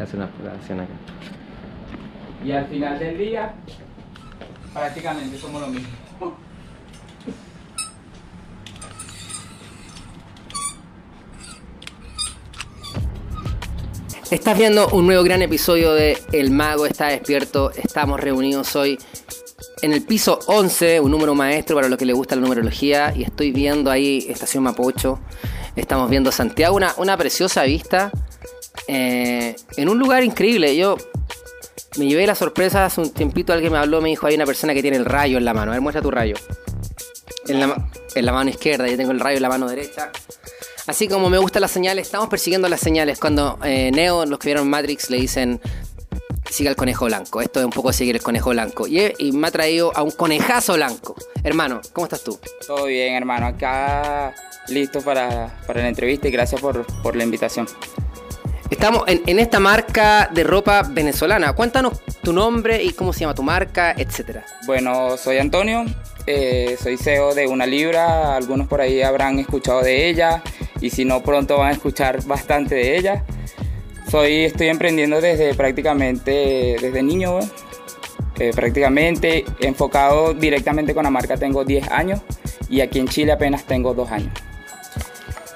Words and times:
Hacer 0.00 0.16
una 0.16 0.26
exploración 0.26 0.80
acá. 0.80 0.92
Y 2.44 2.52
al 2.52 2.66
final 2.66 2.98
del 2.98 3.18
día, 3.18 3.54
prácticamente 4.72 5.38
somos 5.38 5.60
lo 5.60 5.68
mismo. 5.68 5.88
Estás 14.30 14.58
viendo 14.58 14.88
un 14.88 15.06
nuevo 15.06 15.22
gran 15.22 15.40
episodio 15.40 15.94
de 15.94 16.18
El 16.32 16.50
Mago 16.50 16.84
está 16.84 17.06
despierto. 17.06 17.70
Estamos 17.70 18.18
reunidos 18.20 18.74
hoy 18.74 18.98
en 19.82 19.92
el 19.92 20.02
piso 20.02 20.40
11, 20.46 21.00
un 21.00 21.12
número 21.12 21.34
maestro 21.34 21.76
para 21.76 21.88
los 21.88 21.96
que 21.96 22.04
les 22.04 22.16
gusta 22.16 22.34
la 22.34 22.42
numerología. 22.42 23.14
Y 23.14 23.22
estoy 23.22 23.52
viendo 23.52 23.90
ahí 23.90 24.26
Estación 24.28 24.64
Mapocho. 24.64 25.20
Estamos 25.76 26.10
viendo 26.10 26.32
Santiago, 26.32 26.74
una, 26.74 26.92
una 26.98 27.16
preciosa 27.16 27.62
vista. 27.62 28.10
Eh, 28.88 29.56
en 29.76 29.88
un 29.88 29.98
lugar 29.98 30.24
increíble. 30.24 30.76
Yo 30.76 30.96
me 31.98 32.06
llevé 32.06 32.26
la 32.26 32.34
sorpresa 32.34 32.84
hace 32.84 33.00
un 33.00 33.10
tiempito. 33.10 33.52
Alguien 33.52 33.72
me 33.72 33.78
habló, 33.78 34.00
me 34.00 34.08
dijo: 34.08 34.26
hay 34.26 34.34
una 34.34 34.46
persona 34.46 34.74
que 34.74 34.82
tiene 34.82 34.96
el 34.96 35.04
rayo 35.04 35.38
en 35.38 35.44
la 35.44 35.54
mano. 35.54 35.72
A 35.72 35.74
ver, 35.74 35.80
muestra 35.80 36.02
tu 36.02 36.10
rayo. 36.10 36.34
En 37.48 37.60
la, 37.60 37.88
en 38.14 38.26
la 38.26 38.32
mano 38.32 38.50
izquierda, 38.50 38.88
yo 38.88 38.96
tengo 38.96 39.12
el 39.12 39.20
rayo 39.20 39.36
en 39.36 39.42
la 39.42 39.48
mano 39.48 39.68
derecha. 39.68 40.10
Así 40.86 41.08
como 41.08 41.30
me 41.30 41.38
gustan 41.38 41.62
las 41.62 41.70
señales, 41.70 42.06
estamos 42.06 42.28
persiguiendo 42.28 42.68
las 42.68 42.80
señales. 42.80 43.18
Cuando 43.18 43.58
eh, 43.64 43.90
Neo, 43.92 44.24
los 44.24 44.38
que 44.38 44.48
vieron 44.48 44.68
Matrix, 44.68 45.10
le 45.10 45.18
dicen 45.18 45.60
siga 46.48 46.70
el 46.70 46.76
conejo 46.76 47.06
blanco. 47.06 47.40
Esto 47.40 47.58
es 47.58 47.66
un 47.66 47.72
poco 47.72 47.92
seguir 47.92 48.14
el 48.14 48.22
conejo 48.22 48.50
blanco. 48.50 48.86
Y, 48.86 49.12
y 49.18 49.32
me 49.32 49.48
ha 49.48 49.50
traído 49.50 49.92
a 49.96 50.02
un 50.02 50.12
conejazo 50.12 50.74
blanco. 50.74 51.16
Hermano, 51.42 51.80
¿cómo 51.92 52.06
estás 52.06 52.22
tú? 52.22 52.38
Todo 52.66 52.86
bien, 52.86 53.14
hermano. 53.14 53.46
Acá 53.46 54.34
listo 54.68 55.00
para, 55.00 55.60
para 55.66 55.82
la 55.82 55.88
entrevista 55.88 56.28
y 56.28 56.30
gracias 56.30 56.60
por, 56.60 56.86
por 57.02 57.16
la 57.16 57.24
invitación. 57.24 57.66
Estamos 58.70 59.04
en, 59.06 59.38
esta 59.38 59.60
marca 59.60 60.28
de 60.32 60.42
ropa 60.42 60.82
venezolana. 60.82 61.52
Cuéntanos 61.52 62.00
tu 62.22 62.32
nombre 62.32 62.82
y 62.82 62.90
cómo 62.90 63.12
se 63.12 63.20
llama 63.20 63.34
tu 63.34 63.44
marca, 63.44 63.94
etcétera. 63.96 64.44
Bueno, 64.66 65.16
soy 65.16 65.38
Antonio, 65.38 65.84
eh, 66.26 66.76
soy 66.82 66.96
CEO 66.96 67.34
de 67.34 67.46
Una 67.46 67.64
Libra. 67.64 68.34
Algunos 68.34 68.66
por 68.66 68.80
ahí 68.80 69.02
habrán 69.02 69.38
escuchado 69.38 69.82
de 69.82 70.08
ella 70.08 70.42
y 70.80 70.90
si 70.90 71.04
no, 71.04 71.22
pronto 71.22 71.58
van 71.58 71.68
a 71.68 71.72
escuchar 71.72 72.24
bastante 72.24 72.74
de 72.74 72.98
ella. 72.98 73.24
Soy, 74.10 74.44
estoy 74.44 74.68
emprendiendo 74.68 75.20
desde 75.20 75.54
prácticamente, 75.54 76.76
desde 76.80 77.02
niño. 77.04 77.38
Eh, 78.38 78.50
prácticamente 78.54 79.46
enfocado 79.60 80.34
directamente 80.34 80.92
con 80.92 81.04
la 81.04 81.10
marca 81.10 81.38
tengo 81.38 81.64
10 81.64 81.90
años 81.90 82.20
y 82.68 82.82
aquí 82.82 82.98
en 82.98 83.08
Chile 83.08 83.32
apenas 83.32 83.64
tengo 83.64 83.94
2 83.94 84.10
años. 84.10 84.32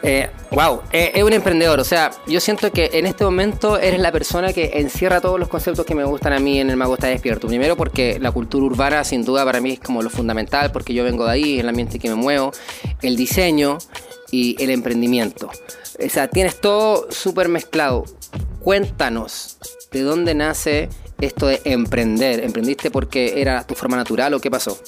Eh, 0.02 0.30
wow, 0.50 0.80
eh, 0.92 1.12
es 1.14 1.22
un 1.22 1.32
emprendedor. 1.32 1.78
O 1.80 1.84
sea, 1.84 2.10
yo 2.26 2.40
siento 2.40 2.72
que 2.72 2.90
en 2.94 3.06
este 3.06 3.24
momento 3.24 3.78
eres 3.78 4.00
la 4.00 4.12
persona 4.12 4.52
que 4.52 4.70
encierra 4.74 5.20
todos 5.20 5.38
los 5.38 5.48
conceptos 5.48 5.84
que 5.84 5.94
me 5.94 6.04
gustan 6.04 6.32
a 6.32 6.38
mí 6.38 6.58
en 6.58 6.70
el 6.70 6.76
Mago 6.76 6.94
está 6.94 7.08
despierto. 7.08 7.48
Primero 7.48 7.76
porque 7.76 8.18
la 8.18 8.32
cultura 8.32 8.64
urbana 8.64 9.04
sin 9.04 9.24
duda 9.24 9.44
para 9.44 9.60
mí 9.60 9.72
es 9.72 9.80
como 9.80 10.02
lo 10.02 10.10
fundamental, 10.10 10.72
porque 10.72 10.94
yo 10.94 11.04
vengo 11.04 11.24
de 11.24 11.32
ahí, 11.32 11.60
el 11.60 11.68
ambiente 11.68 11.98
que 11.98 12.08
me 12.08 12.14
muevo, 12.14 12.52
el 13.02 13.16
diseño 13.16 13.78
y 14.30 14.56
el 14.62 14.70
emprendimiento. 14.70 15.50
O 16.02 16.08
sea, 16.08 16.28
tienes 16.28 16.60
todo 16.60 17.10
súper 17.10 17.48
mezclado. 17.48 18.04
Cuéntanos, 18.60 19.58
¿de 19.90 20.00
dónde 20.02 20.34
nace 20.34 20.88
esto 21.20 21.46
de 21.46 21.60
emprender? 21.64 22.42
¿Emprendiste 22.44 22.90
porque 22.90 23.40
era 23.40 23.66
tu 23.66 23.74
forma 23.74 23.96
natural 23.96 24.32
o 24.34 24.40
qué 24.40 24.50
pasó? 24.50 24.78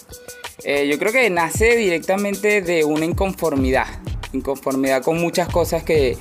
Eh, 0.65 0.89
yo 0.89 0.99
creo 0.99 1.13
que 1.13 1.29
nace 1.29 1.77
directamente 1.77 2.63
de 2.63 2.85
una 2.85 3.05
inconformidad, 3.05 3.87
inconformidad 4.33 5.03
con 5.03 5.21
muchas 5.21 5.49
cosas 5.49 5.83
que, 5.83 6.17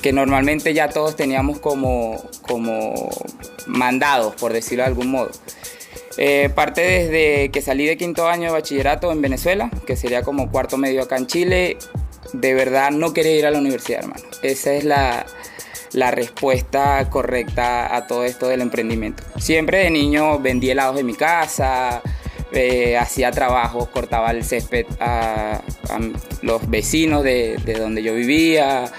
que 0.00 0.12
normalmente 0.12 0.74
ya 0.74 0.88
todos 0.88 1.16
teníamos 1.16 1.58
como, 1.58 2.22
como 2.42 3.10
mandados, 3.66 4.34
por 4.34 4.52
decirlo 4.52 4.84
de 4.84 4.88
algún 4.88 5.10
modo. 5.10 5.30
Eh, 6.18 6.50
parte 6.54 6.82
desde 6.82 7.50
que 7.50 7.62
salí 7.62 7.86
de 7.86 7.96
quinto 7.96 8.28
año 8.28 8.44
de 8.44 8.50
bachillerato 8.50 9.12
en 9.12 9.22
Venezuela, 9.22 9.70
que 9.86 9.96
sería 9.96 10.22
como 10.22 10.50
cuarto 10.50 10.76
medio 10.76 11.02
acá 11.02 11.16
en 11.16 11.26
Chile, 11.26 11.78
de 12.32 12.54
verdad 12.54 12.90
no 12.90 13.12
quería 13.12 13.36
ir 13.36 13.46
a 13.46 13.50
la 13.50 13.58
universidad, 13.58 14.00
hermano. 14.00 14.24
Esa 14.42 14.74
es 14.74 14.84
la, 14.84 15.24
la 15.92 16.10
respuesta 16.10 17.08
correcta 17.10 17.94
a 17.94 18.06
todo 18.06 18.24
esto 18.24 18.48
del 18.48 18.60
emprendimiento. 18.60 19.22
Siempre 19.38 19.78
de 19.78 19.90
niño 19.90 20.38
vendí 20.38 20.70
helados 20.70 20.98
en 20.98 21.06
mi 21.06 21.14
casa, 21.14 22.02
eh, 22.52 22.96
hacía 22.96 23.30
trabajos, 23.30 23.88
cortaba 23.88 24.30
el 24.30 24.44
césped 24.44 24.86
a, 25.00 25.62
los 26.42 26.68
vecinos 26.68 27.22
de, 27.22 27.56
de 27.64 27.74
donde 27.74 28.02
yo 28.02 28.14
vivía, 28.14 28.90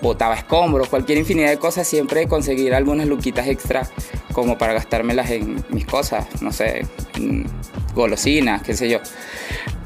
botaba 0.00 0.34
escombros, 0.34 0.88
cualquier 0.88 1.18
infinidad 1.18 1.50
de 1.50 1.58
cosas, 1.58 1.86
siempre 1.86 2.26
conseguir 2.28 2.74
algunas 2.74 3.06
luquitas 3.06 3.46
extra 3.48 3.88
como 4.32 4.56
para 4.58 4.72
gastármelas 4.72 5.30
en 5.30 5.64
mis 5.70 5.84
cosas, 5.84 6.26
no 6.42 6.52
sé, 6.52 6.86
golosinas, 7.94 8.62
qué 8.62 8.74
sé 8.74 8.88
yo. 8.88 9.00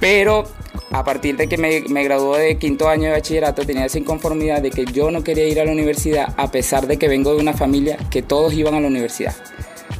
Pero 0.01 0.45
a 0.91 1.05
partir 1.05 1.37
de 1.37 1.49
que 1.49 1.57
me, 1.57 1.81
me 1.89 2.05
gradué 2.05 2.41
de 2.41 2.59
quinto 2.59 2.89
año 2.89 3.05
de 3.05 3.13
bachillerato 3.13 3.65
tenía 3.65 3.87
esa 3.87 3.99
inconformidad 3.99 4.61
de 4.61 4.71
que 4.71 4.85
yo 4.85 5.11
no 5.11 5.25
quería 5.25 5.47
ir 5.47 5.61
a 5.61 5.65
la 5.65 5.73
universidad 5.73 6.35
a 6.37 6.51
pesar 6.51 6.87
de 6.87 6.99
que 6.99 7.09
vengo 7.09 7.35
de 7.35 7.41
una 7.41 7.55
familia 7.55 7.97
que 8.11 8.23
todos 8.23 8.53
iban 8.53 8.75
a 8.75 8.81
la 8.81 8.89
universidad. 8.89 9.35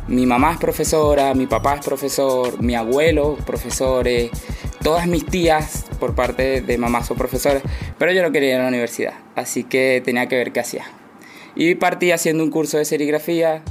Mi 0.09 0.27
mamá 0.27 0.53
es 0.53 0.59
profesora, 0.59 1.33
mi 1.35 1.47
papá 1.47 1.75
es 1.77 1.85
profesor, 1.85 2.61
mi 2.61 2.75
abuelo 2.75 3.37
profesores, 3.47 4.31
todas 4.83 5.07
mis 5.07 5.25
tías 5.25 5.85
por 6.01 6.15
parte 6.15 6.61
de 6.61 6.79
mamá 6.79 7.05
son 7.05 7.17
profesoras, 7.17 7.63
pero 7.99 8.13
yo 8.13 8.23
no 8.23 8.33
quería 8.33 8.51
ir 8.51 8.57
a 8.57 8.63
la 8.63 8.69
universidad, 8.69 9.15
así 9.37 9.63
que 9.65 10.03
tenía 10.05 10.27
que 10.27 10.37
ver 10.37 10.53
qué 10.53 10.61
hacía. 10.61 10.85
Y 11.55 11.77
partí 11.77 12.11
haciendo 12.11 12.43
un 12.43 12.51
curso 12.51 12.79
de 12.79 12.85
serigrafía, 12.85 13.63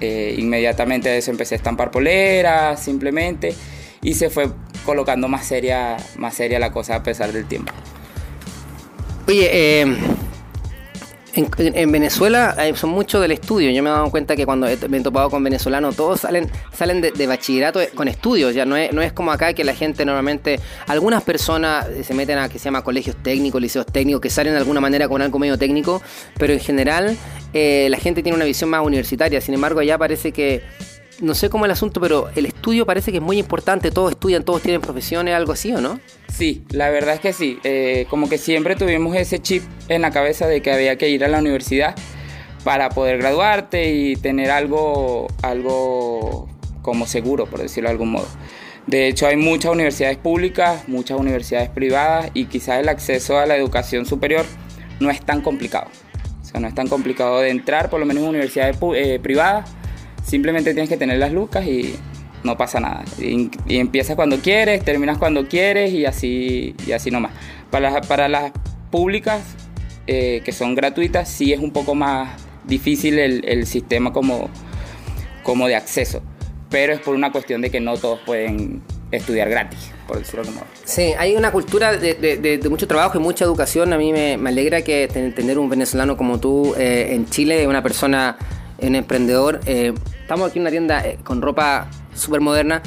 eh, 0.00 0.34
inmediatamente 0.38 1.10
de 1.10 1.18
eso 1.18 1.30
empecé 1.30 1.54
a 1.54 1.58
estampar 1.58 1.90
poleras, 1.90 2.82
simplemente, 2.82 3.54
y 4.00 4.14
se 4.14 4.30
fue 4.30 4.50
colocando 4.86 5.28
más 5.28 5.46
seria, 5.46 5.96
más 6.16 6.34
seria 6.34 6.58
la 6.58 6.72
cosa 6.72 6.96
a 6.96 7.02
pesar 7.02 7.32
del 7.32 7.44
tiempo. 7.44 7.72
Oye, 9.28 9.50
eh, 9.52 9.96
en, 11.34 11.48
en- 11.58 11.76
en 11.76 11.92
Venezuela 11.92 12.54
eh, 12.58 12.74
son 12.76 12.90
muchos 12.90 13.20
del 13.20 13.32
estudio. 13.32 13.70
Yo 13.70 13.82
me 13.82 13.90
he 13.90 13.92
dado 13.92 14.10
cuenta 14.10 14.36
que 14.36 14.44
cuando 14.44 14.66
me 14.88 14.98
he 14.98 15.00
topado 15.00 15.30
con 15.30 15.42
venezolanos, 15.42 15.96
todos 15.96 16.20
salen 16.20 16.50
salen 16.72 17.00
de, 17.00 17.26
bachillerato 17.26 17.80
con 17.94 18.08
estudios. 18.08 18.54
Ya 18.54 18.64
no 18.64 18.76
es, 18.76 18.92
no 18.92 19.02
es 19.02 19.12
como 19.12 19.32
acá 19.32 19.52
que 19.54 19.64
la 19.64 19.74
gente 19.74 20.04
normalmente. 20.04 20.60
Algunas 20.86 21.22
personas 21.22 21.86
eh, 21.88 22.04
se 22.04 22.14
meten 22.14 22.38
a 22.38 22.48
que 22.48 22.58
se 22.58 22.64
llama 22.66 22.82
colegios 22.82 23.16
técnicos, 23.22 23.60
liceos 23.60 23.86
técnicos, 23.86 24.20
que 24.20 24.30
salen 24.30 24.52
de 24.52 24.58
alguna 24.58 24.80
manera 24.80 25.08
con 25.08 25.22
algo 25.22 25.38
medio 25.38 25.58
técnico, 25.58 26.02
pero 26.38 26.52
en 26.52 26.60
general 26.60 27.16
eh, 27.54 27.88
la 27.90 27.98
gente 27.98 28.22
tiene 28.22 28.36
una 28.36 28.44
visión 28.44 28.70
más 28.70 28.84
universitaria. 28.84 29.40
Sin 29.40 29.54
embargo, 29.54 29.80
allá 29.80 29.98
parece 29.98 30.32
que. 30.32 30.62
No 31.20 31.34
sé 31.34 31.50
cómo 31.50 31.64
el 31.66 31.70
asunto, 31.70 32.00
pero 32.00 32.30
el 32.34 32.46
estudio 32.46 32.86
parece 32.86 33.12
que 33.12 33.18
es 33.18 33.22
muy 33.22 33.38
importante. 33.38 33.90
Todos 33.90 34.12
estudian, 34.12 34.44
todos 34.44 34.62
tienen 34.62 34.80
profesiones, 34.80 35.34
algo 35.34 35.52
así, 35.52 35.72
¿o 35.72 35.80
no? 35.80 36.00
Sí, 36.28 36.64
la 36.70 36.90
verdad 36.90 37.14
es 37.14 37.20
que 37.20 37.32
sí. 37.32 37.58
Eh, 37.64 38.06
como 38.10 38.28
que 38.28 38.38
siempre 38.38 38.76
tuvimos 38.76 39.14
ese 39.16 39.40
chip 39.40 39.62
en 39.88 40.02
la 40.02 40.10
cabeza 40.10 40.46
de 40.46 40.62
que 40.62 40.72
había 40.72 40.96
que 40.96 41.08
ir 41.08 41.24
a 41.24 41.28
la 41.28 41.38
universidad 41.38 41.94
para 42.64 42.88
poder 42.90 43.18
graduarte 43.18 43.92
y 43.92 44.16
tener 44.16 44.50
algo, 44.50 45.28
algo 45.42 46.48
como 46.82 47.06
seguro, 47.06 47.46
por 47.46 47.60
decirlo 47.60 47.88
de 47.88 47.92
algún 47.92 48.10
modo. 48.10 48.26
De 48.86 49.06
hecho, 49.06 49.26
hay 49.26 49.36
muchas 49.36 49.72
universidades 49.72 50.18
públicas, 50.18 50.88
muchas 50.88 51.18
universidades 51.18 51.70
privadas 51.70 52.30
y 52.34 52.46
quizás 52.46 52.80
el 52.80 52.88
acceso 52.88 53.38
a 53.38 53.46
la 53.46 53.56
educación 53.56 54.06
superior 54.06 54.44
no 54.98 55.10
es 55.10 55.20
tan 55.20 55.40
complicado. 55.40 55.88
O 56.40 56.44
sea, 56.44 56.60
no 56.60 56.66
es 56.66 56.74
tan 56.74 56.88
complicado 56.88 57.40
de 57.40 57.50
entrar, 57.50 57.90
por 57.90 58.00
lo 58.00 58.06
menos 58.06 58.24
en 58.24 58.30
universidades 58.30 58.76
eh, 58.96 59.20
privadas. 59.22 59.70
Simplemente 60.24 60.72
tienes 60.72 60.88
que 60.88 60.96
tener 60.96 61.18
las 61.18 61.32
lucas 61.32 61.66
y 61.66 61.94
no 62.44 62.56
pasa 62.56 62.80
nada. 62.80 63.04
Y, 63.18 63.50
empiezas 63.68 64.16
cuando 64.16 64.38
quieres, 64.38 64.84
terminas 64.84 65.18
cuando 65.18 65.48
quieres 65.48 65.92
y 65.92 66.04
así, 66.06 66.74
y 66.86 66.92
así 66.92 67.10
nomás. 67.10 67.32
Para 67.70 68.00
para 68.02 68.28
las 68.28 68.52
públicas, 68.90 69.42
eh, 70.06 70.42
que 70.44 70.52
son 70.52 70.74
gratuitas, 70.74 71.28
sí 71.28 71.52
es 71.52 71.60
un 71.60 71.70
poco 71.72 71.94
más 71.94 72.30
difícil 72.64 73.18
el, 73.18 73.44
el 73.44 73.66
sistema 73.66 74.12
como, 74.12 74.48
como 75.42 75.66
de 75.68 75.76
acceso. 75.76 76.22
Pero 76.70 76.92
es 76.94 77.00
por 77.00 77.14
una 77.14 77.32
cuestión 77.32 77.60
de 77.60 77.70
que 77.70 77.80
no 77.80 77.96
todos 77.96 78.20
pueden 78.20 78.82
estudiar 79.10 79.48
gratis, 79.50 79.90
por 80.08 80.18
decirlo 80.18 80.44
como. 80.44 80.62
Sí, 80.84 81.12
hay 81.18 81.36
una 81.36 81.52
cultura 81.52 81.96
de, 81.96 82.60
mucho 82.70 82.88
trabajo 82.88 83.18
y 83.18 83.20
mucha 83.20 83.44
educación. 83.44 83.92
A 83.92 83.98
mí 83.98 84.12
me, 84.12 84.34
alegra 84.34 84.82
que 84.82 85.08
ten- 85.12 85.34
tener 85.34 85.58
un 85.58 85.68
venezolano 85.68 86.16
como 86.16 86.40
tú 86.40 86.74
eh, 86.78 87.08
en 87.10 87.26
Chile, 87.28 87.66
una 87.68 87.82
persona, 87.82 88.36
un 88.88 88.94
emprendedor. 88.96 89.60
Eh, 89.66 89.92
estamos 90.20 90.48
aquí 90.50 90.58
en 90.58 90.62
una 90.62 90.70
tienda 90.70 91.06
eh, 91.06 91.18
con 91.24 91.42
ropa 91.42 91.88
súper 92.14 92.40
moderna. 92.40 92.82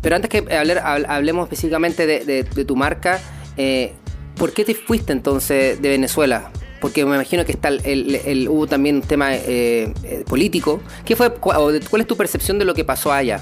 Pero 0.00 0.16
antes 0.16 0.30
que 0.30 0.38
hablar, 0.54 0.82
hab- 0.84 1.06
hablemos 1.08 1.44
específicamente 1.46 2.06
de, 2.06 2.44
tu 2.44 2.76
marca, 2.76 3.18
eh, 3.56 3.92
¿por 4.36 4.52
qué 4.52 4.64
te 4.64 4.74
fuiste 4.74 5.12
entonces 5.12 5.80
de 5.82 5.88
Venezuela? 5.88 6.50
Porque 6.80 7.04
me 7.04 7.16
imagino 7.16 7.44
que 7.44 7.50
está 7.52 7.68
el, 7.68 8.46
hubo 8.48 8.68
también 8.68 8.96
un 8.96 9.02
tema 9.02 9.30
eh, 9.34 9.92
político. 10.28 10.80
¿Qué 11.04 11.16
fue, 11.16 11.34
cu- 11.34 11.50
o 11.50 11.72
de- 11.72 11.80
¿Cuál 11.80 12.02
es 12.02 12.08
tu 12.08 12.16
percepción 12.16 12.58
de 12.60 12.64
lo 12.64 12.74
que 12.74 12.84
pasó 12.84 13.12
allá? 13.12 13.40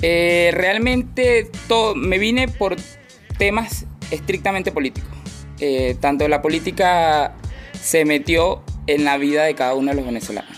Realmente 0.00 1.50
todo, 1.66 1.94
me 1.96 2.18
vine 2.18 2.46
por 2.48 2.76
temas 3.36 3.84
estrictamente 4.12 4.70
políticos. 4.72 5.10
Tanto 6.00 6.28
la 6.28 6.40
política 6.40 7.34
se 7.80 8.04
metió 8.04 8.62
en 8.86 9.04
la 9.04 9.18
vida 9.18 9.42
de 9.44 9.54
cada 9.56 9.74
uno 9.74 9.90
de 9.90 9.96
los 9.96 10.06
venezolanos. 10.06 10.56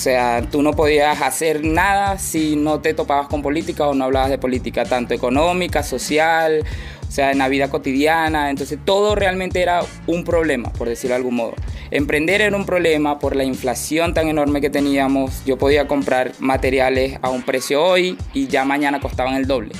O 0.00 0.02
sea, 0.02 0.40
tú 0.50 0.62
no 0.62 0.72
podías 0.72 1.20
hacer 1.20 1.62
nada 1.62 2.16
si 2.16 2.56
no 2.56 2.80
te 2.80 2.94
topabas 2.94 3.28
con 3.28 3.42
política 3.42 3.86
o 3.86 3.92
no 3.92 4.04
hablabas 4.04 4.30
de 4.30 4.38
política, 4.38 4.86
tanto 4.86 5.12
económica, 5.12 5.82
social, 5.82 6.64
o 7.06 7.12
sea, 7.12 7.32
en 7.32 7.36
la 7.36 7.48
vida 7.48 7.68
cotidiana. 7.68 8.48
Entonces 8.48 8.78
todo 8.82 9.14
realmente 9.14 9.60
era 9.60 9.82
un 10.06 10.24
problema, 10.24 10.72
por 10.72 10.88
decirlo 10.88 11.12
de 11.12 11.16
algún 11.16 11.34
modo. 11.34 11.52
Emprender 11.90 12.40
era 12.40 12.56
un 12.56 12.64
problema 12.64 13.18
por 13.18 13.36
la 13.36 13.44
inflación 13.44 14.14
tan 14.14 14.28
enorme 14.28 14.62
que 14.62 14.70
teníamos. 14.70 15.44
Yo 15.44 15.58
podía 15.58 15.86
comprar 15.86 16.32
materiales 16.38 17.18
a 17.20 17.28
un 17.28 17.42
precio 17.42 17.84
hoy 17.84 18.16
y 18.32 18.46
ya 18.46 18.64
mañana 18.64 19.00
costaban 19.00 19.34
el 19.34 19.46
doble. 19.46 19.72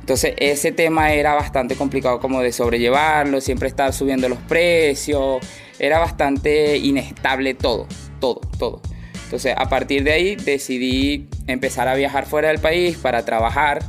Entonces 0.00 0.34
ese 0.36 0.72
tema 0.72 1.14
era 1.14 1.32
bastante 1.32 1.74
complicado 1.74 2.20
como 2.20 2.42
de 2.42 2.52
sobrellevarlo, 2.52 3.40
siempre 3.40 3.68
estaba 3.68 3.92
subiendo 3.92 4.28
los 4.28 4.40
precios, 4.40 5.38
era 5.78 6.00
bastante 6.00 6.76
inestable 6.76 7.54
todo, 7.54 7.86
todo, 8.20 8.42
todo. 8.58 8.82
Entonces, 9.28 9.52
a 9.58 9.68
partir 9.68 10.04
de 10.04 10.12
ahí 10.12 10.36
decidí 10.36 11.28
empezar 11.46 11.86
a 11.86 11.94
viajar 11.94 12.24
fuera 12.24 12.48
del 12.48 12.60
país 12.60 12.96
para 12.96 13.26
trabajar. 13.26 13.80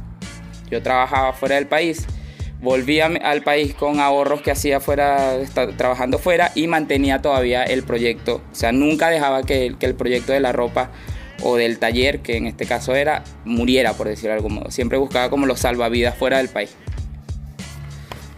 Yo 0.70 0.84
trabajaba 0.84 1.32
fuera 1.32 1.56
del 1.56 1.66
país, 1.66 2.06
volví 2.62 3.00
al 3.00 3.42
país 3.42 3.74
con 3.74 4.02
ahorros 4.02 4.42
que 4.42 4.52
hacía 4.52 4.82
fuera, 4.82 5.38
trabajando 5.78 6.20
fuera 6.20 6.52
y 6.56 6.68
mantenía 6.68 7.22
todavía 7.22 7.64
el 7.64 7.84
proyecto. 7.84 8.42
O 8.52 8.56
sea, 8.56 8.74
nunca 8.74 9.10
dejaba 9.10 9.44
que, 9.44 9.78
que 9.80 9.86
el 9.86 9.96
proyecto 9.96 10.34
de 10.34 10.42
la 10.42 10.52
ropa 10.52 10.92
o 11.42 11.56
del 11.56 11.80
taller, 11.80 12.20
que 12.20 12.36
en 12.36 12.46
este 12.46 12.66
caso 12.66 12.94
era, 12.94 13.24
muriera, 13.46 13.94
por 13.94 14.10
decirlo 14.10 14.32
de 14.32 14.36
algún 14.36 14.56
modo. 14.56 14.72
Siempre 14.72 14.98
buscaba 14.98 15.30
como 15.30 15.46
los 15.46 15.62
salvavidas 15.62 16.18
fuera 16.18 16.40
del 16.40 16.50
país. 16.50 16.76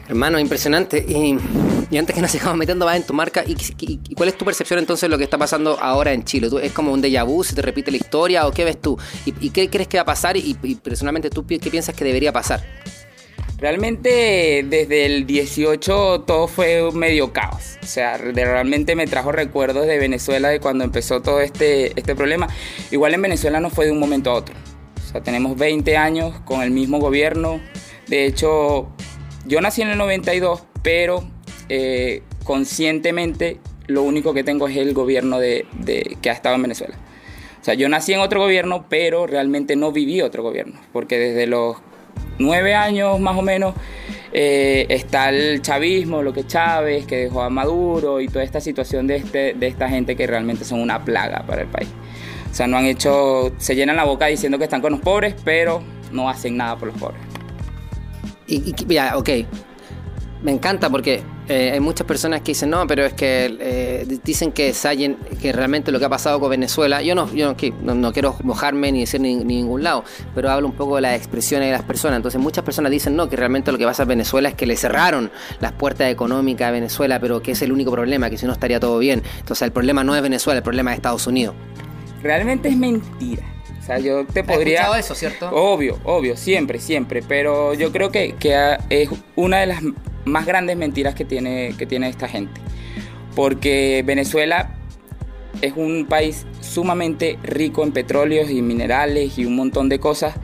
Hermano, 0.08 0.40
impresionante. 0.40 1.06
Y, 1.08 1.98
antes 1.98 2.16
que 2.16 2.22
nos 2.22 2.32
sigamos 2.32 2.58
metiendo 2.58 2.86
más 2.86 2.98
en 2.98 3.04
tu 3.04 3.14
marca, 3.14 3.44
¿y, 3.46 4.16
cuál 4.16 4.30
es 4.30 4.38
tu 4.38 4.46
percepción 4.46 4.80
entonces 4.80 5.04
de 5.04 5.10
lo 5.10 5.18
que 5.18 5.24
está 5.24 5.38
pasando 5.38 5.78
ahora 5.80 6.14
en 6.14 6.24
Chile? 6.24 6.50
¿Es 6.62 6.72
como 6.74 6.92
un 6.92 7.02
déjà 7.02 7.26
vu, 7.26 7.44
se 7.44 7.56
te 7.56 7.62
repite 7.62 7.92
la 7.92 7.98
historia 7.98 8.48
o 8.48 8.52
qué 8.52 8.64
ves 8.64 8.82
tú? 8.82 8.98
¿Y, 9.26 9.50
qué 9.52 9.70
crees 9.70 9.88
que 9.88 9.98
va 9.98 10.04
a 10.04 10.06
pasar? 10.06 10.38
Y, 10.38 10.54
personalmente 10.84 11.30
tú 11.30 11.46
qué 11.46 11.60
piensas 11.60 11.96
que 11.96 12.04
debería 12.04 12.32
pasar? 12.32 12.64
Realmente 13.62 14.66
desde 14.68 15.06
el 15.06 15.28
18 15.28 16.22
todo 16.22 16.48
fue 16.48 16.92
medio 16.94 17.32
caos. 17.32 17.78
O 17.84 17.86
sea, 17.86 18.18
realmente 18.18 18.96
me 18.96 19.06
trajo 19.06 19.32
recuerdos 19.32 19.86
de 19.86 20.00
Venezuela 20.00 20.50
de 20.50 20.60
cuando 20.60 20.84
empezó 20.84 21.22
todo 21.22 21.42
este, 21.42 21.88
este 21.90 22.16
problema. 22.16 22.48
Igual 22.90 23.14
en 23.14 23.22
Venezuela 23.22 23.60
no 23.60 23.70
fue 23.70 23.86
de 23.86 23.92
un 23.92 24.00
momento 24.00 24.32
a 24.32 24.34
otro. 24.34 24.56
O 24.98 25.12
sea, 25.12 25.22
tenemos 25.22 25.56
20 25.58 25.96
años 25.96 26.40
con 26.44 26.64
el 26.64 26.72
mismo 26.72 26.98
gobierno. 26.98 27.62
De 28.08 28.26
hecho, 28.26 28.90
yo 29.46 29.62
nací 29.62 29.82
en 29.82 29.90
el 29.90 29.98
92, 29.98 30.64
pero 30.82 31.24
eh, 31.70 32.24
conscientemente 32.44 33.60
lo 33.88 34.04
único 34.04 34.34
que 34.34 34.44
tengo 34.44 34.68
es 34.68 34.78
el 34.78 34.94
gobierno 34.94 35.40
de, 35.40 35.66
que 36.22 36.30
ha 36.30 36.34
estado 36.34 36.56
en 36.56 36.62
Venezuela. 36.64 36.96
O 37.62 37.64
sea, 37.64 37.74
yo 37.76 37.90
nací 37.90 38.14
en 38.14 38.22
otro 38.22 38.40
gobierno, 38.40 38.86
pero 38.90 39.28
realmente 39.28 39.76
no 39.76 39.92
viví 39.92 40.22
otro 40.22 40.42
gobierno, 40.44 40.80
porque 40.92 41.20
desde 41.20 41.46
los 41.46 41.78
nueve 42.40 42.74
años 42.74 43.20
más 43.20 43.38
o 43.38 43.42
menos 43.44 43.76
eh, 44.34 44.88
está 44.90 45.30
el 45.30 45.62
chavismo, 45.62 46.24
lo 46.24 46.34
que 46.34 46.48
Chávez, 46.48 47.06
que 47.06 47.18
dejó 47.18 47.42
a 47.42 47.50
Maduro 47.50 48.20
y 48.20 48.28
toda 48.28 48.44
esta 48.44 48.60
situación 48.62 49.06
de, 49.06 49.18
este, 49.18 49.54
de 49.54 49.68
esta 49.68 49.90
gente 49.90 50.16
que 50.16 50.26
realmente 50.26 50.66
son 50.66 50.80
una 50.80 51.04
plaga 51.04 51.46
para 51.46 51.62
el 51.62 51.68
país. 51.68 51.90
O 52.50 52.54
sea, 52.54 52.68
no 52.68 52.78
han 52.78 52.86
hecho, 52.86 53.54
se 53.58 53.76
llenan 53.76 53.96
la 53.96 54.06
boca 54.06 54.26
diciendo 54.26 54.58
que 54.58 54.64
están 54.64 54.82
con 54.82 54.92
los 54.92 55.02
pobres, 55.02 55.36
pero 55.44 55.84
no 56.12 56.30
hacen 56.30 56.58
nada 56.58 56.78
por 56.78 56.90
los 56.90 56.98
pobres. 56.98 57.22
Y, 58.52 58.76
ya, 58.94 59.18
ok. 59.18 59.30
Me 60.44 60.52
encanta 60.52 60.90
porque 60.90 61.22
eh, 61.48 61.72
hay 61.72 61.80
muchas 61.80 62.06
personas 62.08 62.42
que 62.42 62.48
dicen, 62.48 62.72
no, 62.72 62.88
pero 62.88 63.06
es 63.06 63.14
que 63.14 63.58
eh, 63.60 64.20
dicen 64.24 64.52
que 64.52 64.74
que 65.40 65.52
realmente 65.54 65.92
lo 65.92 66.00
que 66.00 66.06
ha 66.06 66.10
pasado 66.10 66.40
con 66.40 66.50
Venezuela, 66.50 67.02
yo 67.04 67.14
no, 67.14 67.32
yo 67.32 67.56
no, 67.84 68.12
quiero 68.12 68.36
mojarme 68.44 68.92
ni 68.92 69.02
decir 69.02 69.22
ni, 69.22 69.36
ningún 69.36 69.84
lado, 69.84 70.04
pero 70.34 70.50
hablo 70.50 70.68
un 70.68 70.74
poco 70.74 70.96
de 70.96 71.04
las 71.04 71.16
expresiones 71.16 71.68
de 71.68 71.74
las 71.74 71.84
personas. 71.84 72.18
Entonces 72.18 72.42
muchas 72.42 72.64
personas 72.64 72.92
dicen, 72.92 73.16
no, 73.16 73.30
que 73.30 73.36
realmente 73.36 73.72
lo 73.72 73.78
que 73.78 73.86
pasa 73.86 74.02
en 74.02 74.10
Venezuela 74.10 74.50
es 74.50 74.56
que 74.56 74.66
le 74.66 74.76
cerraron 74.76 75.32
las 75.60 75.74
puertas 75.74 76.12
económicas 76.12 76.68
a 76.68 76.72
Venezuela, 76.72 77.20
pero 77.20 77.42
que 77.44 77.52
es 77.52 77.62
el 77.62 77.72
único 77.72 77.92
problema, 77.92 78.30
que 78.32 78.38
si 78.38 78.48
no 78.48 78.54
estaría 78.54 78.80
todo 78.80 78.98
bien. 78.98 79.22
Entonces 79.40 79.62
el 79.62 79.72
problema 79.72 80.04
no 80.04 80.16
es 80.16 80.24
Venezuela, 80.24 80.58
el 80.58 80.64
problema 80.64 80.92
es 80.92 80.98
Estados 80.98 81.28
Unidos. 81.28 81.56
Realmente 82.24 82.68
es 82.70 82.78
mentira. 82.78 83.44
Sea, 83.92 84.00
yo 84.00 84.26
te 84.26 84.44
podría... 84.44 84.80
escuchado 84.80 84.96
eso, 84.96 85.16
cierto? 85.16 85.50
Obvio, 85.52 86.00
obvio, 86.04 86.38
siempre, 86.38 86.80
siempre. 86.80 87.22
Pero 87.22 87.74
yo 87.74 87.92
creo 87.92 88.12
que, 88.12 88.34
que 88.34 88.78
es 88.90 89.10
una 89.36 89.60
de 89.60 89.68
las 89.68 89.82
más 90.26 90.46
grandes 90.46 90.78
mentiras 90.78 91.16
que 91.16 91.26
tiene, 91.26 91.76
que 91.78 91.86
tiene 91.86 92.10
esta 92.10 92.28
gente. 92.28 92.62
Porque 93.36 94.04
Venezuela 94.06 94.76
es 95.62 95.74
un 95.76 96.06
país 96.08 96.46
sumamente 96.62 97.38
rico 97.44 97.84
en 97.84 97.92
petróleos 97.92 98.50
y 98.50 98.62
minerales 98.62 99.38
y 99.38 99.46
un 99.46 99.56
montón 99.56 99.90
de 99.90 100.00
cosas 100.00 100.36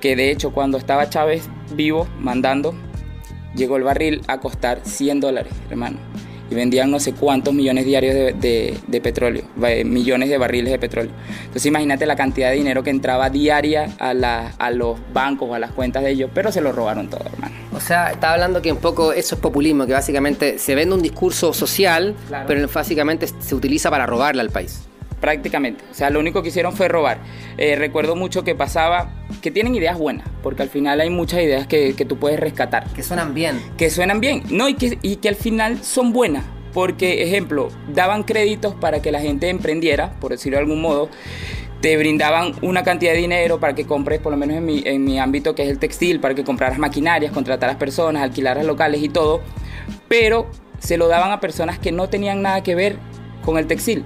que 0.00 0.16
de 0.16 0.30
hecho 0.30 0.52
cuando 0.52 0.78
estaba 0.78 1.08
Chávez 1.08 1.48
vivo 1.74 2.06
mandando, 2.18 2.74
llegó 3.56 3.76
el 3.76 3.82
barril 3.82 4.22
a 4.28 4.38
costar 4.38 4.80
100 4.84 5.20
dólares, 5.20 5.52
hermano 5.70 5.98
y 6.50 6.54
vendían 6.54 6.90
no 6.90 7.00
sé 7.00 7.12
cuántos 7.12 7.54
millones 7.54 7.84
diarios 7.84 8.14
de, 8.14 9.00
petróleo, 9.02 9.44
millones 9.84 10.28
de 10.28 10.38
barriles 10.38 10.72
de 10.72 10.78
petróleo. 10.78 11.12
Entonces 11.40 11.66
imagínate 11.66 12.06
la 12.06 12.16
cantidad 12.16 12.50
de 12.50 12.56
dinero 12.56 12.82
que 12.82 12.90
entraba 12.90 13.30
diaria 13.30 13.90
a, 13.98 14.10
a 14.58 14.70
los 14.70 14.98
bancos 15.12 15.48
o 15.50 15.54
a 15.54 15.58
las 15.58 15.72
cuentas 15.72 16.02
de 16.02 16.10
ellos, 16.10 16.30
pero 16.34 16.52
se 16.52 16.60
lo 16.60 16.72
robaron 16.72 17.08
todo, 17.08 17.24
hermano. 17.24 17.54
O 17.74 17.80
sea, 17.80 18.12
estaba 18.12 18.34
hablando 18.34 18.62
que 18.62 18.72
un 18.72 18.78
poco 18.78 19.12
eso 19.12 19.34
es 19.34 19.40
populismo, 19.40 19.86
que 19.86 19.92
básicamente 19.92 20.58
se 20.58 20.74
vende 20.74 20.94
un 20.94 21.02
discurso 21.02 21.52
social, 21.52 22.14
pero 22.46 22.68
básicamente 22.68 23.26
se 23.26 23.54
utiliza 23.54 23.90
para 23.90 24.06
robarle 24.06 24.40
al 24.40 24.50
país 24.50 24.82
prácticamente. 25.24 25.84
O 25.90 25.94
sea, 25.94 26.10
lo 26.10 26.20
único 26.20 26.42
que 26.42 26.50
hicieron 26.50 26.74
fue 26.74 26.86
robar. 26.86 27.16
Eh, 27.56 27.76
recuerdo 27.76 28.14
mucho 28.14 28.44
que 28.44 28.54
pasaba, 28.54 29.10
que 29.40 29.50
tienen 29.50 29.74
ideas 29.74 29.98
buenas, 29.98 30.28
porque 30.42 30.62
al 30.62 30.68
final 30.68 31.00
hay 31.00 31.10
muchas 31.10 31.40
ideas 31.40 31.66
que, 31.66 31.94
que, 31.94 32.04
tú 32.04 32.18
puedes 32.18 32.38
rescatar. 32.38 32.86
Que 32.92 33.02
suenan 33.02 33.34
bien. 33.34 33.60
Que 33.76 33.90
suenan 33.90 34.20
bien, 34.20 34.42
no, 34.50 34.68
y 34.68 34.74
que, 34.74 34.98
y 35.02 35.16
que 35.16 35.28
al 35.28 35.36
final 35.36 35.82
son 35.82 36.12
buenas. 36.12 36.44
Porque, 36.72 37.22
ejemplo, 37.22 37.68
daban 37.92 38.24
créditos 38.24 38.74
para 38.74 39.00
que 39.00 39.12
la 39.12 39.20
gente 39.20 39.48
emprendiera, 39.48 40.12
por 40.20 40.32
decirlo 40.32 40.56
de 40.58 40.62
algún 40.62 40.80
modo. 40.80 41.08
Te 41.80 41.96
brindaban 41.96 42.54
una 42.62 42.82
cantidad 42.82 43.12
de 43.12 43.18
dinero 43.18 43.60
para 43.60 43.74
que 43.74 43.86
compres, 43.86 44.18
por 44.18 44.32
lo 44.32 44.38
menos 44.38 44.56
en 44.56 44.64
mi, 44.64 44.82
en 44.84 45.04
mi 45.04 45.18
ámbito 45.18 45.54
que 45.54 45.62
es 45.62 45.68
el 45.68 45.78
textil, 45.78 46.18
para 46.18 46.34
que 46.34 46.42
compraras 46.42 46.78
maquinarias, 46.78 47.30
contrataras 47.30 47.76
personas, 47.76 48.22
alquilaras 48.22 48.64
locales 48.64 49.02
y 49.02 49.08
todo. 49.08 49.42
Pero 50.08 50.50
se 50.78 50.96
lo 50.96 51.08
daban 51.08 51.30
a 51.30 51.40
personas 51.40 51.78
que 51.78 51.92
no 51.92 52.08
tenían 52.08 52.42
nada 52.42 52.62
que 52.62 52.74
ver 52.74 52.96
con 53.44 53.58
el 53.58 53.66
textil 53.66 54.04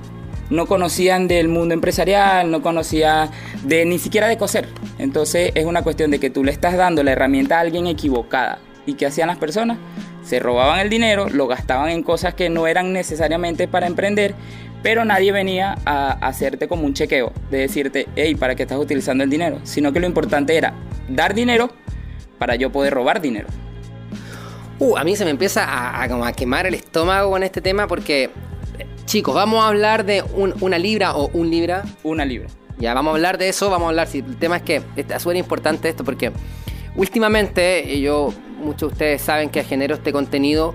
no 0.51 0.67
conocían 0.67 1.29
del 1.29 1.49
mundo 1.49 1.75
empresarial, 1.75 2.51
no 2.51 2.63
conocían 2.63 3.31
de 3.65 3.85
ni 3.85 3.99
siquiera 3.99 4.29
de 4.29 4.37
coser. 4.37 4.69
Entonces 4.99 5.53
es 5.55 5.65
una 5.65 5.83
cuestión 5.83 6.11
de 6.11 6.19
que 6.19 6.31
tú 6.31 6.45
le 6.45 6.53
estás 6.53 6.77
dando 6.77 7.03
la 7.03 7.13
herramienta 7.13 7.59
a 7.59 7.61
alguien 7.61 7.87
equivocada. 7.87 8.59
¿Y 8.87 8.95
qué 8.95 9.07
hacían 9.07 9.29
las 9.29 9.39
personas? 9.39 9.79
Se 10.25 10.41
robaban 10.41 10.81
el 10.81 10.89
dinero, 10.89 11.29
lo 11.29 11.47
gastaban 11.47 11.91
en 11.91 12.03
cosas 12.03 12.35
que 12.35 12.49
no 12.49 12.67
eran 12.67 12.93
necesariamente 12.93 13.69
para 13.69 13.87
emprender, 13.87 14.35
pero 14.83 15.05
nadie 15.05 15.33
venía 15.33 15.77
a 15.85 16.13
hacerte 16.27 16.69
como 16.69 16.85
un 16.85 16.95
chequeo, 16.95 17.33
de 17.51 17.59
decirte, 17.59 18.07
hey, 18.17 18.35
¿para 18.35 18.55
qué 18.55 18.63
estás 18.63 18.79
utilizando 18.79 19.25
el 19.25 19.31
dinero? 19.31 19.61
Sino 19.65 19.93
que 19.93 20.01
lo 20.01 20.07
importante 20.07 20.57
era 20.57 20.75
dar 21.09 21.35
dinero 21.35 21.71
para 22.39 22.57
yo 22.57 22.71
poder 22.71 22.95
robar 22.95 23.21
dinero. 23.21 23.49
Uh, 24.79 24.97
a 24.97 25.05
mí 25.05 25.17
se 25.17 25.25
me 25.25 25.31
empieza 25.33 25.65
a, 25.65 26.03
a 26.03 26.33
quemar 26.33 26.67
el 26.67 26.75
estómago 26.75 27.31
con 27.31 27.43
este 27.43 27.61
tema 27.61 27.89
porque 27.89 28.31
Chicos, 29.09 29.35
vamos 29.35 29.65
a 29.65 29.69
hablar 29.69 30.05
de 30.05 30.23
una 30.61 30.79
libra 30.79 31.17
o 31.17 31.31
un 31.33 31.51
libra. 31.51 31.83
Una 32.03 32.27
libra. 32.27 32.49
Ya, 32.77 32.93
vamos 32.93 33.13
a 33.13 33.15
hablar 33.15 33.39
de 33.39 33.49
eso, 33.49 33.71
vamos 33.71 33.87
a 33.87 33.89
hablar. 33.89 34.07
Si, 34.07 34.19
el 34.19 34.37
tema 34.37 34.59
es 34.59 34.63
que 34.63 34.83
es 34.97 35.23
súper 35.23 35.39
importante 35.39 35.89
esto 35.89 36.05
porque 36.05 36.31
últimamente, 36.95 37.99
yo, 38.03 38.35
muchos 38.59 38.91
de 38.91 38.93
ustedes 38.93 39.23
saben 39.23 39.49
que 39.49 39.65
genero 39.65 39.95
este 39.95 40.13
contenido 40.13 40.75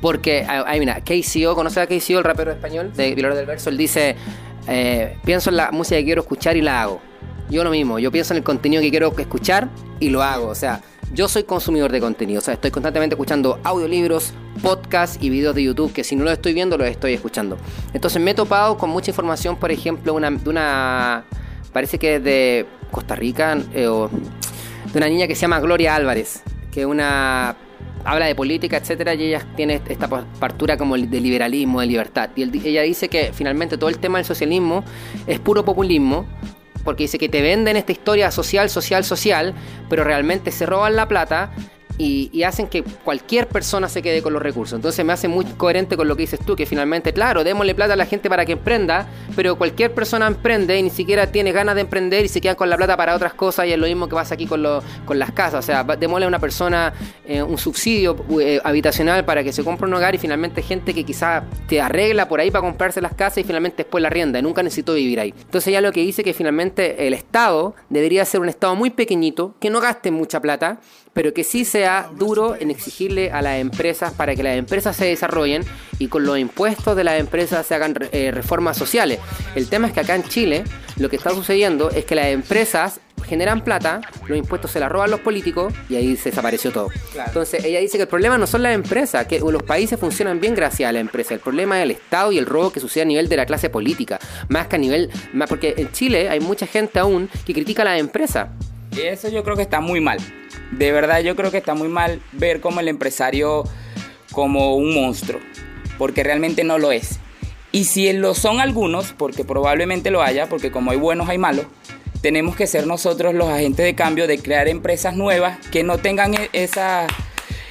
porque, 0.00 0.46
ay, 0.48 0.80
mira, 0.80 1.02
KCO, 1.02 1.54
¿conoces 1.54 1.76
a 1.76 1.86
KCO, 1.86 2.20
el 2.20 2.24
rapero 2.24 2.52
español 2.52 2.94
de 2.94 3.14
Vilar 3.14 3.34
del 3.34 3.44
Verso? 3.44 3.68
Él 3.68 3.76
dice, 3.76 4.16
eh, 4.66 5.18
pienso 5.26 5.50
en 5.50 5.56
la 5.56 5.70
música 5.72 5.98
que 5.98 6.06
quiero 6.06 6.22
escuchar 6.22 6.56
y 6.56 6.62
la 6.62 6.80
hago. 6.80 7.02
Yo 7.50 7.64
lo 7.64 7.70
mismo, 7.70 7.98
yo 7.98 8.10
pienso 8.10 8.32
en 8.32 8.38
el 8.38 8.44
contenido 8.44 8.80
que 8.80 8.88
quiero 8.88 9.12
escuchar 9.18 9.68
y 10.00 10.08
lo 10.08 10.22
hago. 10.22 10.46
O 10.46 10.54
sea, 10.54 10.80
yo 11.12 11.28
soy 11.28 11.44
consumidor 11.44 11.92
de 11.92 12.00
contenido, 12.00 12.40
o 12.40 12.42
sea, 12.42 12.54
estoy 12.54 12.70
constantemente 12.70 13.14
escuchando 13.14 13.58
audiolibros, 13.62 14.32
podcasts 14.62 15.18
y 15.20 15.30
videos 15.30 15.54
de 15.54 15.62
YouTube 15.62 15.92
que 15.92 16.04
si 16.04 16.16
no 16.16 16.24
los 16.24 16.32
estoy 16.32 16.52
viendo 16.52 16.76
los 16.76 16.88
estoy 16.88 17.14
escuchando. 17.14 17.56
Entonces 17.92 18.20
me 18.20 18.32
he 18.32 18.34
topado 18.34 18.76
con 18.76 18.90
mucha 18.90 19.10
información, 19.10 19.56
por 19.56 19.70
ejemplo, 19.70 20.14
una, 20.14 20.30
de 20.30 20.48
una, 20.48 21.24
parece 21.72 21.98
que 21.98 22.16
es 22.16 22.24
de 22.24 22.66
Costa 22.90 23.14
Rica, 23.14 23.58
eh, 23.72 23.86
o 23.86 24.08
de 24.92 24.98
una 24.98 25.08
niña 25.08 25.26
que 25.26 25.34
se 25.34 25.42
llama 25.42 25.60
Gloria 25.60 25.94
Álvarez, 25.94 26.42
que 26.72 26.86
una 26.86 27.56
habla 28.06 28.26
de 28.26 28.34
política, 28.34 28.76
etcétera, 28.76 29.14
y 29.14 29.24
ella 29.24 29.44
tiene 29.56 29.82
esta 29.88 30.08
partura 30.08 30.76
como 30.76 30.96
de 30.96 31.20
liberalismo, 31.20 31.80
de 31.80 31.86
libertad. 31.86 32.30
Y 32.36 32.42
ella 32.68 32.82
dice 32.82 33.08
que 33.08 33.32
finalmente 33.32 33.76
todo 33.76 33.90
el 33.90 33.98
tema 33.98 34.18
del 34.18 34.24
socialismo 34.24 34.84
es 35.26 35.40
puro 35.40 35.64
populismo, 35.64 36.24
porque 36.86 37.04
dice 37.04 37.18
que 37.18 37.28
te 37.28 37.42
venden 37.42 37.76
esta 37.76 37.92
historia 37.92 38.30
social, 38.30 38.70
social, 38.70 39.04
social, 39.04 39.52
pero 39.90 40.04
realmente 40.04 40.50
se 40.50 40.64
roban 40.64 40.96
la 40.96 41.06
plata 41.06 41.50
y, 41.98 42.42
hacen 42.42 42.68
que 42.68 42.82
cualquier 42.82 43.48
persona 43.48 43.88
se 43.88 44.02
quede 44.02 44.22
con 44.22 44.32
los 44.32 44.40
recursos. 44.40 44.76
Entonces 44.76 45.04
me 45.04 45.12
hace 45.12 45.26
muy 45.26 45.44
coherente 45.44 45.96
con 45.96 46.06
lo 46.06 46.14
que 46.14 46.22
dices 46.22 46.38
tú, 46.40 46.54
que 46.54 46.64
finalmente, 46.64 47.12
claro, 47.12 47.42
démosle 47.42 47.74
plata 47.74 47.94
a 47.94 47.96
la 47.96 48.06
gente 48.06 48.28
para 48.28 48.44
que 48.44 48.52
emprenda, 48.52 49.08
pero 49.34 49.56
cualquier 49.56 49.92
persona 49.92 50.26
emprende 50.26 50.78
y 50.78 50.82
ni 50.82 50.90
siquiera 50.90 51.26
tiene 51.32 51.50
ganas 51.52 51.74
de 51.74 51.80
emprender 51.80 52.24
y 52.24 52.28
se 52.28 52.40
quedan 52.40 52.54
con 52.54 52.70
la 52.70 52.76
plata 52.76 52.96
para 52.96 53.16
otras 53.16 53.34
cosas 53.34 53.66
y 53.66 53.72
es 53.72 53.78
lo 53.78 53.86
mismo 53.86 54.08
que 54.08 54.14
pasa 54.14 54.34
aquí 54.34 54.46
con, 54.46 54.64
con 55.04 55.18
las 55.18 55.32
casas. 55.32 55.64
O 55.64 55.66
sea, 55.66 55.82
démosle 55.84 56.26
a 56.26 56.28
una 56.28 56.38
persona 56.38 56.92
eh, 57.26 57.42
un 57.42 57.58
subsidio 57.58 58.16
eh, 58.40 58.60
habitacional 58.62 59.24
para 59.24 59.42
que 59.42 59.52
se 59.52 59.64
compre 59.64 59.88
un 59.88 59.94
hogar 59.94 60.14
y 60.14 60.18
finalmente 60.18 60.62
gente 60.62 60.94
que 60.94 61.04
quizá 61.04 61.44
te 61.68 61.80
arregla 61.80 62.28
por 62.28 62.40
ahí 62.40 62.50
para 62.50 62.62
comprarse 62.62 63.00
las 63.00 63.14
casas 63.14 63.38
y 63.38 63.44
finalmente 63.44 63.78
después 63.78 64.02
la 64.02 64.10
rienda 64.10 64.38
y 64.38 64.42
nunca 64.42 64.62
necesito 64.62 64.94
vivir 64.94 65.20
ahí. 65.20 65.34
Entonces 65.36 65.72
ya 65.72 65.80
lo 65.80 65.92
que 65.92 66.00
dice 66.00 66.22
que 66.22 66.34
finalmente 66.34 67.06
el 67.06 67.14
Estado 67.14 67.74
debería 67.88 68.24
ser 68.24 68.40
un 68.40 68.48
Estado 68.48 68.74
muy 68.76 68.90
pequeñito, 68.90 69.54
que 69.60 69.70
no 69.70 69.80
gaste 69.80 70.10
mucha 70.10 70.40
plata, 70.40 70.80
pero 71.16 71.32
que 71.32 71.44
sí 71.44 71.64
sea 71.64 72.10
duro 72.14 72.56
en 72.60 72.70
exigirle 72.70 73.30
a 73.30 73.40
las 73.40 73.56
empresas 73.56 74.12
para 74.12 74.36
que 74.36 74.42
las 74.42 74.58
empresas 74.58 74.94
se 74.94 75.06
desarrollen 75.06 75.64
y 75.98 76.08
con 76.08 76.26
los 76.26 76.38
impuestos 76.38 76.94
de 76.94 77.04
las 77.04 77.18
empresas 77.18 77.66
se 77.66 77.74
hagan 77.74 77.94
eh, 78.12 78.30
reformas 78.32 78.76
sociales. 78.76 79.18
El 79.54 79.70
tema 79.70 79.86
es 79.86 79.94
que 79.94 80.00
acá 80.00 80.14
en 80.14 80.24
Chile 80.24 80.64
lo 80.98 81.08
que 81.08 81.16
está 81.16 81.30
sucediendo 81.30 81.88
es 81.88 82.04
que 82.04 82.14
las 82.14 82.26
empresas 82.26 83.00
generan 83.24 83.64
plata, 83.64 84.02
los 84.28 84.36
impuestos 84.36 84.70
se 84.70 84.78
la 84.78 84.90
roban 84.90 85.10
los 85.10 85.20
políticos 85.20 85.72
y 85.88 85.96
ahí 85.96 86.16
se 86.16 86.28
desapareció 86.28 86.70
todo. 86.70 86.90
Entonces 87.26 87.64
ella 87.64 87.80
dice 87.80 87.96
que 87.96 88.02
el 88.02 88.08
problema 88.08 88.36
no 88.36 88.46
son 88.46 88.62
las 88.62 88.74
empresas, 88.74 89.26
que 89.26 89.40
los 89.40 89.62
países 89.62 89.98
funcionan 89.98 90.38
bien 90.38 90.54
gracias 90.54 90.90
a 90.90 90.92
la 90.92 91.00
empresa, 91.00 91.32
el 91.32 91.40
problema 91.40 91.78
es 91.78 91.84
el 91.84 91.92
Estado 91.92 92.30
y 92.30 92.36
el 92.36 92.44
robo 92.44 92.70
que 92.70 92.78
sucede 92.78 93.04
a 93.04 93.06
nivel 93.06 93.30
de 93.30 93.38
la 93.38 93.46
clase 93.46 93.70
política, 93.70 94.18
más 94.50 94.66
que 94.66 94.76
a 94.76 94.78
nivel, 94.78 95.10
más 95.32 95.48
porque 95.48 95.72
en 95.78 95.90
Chile 95.92 96.28
hay 96.28 96.40
mucha 96.40 96.66
gente 96.66 96.98
aún 96.98 97.30
que 97.46 97.54
critica 97.54 97.80
a 97.80 97.86
las 97.86 98.00
empresas. 98.00 98.48
Eso 98.96 99.28
yo 99.28 99.44
creo 99.44 99.56
que 99.56 99.62
está 99.62 99.80
muy 99.80 100.00
mal. 100.00 100.18
De 100.72 100.92
verdad 100.92 101.20
yo 101.20 101.36
creo 101.36 101.50
que 101.50 101.58
está 101.58 101.74
muy 101.74 101.88
mal 101.88 102.20
ver 102.32 102.60
como 102.60 102.80
el 102.80 102.88
empresario 102.88 103.64
como 104.32 104.76
un 104.76 104.94
monstruo, 104.94 105.40
porque 105.98 106.22
realmente 106.22 106.64
no 106.64 106.78
lo 106.78 106.92
es. 106.92 107.18
Y 107.72 107.84
si 107.84 108.12
lo 108.12 108.34
son 108.34 108.60
algunos, 108.60 109.12
porque 109.12 109.44
probablemente 109.44 110.10
lo 110.10 110.22
haya, 110.22 110.48
porque 110.48 110.70
como 110.70 110.90
hay 110.90 110.98
buenos 110.98 111.28
hay 111.28 111.38
malos, 111.38 111.66
tenemos 112.22 112.56
que 112.56 112.66
ser 112.66 112.86
nosotros 112.86 113.34
los 113.34 113.48
agentes 113.48 113.84
de 113.84 113.94
cambio 113.94 114.26
de 114.26 114.38
crear 114.38 114.68
empresas 114.68 115.14
nuevas 115.14 115.58
que 115.70 115.82
no 115.82 115.98
tengan 115.98 116.34
e-, 116.34 116.50
esas, 116.52 117.06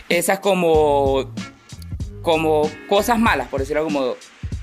esas 0.10 0.40
como, 0.40 1.34
como 2.22 2.70
cosas 2.88 3.20
malas, 3.20 3.48
por 3.48 3.60
decirlo 3.60 3.84
como... 3.84 4.16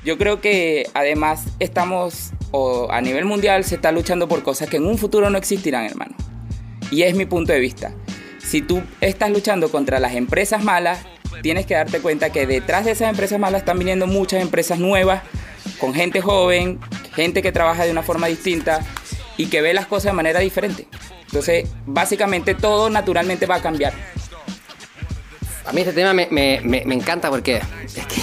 Yo 0.04 0.18
creo 0.18 0.40
que 0.40 0.88
además 0.94 1.44
estamos, 1.60 2.32
o 2.50 2.90
a 2.90 3.00
nivel 3.00 3.24
mundial 3.24 3.62
se 3.62 3.76
está 3.76 3.92
luchando 3.92 4.26
por 4.26 4.42
cosas 4.42 4.68
que 4.68 4.78
en 4.78 4.86
un 4.86 4.98
futuro 4.98 5.30
no 5.30 5.38
existirán, 5.38 5.84
hermano. 5.84 6.16
Y 6.92 7.02
es 7.04 7.16
mi 7.16 7.24
punto 7.24 7.52
de 7.52 7.58
vista. 7.58 7.94
Si 8.38 8.60
tú 8.60 8.82
estás 9.00 9.30
luchando 9.30 9.70
contra 9.70 9.98
las 9.98 10.14
empresas 10.14 10.62
malas, 10.62 11.00
tienes 11.42 11.64
que 11.64 11.72
darte 11.72 12.00
cuenta 12.00 12.30
que 12.30 12.46
detrás 12.46 12.84
de 12.84 12.90
esas 12.90 13.08
empresas 13.08 13.40
malas 13.40 13.62
están 13.62 13.78
viniendo 13.78 14.06
muchas 14.06 14.42
empresas 14.42 14.78
nuevas, 14.78 15.22
con 15.78 15.94
gente 15.94 16.20
joven, 16.20 16.78
gente 17.14 17.40
que 17.40 17.50
trabaja 17.50 17.86
de 17.86 17.90
una 17.90 18.02
forma 18.02 18.26
distinta 18.26 18.80
y 19.38 19.46
que 19.46 19.62
ve 19.62 19.72
las 19.72 19.86
cosas 19.86 20.12
de 20.12 20.12
manera 20.12 20.40
diferente. 20.40 20.86
Entonces, 21.24 21.66
básicamente 21.86 22.54
todo 22.54 22.90
naturalmente 22.90 23.46
va 23.46 23.56
a 23.56 23.62
cambiar. 23.62 23.94
A 25.64 25.72
mí 25.72 25.80
este 25.80 25.94
tema 25.94 26.12
me, 26.12 26.56
encanta 26.94 27.30
porque 27.30 27.62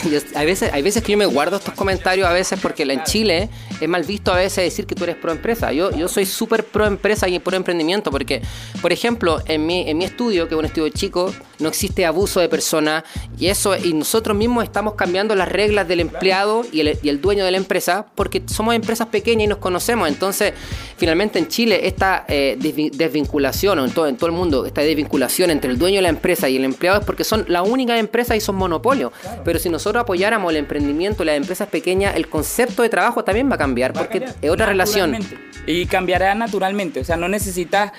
es 0.04 0.46
veces, 0.46 0.72
hay 0.74 0.84
veces 0.84 1.02
que 1.02 1.14
yo 1.14 1.18
me 1.18 1.26
guardo 1.26 1.58
estos 1.58 1.74
comentarios 1.74 2.28
a 2.28 2.34
veces 2.34 2.60
porque 2.62 2.84
en 2.84 3.04
Chile 3.04 3.50
es 3.80 3.90
mal 3.90 4.04
visto 4.04 4.32
a 4.32 4.38
veces 4.38 4.64
decir 4.64 4.86
que 4.86 4.96
tú 4.96 5.04
eres 5.04 5.16
pro 5.16 5.32
empresa. 5.32 5.72
Yo, 5.72 5.92
yo 5.92 6.08
soy 6.08 6.26
súper 6.26 6.66
pro 6.66 6.86
empresa 6.86 7.28
y 7.28 7.40
pro 7.40 7.56
emprendimiento 7.56 8.12
porque, 8.12 8.42
por 8.82 8.92
ejemplo, 8.92 9.42
en 9.46 9.66
mi, 9.66 9.90
en 9.90 9.98
mi 9.98 10.06
estudio, 10.06 10.48
que 10.48 10.56
es 10.56 10.60
un 10.60 10.66
estudio 10.66 10.90
chico, 10.90 11.34
no 11.60 11.70
existe 11.70 12.06
abuso 12.06 12.40
de 12.40 12.50
personas 12.50 13.04
y 13.38 13.48
eso 13.48 13.76
y 13.76 13.94
nosotros 13.94 14.36
mismos 14.36 14.64
estamos 14.64 14.96
cambiando 14.96 15.36
las 15.36 15.50
reglas 15.50 15.88
del 15.88 16.00
empleado 16.00 16.66
y 16.72 16.82
el, 16.82 16.98
y 17.02 17.10
el 17.10 17.22
dueño 17.22 17.46
de 17.46 17.52
la 17.52 17.58
empresa 17.58 18.06
porque 18.16 18.44
somos 18.48 18.76
empresas 18.76 19.08
pequeñas 19.08 19.46
y 19.46 19.48
nos 19.48 19.58
conocemos. 19.60 20.08
Entonces, 20.08 20.54
finalmente 20.98 21.40
en 21.40 21.48
Chile 21.48 21.88
esta 21.88 22.26
eh, 22.28 22.58
desvinculación, 22.94 23.80
o 23.80 23.86
en 23.86 23.92
todo, 23.92 24.08
en 24.08 24.18
todo 24.18 24.28
el 24.28 24.36
mundo, 24.36 24.66
esta 24.66 24.82
desvinculación 24.82 25.50
entre 25.50 25.72
el 25.72 25.78
dueño 25.78 25.98
de 25.98 26.04
la 26.04 26.10
empresa 26.10 26.50
y 26.50 26.58
el 26.58 26.66
empleado 26.66 27.00
es 27.00 27.06
porque 27.06 27.24
son 27.24 27.46
la 27.48 27.64
única 27.64 27.98
empresa 27.98 28.36
y 28.36 28.42
son 28.42 28.56
monopolio. 28.56 29.12
Pero 29.44 29.60
si 29.60 29.70
nosotros 29.70 30.02
apoyáramos 30.02 30.52
el 30.52 30.58
emprendimiento, 30.58 31.24
las 31.24 31.38
empresas 31.38 31.68
pequeñas, 31.68 32.16
el 32.16 32.28
concepto 32.28 32.84
de 32.84 32.90
trabajo 32.90 33.24
también 33.24 33.50
va 33.50 33.56
a 33.56 33.58
cambiar, 33.58 33.69
porque 33.94 34.26
es 34.42 34.50
otra 34.50 34.66
relación. 34.66 35.18
Y 35.66 35.86
cambiará 35.86 36.34
naturalmente, 36.36 37.00
o 37.00 37.04
sea, 37.04 37.18
no 37.18 37.28
necesitas 37.28 37.92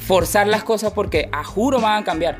forzar 0.00 0.46
las 0.46 0.64
cosas 0.64 0.92
porque 0.92 1.28
a 1.32 1.44
juro 1.44 1.80
van 1.80 2.02
a 2.02 2.04
cambiar. 2.04 2.36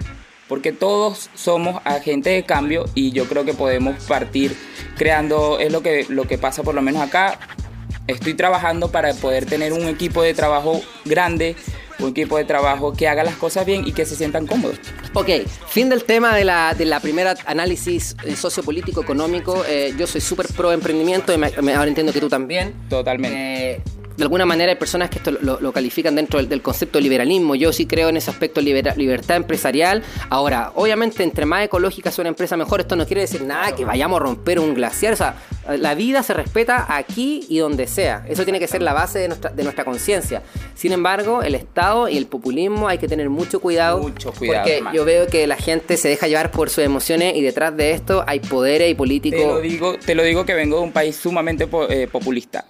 Porque 0.49 0.73
todos 0.73 1.31
somos 1.35 1.81
agentes 1.85 2.35
de 2.35 2.45
cambio 2.45 2.85
y 2.95 3.13
yo 3.13 3.27
creo 3.27 3.45
que 3.45 3.55
podemos 3.55 4.03
partir 4.05 4.55
creando, 4.97 5.59
es 5.59 5.73
lo 5.73 5.83
que, 5.83 6.05
lo 6.09 6.25
que 6.25 6.37
pasa 6.37 6.63
por 6.63 6.75
lo 6.75 6.83
menos 6.83 7.03
acá. 7.03 7.39
Estoy 8.07 8.35
trabajando 8.35 8.91
para 8.91 9.15
poder 9.15 9.47
tener 9.47 9.73
un 9.73 9.89
equipo 9.89 10.23
de 10.23 10.35
trabajo 10.35 10.81
grande, 11.05 11.57
un 12.03 12.11
equipo 12.11 12.37
de 12.37 12.45
trabajo 12.45 12.93
que 12.93 13.09
haga 13.09 13.25
las 13.25 13.37
cosas 13.37 13.67
bien 13.67 13.87
y 13.87 13.93
que 13.93 14.05
se 14.05 14.17
sientan 14.17 14.47
cómodos. 14.47 14.79
Ok, 15.15 15.29
fin 15.69 15.89
del 15.89 16.05
tema 16.05 16.35
de 16.35 16.45
la, 16.45 16.75
de 16.75 16.85
la 16.85 17.01
primera 17.01 17.35
análisis 17.47 18.17
eh, 18.25 18.37
sociopolítico 18.37 19.03
económico. 19.03 19.65
Eh, 19.69 19.95
yo 19.99 20.07
soy 20.07 20.21
súper 20.21 20.47
pro 20.49 20.73
emprendimiento 20.73 21.33
y 21.33 21.39
me, 21.39 21.75
ahora 21.75 21.89
entiendo 21.89 22.13
que 22.13 22.21
tú 22.21 22.29
también. 22.29 22.75
Totalmente. 22.89 23.73
Eh, 23.73 23.81
de 24.17 24.23
alguna 24.23 24.47
manera 24.47 24.73
hay 24.73 24.79
personas 24.79 25.11
que 25.11 25.19
esto 25.19 25.31
lo, 25.31 25.73
califican 25.73 26.15
dentro 26.15 26.43
del, 26.43 26.63
concepto 26.63 26.99
de 26.99 27.03
liberalismo. 27.03 27.55
Yo 27.55 27.73
sí 27.73 27.87
creo 27.87 28.09
en 28.09 28.17
ese 28.17 28.31
aspecto 28.31 28.61
libertad 28.61 29.37
empresarial. 29.37 30.03
Ahora, 30.29 30.73
obviamente, 30.75 31.23
entre 31.23 31.47
más 31.47 31.65
ecológica 31.65 32.11
sea 32.11 32.23
una 32.23 32.31
empresa, 32.31 32.57
mejor. 32.57 32.81
Esto 32.81 32.97
no 32.97 33.07
quiere 33.07 33.23
decir 33.23 33.43
nada 33.43 33.75
que 33.75 33.85
vayamos 33.85 34.21
a 34.21 34.25
romper 34.25 34.59
un 34.59 34.75
glaciar. 34.75 35.13
O 35.13 35.17
sea, 35.17 35.37
la 35.79 35.95
vida 35.95 36.23
se 36.23 36.35
respeta 36.35 36.87
aquí 36.89 37.47
y 37.49 37.59
donde 37.59 37.87
sea. 37.87 38.25
Eso 38.29 38.45
tiene 38.45 38.59
que 38.59 38.69
ser 38.69 38.83
la 38.83 38.93
base 38.93 39.19
de 39.19 39.29
nuestra, 39.29 39.51
de 39.51 39.63
nuestra 39.63 39.85
conciencia. 39.85 40.43
Sin 40.75 40.93
embargo, 40.93 41.43
el 41.43 41.55
Estado 41.55 42.09
y 42.09 42.17
el 42.17 42.27
populismo 42.27 42.89
hay 42.89 42.99
que 42.99 43.09
tener 43.09 43.31
mucho 43.31 43.61
cuidado. 43.61 43.99
Mucho 44.01 44.33
cuidado. 44.33 44.67
Porque 44.67 44.97
yo 44.97 45.05
veo 45.05 45.27
que 45.27 45.47
la 45.47 45.57
gente 45.57 45.97
se 45.97 46.09
deja 46.09 46.29
llevar 46.29 46.51
por 46.51 46.71
sus 46.71 46.85
emociones 46.85 47.37
y 47.37 47.43
detrás 47.43 47.77
de 47.77 47.93
esto 47.93 48.25
hay 48.27 48.41
poderes 48.41 48.91
y 48.91 48.95
políticos. 48.95 49.41
Te 49.41 49.47
lo 49.47 49.61
digo, 49.61 49.99
te 49.99 50.15
lo 50.15 50.23
digo 50.23 50.45
que 50.45 50.55
vengo 50.55 50.77
de 50.77 50.83
un 50.83 50.93
país 50.93 51.17
sumamente 51.17 51.69
eh, 51.89 52.09
populista. 52.11 52.65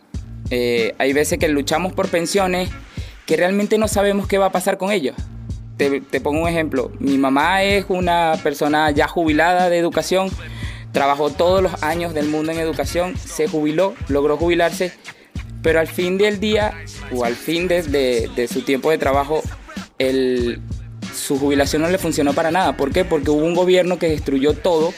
Eh, 0.54 0.94
hay 0.98 1.14
veces 1.14 1.38
que 1.38 1.48
luchamos 1.48 1.94
por 1.94 2.08
pensiones 2.08 2.68
que 3.24 3.38
realmente 3.38 3.78
no 3.78 3.88
sabemos 3.88 4.28
qué 4.28 4.36
va 4.36 4.46
a 4.46 4.52
pasar 4.52 4.76
con 4.76 4.92
ellos. 4.92 5.16
Te, 5.78 6.20
pongo 6.20 6.42
un 6.42 6.48
ejemplo. 6.48 6.92
Mi 6.98 7.16
mamá 7.16 7.62
es 7.62 7.86
una 7.88 8.38
persona 8.42 8.90
ya 8.90 9.08
jubilada 9.08 9.70
de 9.70 9.78
educación, 9.78 10.28
trabajó 10.92 11.30
todos 11.30 11.62
los 11.62 11.82
años 11.82 12.12
del 12.12 12.28
mundo 12.28 12.52
en 12.52 12.58
educación, 12.58 13.16
se 13.16 13.48
jubiló, 13.48 13.94
logró 14.08 14.36
jubilarse, 14.36 14.92
pero 15.62 15.80
al 15.80 15.88
fin 15.88 16.18
del 16.18 16.38
día 16.38 16.74
o 17.12 17.24
al 17.24 17.34
fin 17.34 17.66
de, 17.66 18.46
su 18.52 18.60
tiempo 18.60 18.90
de 18.90 18.98
trabajo, 18.98 19.42
su 21.14 21.38
jubilación 21.38 21.80
no 21.80 21.88
le 21.88 21.96
funcionó 21.96 22.34
para 22.34 22.50
nada. 22.50 22.76
¿Por 22.76 22.92
qué? 22.92 23.06
Porque 23.06 23.30
hubo 23.30 23.42
un 23.42 23.54
gobierno 23.54 23.98
que 23.98 24.10
destruyó 24.10 24.52
todo 24.52 24.92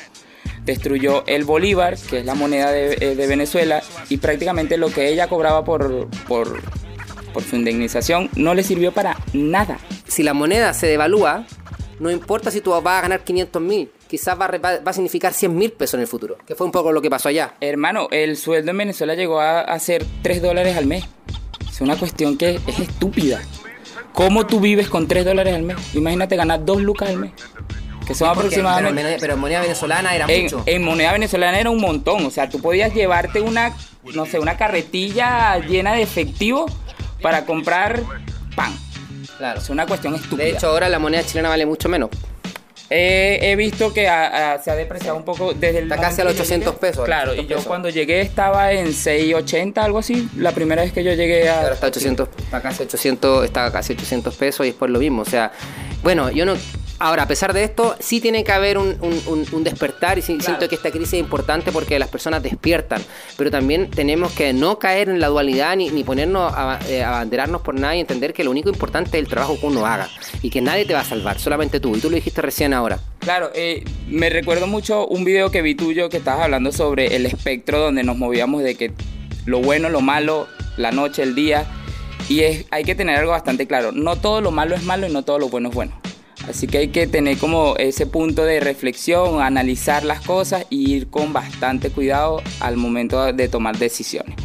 destruyó 0.65 1.25
el 1.27 1.45
bolívar, 1.45 1.97
que 1.99 2.21
es 2.21 2.25
la 2.25 2.35
moneda 2.35 2.77
eh, 2.77 3.15
de, 3.15 3.27
Venezuela, 3.27 3.83
y 4.09 4.19
prácticamente 4.19 4.77
lo 4.77 4.89
que 4.89 5.09
ella 5.09 5.29
cobraba 5.29 5.65
por, 5.65 6.09
por, 6.27 6.61
por 7.33 7.43
su 7.43 7.57
indemnización 7.57 8.31
no 8.37 8.55
le 8.55 8.63
sirvió 8.63 8.93
para 8.93 9.19
nada. 9.33 9.79
Si 10.07 10.23
la 10.23 10.35
moneda 10.35 10.73
se 10.75 10.87
devalúa, 10.87 11.47
no 12.01 12.11
importa 12.11 12.51
si 12.51 12.61
tú 12.61 12.71
vas 12.71 12.99
a 12.99 13.03
ganar 13.03 13.25
500 13.25 13.63
mil, 13.63 13.91
quizás 14.09 14.39
va, 14.41 14.49
va, 14.49 14.81
a 14.85 14.93
significar 14.93 15.33
100 15.33 15.55
mil 15.55 15.73
pesos 15.73 15.95
en 15.95 16.01
el 16.01 16.07
futuro, 16.07 16.39
que 16.47 16.55
fue 16.55 16.67
un 16.67 16.73
poco 16.73 16.93
lo 16.93 17.03
que 17.03 17.11
pasó 17.11 17.29
allá. 17.29 17.55
Hermano, 17.61 18.09
el 18.11 18.37
sueldo 18.37 18.71
en 18.71 18.79
Venezuela 18.79 19.15
llegó 19.15 19.41
a, 19.41 19.61
a 19.61 19.79
ser 19.79 20.05
3 20.23 20.43
dólares 20.43 20.77
al 20.77 20.87
mes. 20.87 21.05
Es 21.71 21.81
una 21.81 21.97
cuestión 21.97 22.37
que 22.37 22.61
es 22.67 22.79
estúpida. 22.79 23.43
¿Cómo 24.13 24.47
tú 24.47 24.61
vives 24.61 24.89
con 24.89 25.09
3 25.09 25.25
dólares 25.25 25.55
al 25.55 25.63
mes? 25.63 25.77
Imagínate 25.95 26.37
ganar 26.37 26.65
2 26.65 26.83
lucas 26.83 27.09
al 27.09 27.17
mes 27.19 27.33
que 28.07 28.15
son 28.15 28.29
aproximadamente... 28.29 29.17
Pero, 29.21 29.35
en 29.35 29.41
moneda 29.41 29.61
venezolana 29.61 30.15
era 30.15 30.27
en, 30.29 30.43
mucho. 30.45 30.63
En 30.67 30.83
moneda 30.83 31.13
venezolana 31.13 31.59
era 31.59 31.71
un 31.71 31.81
montón, 31.81 32.25
o 32.27 32.31
sea, 32.31 32.49
tú 32.49 32.61
podías 32.61 32.93
llevarte 32.95 33.41
una, 33.41 33.75
no 34.15 34.27
sé, 34.27 34.39
una 34.39 34.57
carretilla 34.57 35.59
llena 35.59 35.95
de 35.95 36.03
efectivo 36.03 36.67
para 37.23 37.45
comprar 37.45 38.03
pan. 38.55 38.77
Claro. 39.39 39.61
Es 39.61 39.71
una 39.71 39.87
cuestión 39.87 40.15
estúpida. 40.15 40.45
De 40.45 40.51
hecho, 40.51 40.69
ahora 40.69 40.89
la 40.89 40.99
moneda 40.99 41.25
chilena 41.25 41.49
vale 41.49 41.67
mucho 41.67 41.89
menos. 41.89 42.11
he 42.91 43.55
visto 43.57 43.93
que 43.93 44.03
se 44.03 44.71
ha 44.71 44.77
depreciado 44.77 45.17
un 45.17 45.25
poco 45.25 45.55
desde 45.55 45.79
el... 45.79 45.85
Está 45.85 45.97
casi 45.97 46.21
a 46.21 46.25
los 46.25 46.35
800 46.35 46.75
pesos. 46.77 47.05
Claro, 47.05 47.35
y 47.35 47.47
yo 47.47 47.63
cuando 47.65 47.89
llegué 47.89 48.21
estaba 48.21 48.73
en 48.73 48.93
680, 48.93 49.83
algo 49.83 49.99
así. 49.99 50.29
La 50.37 50.53
primera 50.53 50.83
vez 50.83 50.93
que 50.93 51.03
yo 51.03 51.13
llegué 51.15 51.49
a... 51.49 51.63
Ahora 51.63 51.75
está, 51.75 51.87
800, 51.89 52.29
está 52.39 52.63
casi 52.63 52.83
800, 52.85 53.45
está 53.45 53.73
casi 53.73 53.95
800 53.95 54.37
pesos 54.37 54.67
y 54.67 54.69
es 54.69 54.75
por 54.75 54.91
lo 54.91 54.99
mismo. 54.99 55.23
O 55.23 55.27
sea, 55.27 55.51
bueno, 56.03 56.31
yo 56.31 56.45
no 56.45 56.55
Ahora, 57.01 57.25
a 57.25 57.29
pesar 57.29 57.53
de 57.53 57.65
esto, 57.65 57.97
sí 57.99 58.21
tiene 58.21 58.45
que 58.45 58.53
haber 58.53 58.79
un, 58.79 58.97
un- 59.01 59.45
un- 59.53 59.65
despertar 59.65 60.17
y 60.19 60.23
sí- 60.23 60.35
Claro. 60.35 60.45
siento 60.45 60.69
que 60.69 60.77
esta 60.77 60.91
crisis 60.91 61.15
es 61.15 61.21
importante 61.21 61.73
porque 61.73 61.99
las 61.99 62.09
personas 62.09 62.43
despiertan, 62.43 63.03
pero 63.37 63.51
también 63.51 63.91
tenemos 63.91 64.33
que 64.33 64.53
no 64.53 64.79
caer 64.79 65.09
en 65.09 65.19
la 65.21 65.27
dualidad 65.29 65.77
ni, 65.77 65.91
ni 65.91 66.05
ponernos 66.05 66.53
a, 66.55 66.79
eh, 66.89 67.03
abanderarnos 67.03 67.63
por 67.63 67.75
nada 67.75 67.97
y 67.97 68.01
entender 68.01 68.33
que 68.33 68.45
lo 68.45 68.51
único 68.53 68.69
importante 68.69 69.19
es 69.19 69.25
el 69.25 69.29
trabajo 69.29 69.59
que 69.59 69.67
uno 69.67 69.85
haga 69.87 70.09
y 70.43 70.51
que 70.51 70.61
nadie 70.61 70.85
te 70.85 70.95
va 70.95 71.01
a 71.01 71.05
salvar, 71.05 71.39
solamente 71.41 71.81
tú. 71.81 71.97
Y 71.97 72.01
tú 72.01 72.11
lo 72.11 72.17
dijiste 72.17 72.41
recién 72.43 72.73
ahora. 72.73 72.99
Claro, 73.19 73.51
eh, 73.55 73.83
me 74.09 74.31
recuerdo 74.31 74.67
mucho 74.67 75.07
un 75.07 75.25
video 75.25 75.51
que 75.51 75.63
vi 75.63 75.75
tuyo 75.75 76.09
que 76.09 76.19
estabas 76.19 76.45
hablando 76.45 76.71
sobre 76.73 77.17
el 77.17 77.27
espectro 77.27 77.81
donde 77.81 78.05
nos 78.05 78.17
movíamos 78.17 78.63
de 78.63 78.77
que 78.77 78.93
lo 79.47 79.61
bueno, 79.61 79.89
lo 79.89 80.01
malo, 80.01 80.47
la 80.77 80.93
noche, 80.93 81.23
el 81.23 81.35
día. 81.35 81.67
Y 82.29 82.41
es, 82.41 82.67
hay 82.71 82.85
que 82.85 82.95
tener 82.95 83.19
algo 83.19 83.33
bastante 83.33 83.67
claro. 83.67 83.93
No 83.93 84.17
todo 84.17 84.41
lo 84.41 84.51
malo 84.51 84.75
es 84.75 84.85
malo 84.85 85.07
y 85.09 85.13
no 85.13 85.23
todo 85.23 85.39
lo 85.39 85.49
bueno 85.49 85.69
es 85.71 85.75
bueno. 85.75 85.93
Así 86.49 86.67
que 86.67 86.79
hay 86.79 86.89
que 86.89 87.07
tener 87.07 87.39
como 87.39 87.77
ese 87.77 88.07
punto 88.07 88.45
de 88.45 88.61
reflexión, 88.61 89.41
analizar 89.41 90.05
las 90.05 90.21
cosas 90.21 90.67
y 90.71 90.93
ir 90.93 91.09
con 91.09 91.33
bastante 91.33 91.91
cuidado 91.91 92.43
al 92.61 92.77
momento 92.77 93.33
de 93.33 93.49
tomar 93.49 93.79
decisiones. 93.79 94.37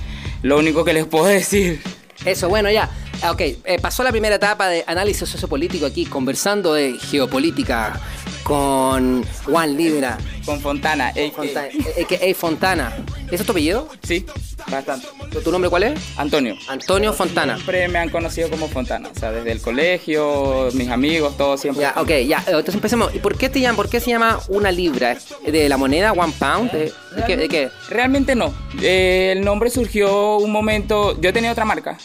Lo 0.42 0.58
único 0.58 0.84
que 0.86 0.94
les 0.94 1.06
puedo 1.06 1.26
decir 1.40 1.82
Eso, 2.26 2.50
bueno, 2.50 2.72
ya. 2.72 2.90
Ah, 3.22 3.32
Ok, 3.32 3.42
eh, 3.42 3.78
pasó 3.82 4.02
la 4.04 4.12
primera 4.12 4.36
etapa 4.36 4.70
de 4.70 4.84
análisis 4.88 5.28
sociopolítico 5.28 5.86
aquí, 5.86 6.06
conversando 6.06 6.74
de 6.74 6.94
geopolítica 6.94 8.00
con 8.44 9.26
Juan 9.44 9.76
Libra, 9.76 10.18
con 10.50 10.60
Fontana, 10.62 11.12
ey, 11.16 11.30
Fontana, 11.30 11.68
a.k.a. 11.68 12.34
Fontana. 12.34 12.98
¿Ese 13.28 13.36
es 13.36 13.46
tu 13.46 13.52
apellido? 13.52 13.88
sí, 14.02 14.26
bastante. 14.72 15.08
¿Tu- 15.32 15.42
¿Tu 15.42 15.52
nombre 15.52 15.70
cuál 15.70 15.84
es? 15.84 16.00
Antonio. 16.18 16.56
Antonio 16.68 17.14
Fontana. 17.14 17.54
Siempre 17.54 17.88
me 17.88 18.00
han 18.00 18.10
conocido 18.10 18.50
como 18.50 18.68
Fontana, 18.68 19.10
o 19.16 19.20
sea, 19.20 19.32
desde 19.32 19.52
el 19.52 19.62
colegio, 19.62 20.70
mis 20.74 20.90
amigos, 20.90 21.38
todos 21.38 21.62
siempre. 21.62 21.84
Ya, 21.84 21.94
ok, 21.98 22.10
ya. 22.28 22.40
Entonces 22.48 22.74
empecemos. 22.74 23.14
¿Y 23.14 23.20
por 23.20 23.38
qué 23.38 23.48
te 23.50 23.60
llaman? 23.60 23.76
¿Por 23.76 23.90
qué 23.90 24.00
se 24.00 24.10
llama 24.10 24.40
una 24.48 24.72
libra? 24.72 25.16
¿De 25.46 25.70
la 25.70 25.78
moneda 25.78 26.14
One 26.14 26.34
Pound? 26.40 26.72
¿De, 26.72 26.80
de 27.16 27.24
qué, 27.28 27.38
de 27.38 27.48
qué? 27.48 27.70
Realmente 27.90 28.34
no. 28.34 28.52
Eh, 28.82 29.34
el 29.38 29.46
nombre 29.46 29.70
surgió 29.70 30.38
un 30.38 30.52
momento. 30.52 31.16
Yo 31.22 31.32
tenía 31.32 31.52
otra 31.52 31.66
marca 31.66 31.96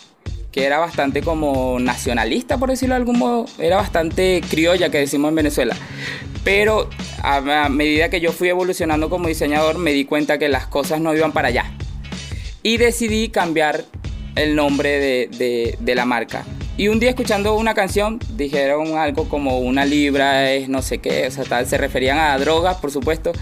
que 0.52 0.64
era 0.66 0.78
bastante 0.78 1.22
como 1.22 1.80
nacionalista, 1.80 2.58
por 2.58 2.68
decirlo 2.68 2.94
de 2.94 2.98
algún 2.98 3.18
modo. 3.18 3.46
Era 3.58 3.76
bastante 3.76 4.42
criolla, 4.48 4.90
que 4.90 4.98
decimos 4.98 5.30
en 5.30 5.34
Venezuela. 5.34 5.74
Pero 6.44 6.90
a, 7.24 7.64
a 7.64 7.68
medida 7.68 8.08
que 8.10 8.20
yo 8.20 8.32
fui 8.32 8.48
evolucionando 8.48 9.08
como 9.10 9.28
diseñador, 9.28 9.78
me 9.78 9.92
di 9.92 10.04
cuenta 10.04 10.38
que 10.38 10.48
las 10.48 10.66
cosas 10.66 11.00
no 11.00 11.14
iban 11.14 11.32
para 11.32 11.48
allá. 11.48 11.70
Y 12.62 12.76
decidí 12.76 13.28
cambiar 13.28 13.84
el 14.36 14.54
nombre 14.56 14.98
de, 14.98 15.28
de- 15.36 15.76
de 15.78 15.94
la 15.94 16.04
marca. 16.04 16.44
Y 16.76 16.88
un 16.88 16.98
día 16.98 17.10
escuchando 17.10 17.54
una 17.54 17.72
canción, 17.74 18.18
dijeron 18.30 18.98
algo 18.98 19.28
como 19.28 19.58
una 19.60 19.84
libra 19.84 20.52
es 20.52 20.68
no 20.68 20.82
sé 20.82 20.98
qué, 20.98 21.28
o 21.28 21.30
sea, 21.30 21.44
tal, 21.44 21.66
se 21.66 21.78
referían 21.78 22.18
a 22.18 22.36
drogas, 22.38 22.78
por 22.78 22.90
supuesto, 22.90 23.32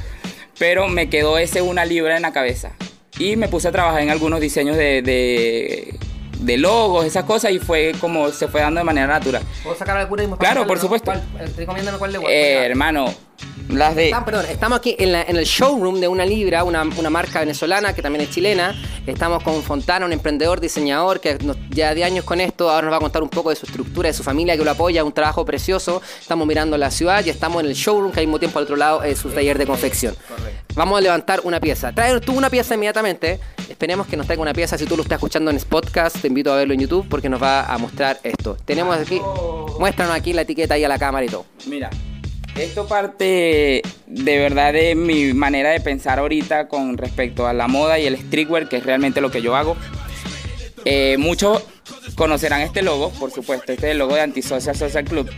pero 0.58 0.86
me 0.88 1.08
quedó 1.08 1.38
ese 1.38 1.62
una 1.62 1.84
libra 1.86 2.16
en 2.16 2.22
la 2.22 2.32
cabeza. 2.32 2.72
Y 3.18 3.36
me 3.36 3.48
puse 3.48 3.68
a 3.68 3.72
trabajar 3.72 4.02
en 4.02 4.10
algunos 4.10 4.40
diseños 4.40 4.76
de, 4.76 5.00
de, 5.02 5.98
de 6.40 6.58
logos, 6.58 7.06
esas 7.06 7.24
cosas, 7.24 7.52
y 7.52 7.58
fue 7.58 7.92
como 8.00 8.30
se 8.30 8.48
fue 8.48 8.60
dando 8.60 8.80
de 8.80 8.84
manera 8.84 9.06
natural. 9.06 9.42
¿Puedo 9.62 9.76
sacar 9.76 9.96
alguna 9.96 10.24
Claro, 10.36 10.60
cuál, 10.60 10.66
por 10.68 10.78
supuesto. 10.78 11.12
¿Cuál? 11.32 11.54
Recomiéndame 11.56 11.98
cuál 11.98 12.12
de 12.12 12.18
cuál. 12.18 12.32
Eh, 12.32 12.66
hermano, 12.66 13.14
las 13.78 13.94
de... 13.96 14.14
Perdón, 14.24 14.46
estamos 14.48 14.78
aquí 14.78 14.94
en, 14.98 15.12
la- 15.12 15.22
en 15.22 15.36
el 15.36 15.44
showroom 15.44 16.00
de 16.00 16.08
Una 16.08 16.24
Libra, 16.24 16.64
una, 16.64 16.82
una 16.82 17.10
marca 17.10 17.40
venezolana 17.40 17.94
que 17.94 18.02
también 18.02 18.24
es 18.24 18.30
chilena. 18.30 18.74
Estamos 19.06 19.42
con 19.42 19.62
Fontana, 19.62 20.06
un 20.06 20.12
emprendedor, 20.12 20.60
diseñador 20.60 21.20
que 21.20 21.38
nos, 21.44 21.56
ya 21.70 21.94
de 21.94 22.04
años 22.04 22.24
con 22.24 22.40
esto. 22.40 22.70
Ahora 22.70 22.86
nos 22.86 22.92
va 22.92 22.96
a 22.98 23.00
contar 23.00 23.22
un 23.22 23.28
poco 23.28 23.50
de 23.50 23.56
su 23.56 23.66
estructura, 23.66 24.08
de 24.08 24.12
su 24.12 24.22
familia 24.22 24.56
que 24.56 24.64
lo 24.64 24.70
apoya, 24.70 25.02
un 25.04 25.12
trabajo 25.12 25.44
precioso. 25.44 26.00
Estamos 26.20 26.46
mirando 26.46 26.76
la 26.76 26.90
ciudad 26.90 27.24
y 27.24 27.30
estamos 27.30 27.62
en 27.62 27.68
el 27.70 27.74
showroom 27.74 28.12
que 28.12 28.20
al 28.20 28.26
mismo 28.26 28.38
tiempo 28.38 28.58
al 28.58 28.64
otro 28.64 28.76
lado 28.76 29.02
es 29.02 29.18
su 29.18 29.28
taller 29.30 29.58
de 29.58 29.66
confección. 29.66 30.14
Vamos 30.74 30.98
a 30.98 31.00
levantar 31.00 31.40
una 31.44 31.60
pieza. 31.60 31.92
Trae 31.92 32.18
tú 32.20 32.32
una 32.32 32.48
pieza 32.50 32.74
inmediatamente. 32.74 33.40
Esperemos 33.68 34.06
que 34.06 34.16
nos 34.16 34.26
traiga 34.26 34.42
una 34.42 34.52
pieza. 34.54 34.78
Si 34.78 34.84
tú 34.86 34.96
lo 34.96 35.02
estás 35.02 35.16
escuchando 35.16 35.50
en 35.50 35.58
podcast, 35.58 36.16
te 36.20 36.28
invito 36.28 36.52
a 36.52 36.56
verlo 36.56 36.74
en 36.74 36.80
YouTube 36.80 37.06
porque 37.08 37.28
nos 37.28 37.42
va 37.42 37.64
a 37.64 37.78
mostrar 37.78 38.18
esto. 38.22 38.56
Tenemos 38.64 38.96
aquí, 38.96 39.20
muéstranos 39.78 40.14
aquí 40.14 40.32
la 40.32 40.42
etiqueta 40.42 40.74
ahí 40.74 40.84
a 40.84 40.88
la 40.88 40.98
cámara 40.98 41.24
y 41.24 41.28
todo. 41.28 41.46
Mira, 41.66 41.90
esto 42.56 42.86
parte 42.86 43.82
de 44.06 44.38
verdad 44.38 44.72
de 44.72 44.94
mi 44.94 45.32
manera 45.32 45.70
de 45.70 45.80
pensar 45.80 46.18
ahorita 46.18 46.68
con 46.68 46.98
respecto 46.98 47.46
a 47.46 47.52
la 47.52 47.68
moda 47.68 47.98
y 47.98 48.06
el 48.06 48.18
streetwear, 48.18 48.68
que 48.68 48.76
es 48.76 48.84
realmente 48.84 49.20
lo 49.20 49.30
que 49.30 49.42
yo 49.42 49.56
hago. 49.56 49.76
Eh, 50.84 51.16
muchos 51.18 51.62
conocerán 52.14 52.60
este 52.60 52.82
logo, 52.82 53.10
por 53.10 53.30
supuesto, 53.30 53.72
este 53.72 53.86
es 53.86 53.92
el 53.92 53.98
logo 53.98 54.14
de 54.14 54.20
Antisocial 54.20 54.76
Social 54.76 55.04
Club, 55.04 55.30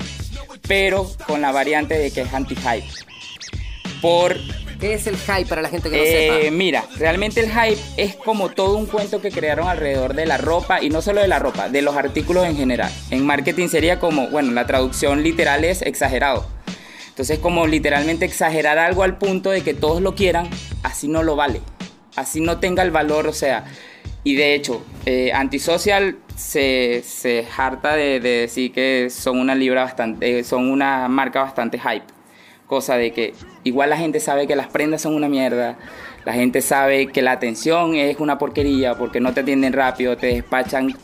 pero 0.67 1.11
con 1.27 1.41
la 1.41 1.53
variante 1.53 1.99
de 1.99 2.11
que 2.11 2.23
es 2.23 2.33
anti-hype. 2.33 2.89
Por 4.01 4.37
¿Qué 4.81 4.95
es 4.95 5.07
el 5.07 5.17
hype 5.17 5.47
para 5.47 5.63
la 5.63 5.69
gente 5.69 5.89
que 5.89 5.97
no 5.97 6.03
eh, 6.03 6.41
sepa? 6.43 6.51
mira, 6.51 6.85
realmente 6.99 7.41
el 7.41 7.47
hype 7.47 7.81
es 7.97 8.17
como 8.17 8.51
todo 8.51 8.77
un 8.77 8.87
cuento 8.87 9.21
que 9.21 9.31
crearon 9.31 9.69
alrededor 9.69 10.15
de 10.15 10.27
la 10.27 10.37
ropa 10.37 10.83
y 10.83 10.91
no 10.91 11.01
solo 11.01 11.21
de 11.21 11.29
la 11.29 11.39
ropa, 11.39 11.69
de 11.69 11.81
los 11.81 11.97
artículos 11.97 12.45
en 12.45 12.57
general. 12.57 12.91
En 13.11 13.25
marketing 13.25 13.69
sería 13.69 13.99
como, 13.99 14.29
bueno, 14.29 14.51
la 14.53 14.67
traducción 14.67 15.23
literal 15.23 15.65
es 15.65 15.81
exagerado. 15.81 16.47
Entonces 17.15 17.39
como 17.39 17.69
literalmente 17.69 18.25
exagerar 18.25 18.77
algo 18.77 19.05
al 19.05 19.19
punto 19.19 19.51
de 19.51 19.63
que 19.63 19.73
todos 19.73 20.03
lo 20.03 20.17
quieran, 20.17 20.49
así 20.83 21.07
no 21.07 21.23
lo 21.23 21.37
vale, 21.37 21.61
así 22.17 22.41
no 22.41 22.59
tenga 22.59 22.83
el 22.83 22.91
valor, 22.91 23.29
o 23.29 23.33
sea, 23.33 23.67
y 24.25 24.35
de 24.35 24.57
hecho, 24.57 24.83
eh, 25.07 25.33
Antisocial 25.33 26.17
se, 26.35 27.05
se 27.07 27.47
harta 27.57 27.95
de, 27.95 28.19
de 28.19 28.31
decir 28.41 28.73
que 28.73 29.11
son 29.11 29.39
una 29.39 29.55
libra 29.55 29.85
bastante, 29.85 30.41
eh, 30.41 30.43
son 30.43 30.69
una 30.69 31.07
marca 31.07 31.41
bastante 31.41 31.79
hype. 31.79 32.07
Cosa 32.67 32.97
de 32.97 33.13
que 33.13 33.35
igual 33.63 33.91
la 33.91 33.97
gente 33.97 34.19
sabe 34.19 34.49
que 34.49 34.57
las 34.57 34.67
prendas 34.67 35.03
son 35.03 35.15
una 35.15 35.29
mierda, 35.29 35.79
la 36.25 36.33
gente 36.33 36.63
sabe 36.63 37.07
que 37.09 37.23
la 37.23 37.31
atención 37.31 37.95
es 37.95 38.19
una 38.19 38.39
porquería 38.39 38.97
porque 38.97 39.21
no 39.21 39.33
te 39.33 39.43
atienden 39.43 39.73
rápido, 39.73 40.17
te 40.17 40.29
despachan 40.29 40.97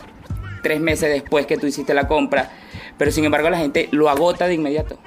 tres 0.62 0.80
meses 0.80 1.08
después 1.10 1.46
que 1.46 1.56
tú 1.56 1.68
hiciste 1.68 1.94
la 1.94 2.08
compra, 2.08 2.50
pero 2.98 3.12
sin 3.12 3.24
embargo 3.24 3.48
la 3.48 3.58
gente 3.58 3.88
lo 3.92 4.08
agota 4.08 4.48
de 4.48 4.54
inmediato. 4.54 4.98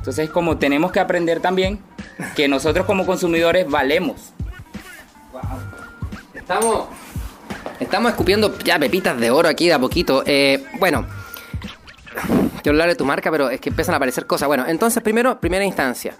Entonces 0.00 0.30
como 0.30 0.56
tenemos 0.56 0.92
que 0.92 0.98
aprender 1.00 1.40
también 1.40 1.78
que 2.34 2.48
nosotros 2.48 2.86
como 2.86 3.04
consumidores 3.04 3.68
valemos. 3.68 4.32
Estamos, 6.32 6.86
estamos 7.78 8.10
escupiendo 8.10 8.58
ya 8.60 8.78
pepitas 8.78 9.20
de 9.20 9.30
oro 9.30 9.46
aquí 9.46 9.66
de 9.66 9.74
a 9.74 9.78
poquito. 9.78 10.22
Eh, 10.24 10.64
bueno, 10.78 11.06
quiero 12.62 12.70
hablar 12.70 12.88
de 12.88 12.96
tu 12.96 13.04
marca, 13.04 13.30
pero 13.30 13.50
es 13.50 13.60
que 13.60 13.68
empiezan 13.68 13.92
a 13.92 13.96
aparecer 13.96 14.26
cosas. 14.26 14.48
Bueno, 14.48 14.64
entonces, 14.66 15.02
primero, 15.02 15.38
primera 15.38 15.66
instancia. 15.66 16.14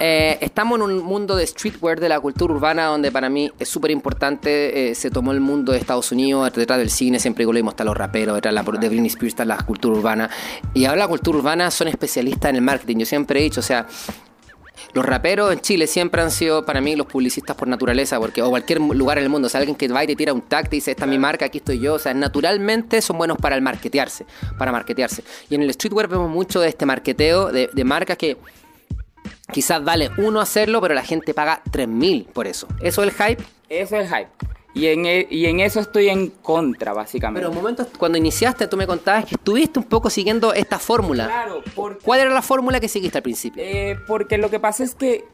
Eh, 0.00 0.38
estamos 0.40 0.78
en 0.78 0.82
un 0.82 1.04
mundo 1.04 1.36
de 1.36 1.46
streetwear, 1.46 2.00
de 2.00 2.08
la 2.08 2.18
cultura 2.20 2.52
urbana, 2.52 2.86
donde 2.86 3.12
para 3.12 3.28
mí 3.28 3.50
es 3.58 3.68
súper 3.68 3.90
importante. 3.90 4.90
eh, 4.90 4.94
se 4.94 5.10
tomó 5.10 5.32
el 5.32 5.40
mundo 5.40 5.72
de 5.72 5.78
Estados 5.78 6.10
Unidos, 6.12 6.52
detrás 6.52 6.78
del 6.78 6.90
cine, 6.90 7.18
siempre 7.18 7.44
lo 7.44 7.52
mismo, 7.52 7.70
están 7.70 7.86
los 7.86 7.96
raperos, 7.96 8.34
detrás 8.34 8.54
de, 8.54 8.72
la, 8.72 8.78
de 8.78 8.88
Britney 8.88 9.08
Spears 9.08 9.32
está 9.32 9.44
la 9.44 9.56
cultura 9.58 9.96
urbana. 9.96 10.30
Y 10.72 10.84
ahora 10.84 11.00
la 11.00 11.08
cultura 11.08 11.38
urbana 11.38 11.70
son 11.70 11.88
especialistas 11.88 12.50
en 12.50 12.56
el 12.56 12.62
marketing. 12.62 12.98
Yo 12.98 13.06
siempre 13.06 13.40
he 13.40 13.42
dicho, 13.42 13.60
o 13.60 13.62
sea, 13.62 13.86
los 14.92 15.04
raperos 15.04 15.52
en 15.52 15.60
Chile 15.60 15.86
siempre 15.86 16.22
han 16.22 16.30
sido 16.30 16.64
para 16.64 16.80
mí 16.80 16.96
los 16.96 17.06
publicistas 17.06 17.56
por 17.56 17.68
naturaleza, 17.68 18.18
porque 18.18 18.42
o 18.42 18.50
cualquier 18.50 18.80
lugar 18.80 19.18
en 19.18 19.24
el 19.24 19.30
mundo, 19.30 19.46
o 19.46 19.48
sea, 19.48 19.60
alguien 19.60 19.76
que 19.76 19.88
va 19.88 20.02
y 20.04 20.06
te 20.06 20.16
tira 20.16 20.32
un 20.32 20.42
tag, 20.42 20.68
te 20.68 20.76
dice, 20.76 20.92
esta 20.92 21.04
es 21.04 21.10
mi 21.10 21.18
marca, 21.18 21.46
aquí 21.46 21.58
estoy 21.58 21.78
yo, 21.78 21.94
o 21.94 21.98
sea, 21.98 22.14
naturalmente 22.14 23.00
son 23.00 23.18
buenos 23.18 23.38
para 23.38 23.56
el 23.56 23.62
marketearse, 23.62 24.26
para 24.58 24.72
marketearse. 24.72 25.22
Y 25.50 25.54
en 25.54 25.62
el 25.62 25.72
streetwear 25.72 26.08
vemos 26.08 26.30
mucho 26.30 26.60
de 26.60 26.68
este 26.68 26.86
marketeo 26.86 27.52
de, 27.52 27.70
de 27.72 27.84
marcas 27.84 28.16
que 28.16 28.36
quizás 29.52 29.82
vale 29.84 30.10
uno 30.18 30.40
hacerlo, 30.40 30.80
pero 30.80 30.94
la 30.94 31.02
gente 31.04 31.34
paga 31.34 31.60
3000 31.70 32.24
por 32.32 32.46
eso. 32.46 32.66
Eso 32.80 33.02
es 33.02 33.08
el 33.08 33.26
hype. 33.26 33.42
Eso 33.68 33.96
es 33.98 34.10
el 34.10 34.16
hype. 34.18 34.30
Y 34.76 34.88
en, 34.88 35.06
e- 35.06 35.28
y 35.30 35.46
en 35.46 35.60
eso 35.60 35.78
estoy 35.78 36.08
en 36.08 36.30
contra, 36.30 36.92
básicamente. 36.92 37.40
Pero 37.40 37.52
en 37.52 37.56
momentos 37.56 37.86
cuando 37.96 38.18
iniciaste, 38.18 38.66
tú 38.66 38.76
me 38.76 38.86
contabas 38.88 39.24
que 39.24 39.36
estuviste 39.36 39.78
un 39.78 39.84
poco 39.84 40.10
siguiendo 40.10 40.52
esta 40.52 40.80
fórmula. 40.80 41.26
Claro, 41.26 41.62
porque, 41.76 42.04
¿Cuál 42.04 42.20
era 42.20 42.30
la 42.30 42.42
fórmula 42.42 42.80
que 42.80 42.88
seguiste 42.88 43.18
al 43.18 43.22
principio? 43.22 43.62
eh, 43.64 43.96
porque 44.08 44.36
lo 44.36 44.50
que 44.50 44.58
pasa 44.58 44.82
es 44.82 44.96
que 44.96 45.24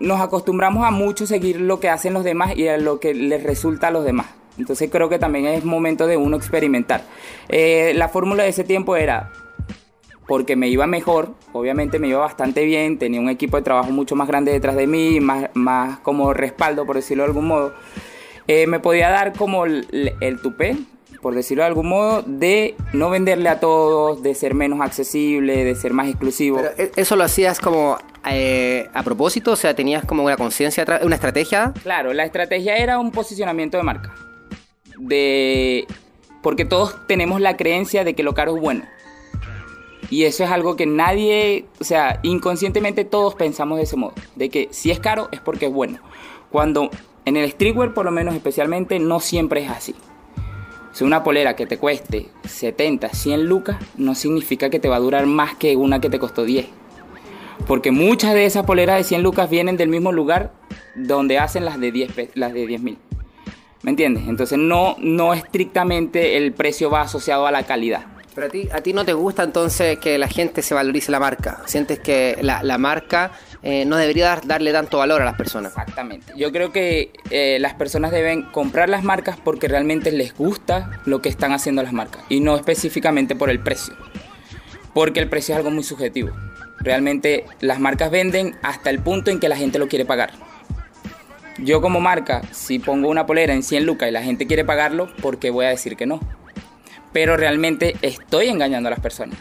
nos 0.00 0.20
acostumbramos 0.20 0.84
a 0.84 0.90
mucho 0.90 1.26
seguir 1.26 1.60
lo 1.60 1.78
que 1.78 1.88
hacen 1.88 2.12
los 2.12 2.24
demás 2.24 2.56
y 2.56 2.66
a 2.68 2.76
lo 2.76 2.98
que 2.98 3.14
les 3.14 3.42
resulta 3.44 3.88
a 3.88 3.90
los 3.92 4.04
demás. 4.04 4.26
Entonces 4.58 4.88
creo 4.90 5.08
que 5.08 5.20
también 5.20 5.46
es 5.46 5.64
momento 5.64 6.08
de 6.08 6.16
uno 6.16 6.36
experimentar. 6.36 7.02
Eh, 7.48 7.92
la 7.94 8.08
fórmula 8.08 8.42
de 8.42 8.48
ese 8.48 8.64
tiempo 8.64 8.96
era 8.96 9.30
porque 10.28 10.54
me 10.54 10.68
iba 10.68 10.86
mejor, 10.86 11.34
obviamente 11.52 11.98
me 11.98 12.06
iba 12.08 12.20
bastante 12.20 12.64
bien, 12.64 12.98
tenía 12.98 13.18
un 13.20 13.28
equipo 13.30 13.56
de 13.56 13.62
trabajo 13.64 13.90
mucho 13.90 14.14
más 14.14 14.28
grande 14.28 14.52
detrás 14.52 14.76
de 14.76 14.86
mí, 14.86 15.18
más, 15.20 15.48
más 15.54 15.98
como 16.00 16.32
respaldo, 16.34 16.86
por 16.86 16.94
decirlo 16.96 17.24
de 17.24 17.28
algún 17.30 17.46
modo. 17.46 17.74
Eh, 18.46 18.66
me 18.66 18.78
podía 18.78 19.08
dar 19.10 19.32
como 19.32 19.64
el, 19.66 20.14
el 20.20 20.40
tupé, 20.40 20.76
por 21.22 21.34
decirlo 21.34 21.62
de 21.64 21.68
algún 21.68 21.88
modo, 21.88 22.22
de 22.26 22.76
no 22.92 23.10
venderle 23.10 23.48
a 23.48 23.58
todos, 23.58 24.22
de 24.22 24.34
ser 24.34 24.54
menos 24.54 24.80
accesible, 24.80 25.64
de 25.64 25.74
ser 25.74 25.92
más 25.92 26.08
exclusivo. 26.08 26.58
Pero 26.58 26.70
¿e- 26.76 26.92
eso 26.96 27.16
lo 27.16 27.24
hacías 27.24 27.58
como 27.58 27.96
eh, 28.30 28.86
a 28.94 29.02
propósito, 29.02 29.52
o 29.52 29.56
sea, 29.56 29.74
tenías 29.74 30.04
como 30.04 30.22
una 30.24 30.36
conciencia, 30.36 30.82
atrás- 30.84 31.02
una 31.04 31.14
estrategia. 31.16 31.72
Claro, 31.82 32.12
la 32.12 32.24
estrategia 32.24 32.76
era 32.76 32.98
un 32.98 33.10
posicionamiento 33.10 33.76
de 33.78 33.82
marca. 33.82 34.14
De 34.98 35.86
porque 36.42 36.64
todos 36.64 37.06
tenemos 37.06 37.40
la 37.40 37.56
creencia 37.56 38.04
de 38.04 38.14
que 38.14 38.22
lo 38.22 38.32
caro 38.34 38.54
es 38.56 38.62
bueno. 38.62 38.84
Y 40.10 40.24
eso 40.24 40.44
es 40.44 40.50
algo 40.50 40.76
que 40.76 40.86
nadie, 40.86 41.66
o 41.80 41.84
sea, 41.84 42.20
inconscientemente 42.22 43.04
todos 43.04 43.34
pensamos 43.34 43.76
de 43.78 43.84
ese 43.84 43.96
modo, 43.96 44.14
de 44.36 44.48
que 44.48 44.68
si 44.70 44.90
es 44.90 45.00
caro 45.00 45.28
es 45.32 45.40
porque 45.40 45.66
es 45.66 45.72
bueno. 45.72 45.98
Cuando 46.50 46.90
en 47.24 47.36
el 47.36 47.50
streetwear, 47.50 47.92
por 47.92 48.06
lo 48.06 48.10
menos 48.10 48.34
especialmente, 48.34 48.98
no 48.98 49.20
siempre 49.20 49.62
es 49.62 49.70
así. 49.70 49.94
Si 50.92 51.04
una 51.04 51.22
polera 51.22 51.56
que 51.56 51.66
te 51.66 51.78
cueste 51.78 52.28
70, 52.44 53.10
100 53.10 53.44
lucas, 53.44 53.76
no 53.96 54.14
significa 54.14 54.70
que 54.70 54.80
te 54.80 54.88
va 54.88 54.96
a 54.96 55.00
durar 55.00 55.26
más 55.26 55.54
que 55.54 55.76
una 55.76 56.00
que 56.00 56.08
te 56.08 56.18
costó 56.18 56.44
10. 56.44 56.66
Porque 57.66 57.90
muchas 57.90 58.32
de 58.32 58.46
esas 58.46 58.64
poleras 58.64 58.96
de 58.96 59.04
100 59.04 59.22
lucas 59.22 59.50
vienen 59.50 59.76
del 59.76 59.90
mismo 59.90 60.10
lugar 60.10 60.52
donde 60.94 61.38
hacen 61.38 61.64
las 61.66 61.78
de 61.78 61.92
10 61.92 62.30
las 62.34 62.54
de 62.54 62.66
10 62.66 62.80
mil. 62.80 62.98
¿Me 63.82 63.90
entiendes? 63.90 64.26
Entonces 64.26 64.58
no, 64.58 64.96
no 64.98 65.34
estrictamente 65.34 66.36
el 66.36 66.52
precio 66.52 66.90
va 66.90 67.02
asociado 67.02 67.46
a 67.46 67.52
la 67.52 67.64
calidad. 67.64 68.06
Pero 68.38 68.46
a 68.46 68.50
ti, 68.50 68.68
a 68.72 68.80
ti 68.82 68.92
no 68.92 69.04
te 69.04 69.14
gusta 69.14 69.42
entonces 69.42 69.98
que 69.98 70.16
la 70.16 70.28
gente 70.28 70.62
se 70.62 70.72
valorice 70.72 71.10
la 71.10 71.18
marca. 71.18 71.60
Sientes 71.66 71.98
que 71.98 72.38
la, 72.40 72.78
marca 72.78 73.32
eh, 73.64 73.84
no 73.84 73.96
debería 73.96 74.40
darle 74.44 74.70
tanto 74.70 74.98
valor 74.98 75.22
a 75.22 75.24
las 75.24 75.34
personas. 75.34 75.72
Exactamente. 75.72 76.34
Yo 76.36 76.52
creo 76.52 76.70
que 76.70 77.10
eh, 77.30 77.58
las 77.58 77.74
personas 77.74 78.12
deben 78.12 78.42
comprar 78.42 78.90
las 78.90 79.02
marcas 79.02 79.36
porque 79.42 79.66
realmente 79.66 80.12
les 80.12 80.36
gusta 80.36 81.00
lo 81.04 81.20
que 81.20 81.28
están 81.28 81.50
haciendo 81.50 81.82
las 81.82 81.92
marcas 81.92 82.22
y 82.28 82.38
no 82.38 82.54
específicamente 82.54 83.34
por 83.34 83.50
el 83.50 83.58
precio. 83.58 83.96
Porque 84.94 85.18
el 85.18 85.28
precio 85.28 85.54
es 85.54 85.56
algo 85.56 85.72
muy 85.72 85.82
subjetivo. 85.82 86.30
Realmente 86.78 87.44
las 87.58 87.80
marcas 87.80 88.12
venden 88.12 88.54
hasta 88.62 88.90
el 88.90 89.00
punto 89.00 89.32
en 89.32 89.40
que 89.40 89.48
la 89.48 89.56
gente 89.56 89.80
lo 89.80 89.88
quiere 89.88 90.04
pagar. 90.04 90.30
Yo 91.58 91.80
como 91.80 91.98
marca, 91.98 92.42
si 92.52 92.78
pongo 92.78 93.08
una 93.08 93.26
polera 93.26 93.52
en 93.52 93.64
100 93.64 93.84
lucas 93.84 94.08
y 94.08 94.12
la 94.12 94.22
gente 94.22 94.46
quiere 94.46 94.64
pagarlo, 94.64 95.12
¿por 95.16 95.40
qué 95.40 95.50
voy 95.50 95.66
a 95.66 95.70
decir 95.70 95.96
que 95.96 96.06
no? 96.06 96.20
Pero 97.12 97.36
realmente 97.36 97.96
estoy 98.02 98.48
engañando 98.48 98.88
a 98.88 98.90
las 98.90 99.00
personas. 99.00 99.38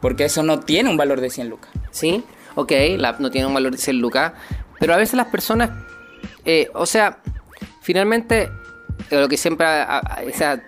Porque 0.00 0.24
eso 0.24 0.42
no 0.42 0.60
tiene 0.60 0.88
un 0.88 0.96
valor 0.96 1.20
de 1.20 1.30
100 1.30 1.48
lucas. 1.48 1.70
Sí, 1.90 2.24
ok, 2.54 2.72
la, 2.96 3.16
no 3.18 3.30
tiene 3.30 3.46
un 3.46 3.54
valor 3.54 3.72
de 3.72 3.78
100 3.78 3.98
lucas. 3.98 4.32
Pero 4.78 4.94
a 4.94 4.96
veces 4.96 5.14
las 5.14 5.26
personas, 5.26 5.70
eh, 6.44 6.70
o 6.74 6.86
sea, 6.86 7.20
finalmente, 7.82 8.50
lo 9.10 9.28
que 9.28 9.36
siempre, 9.36 9.66
o 9.66 10.36
sea, 10.36 10.62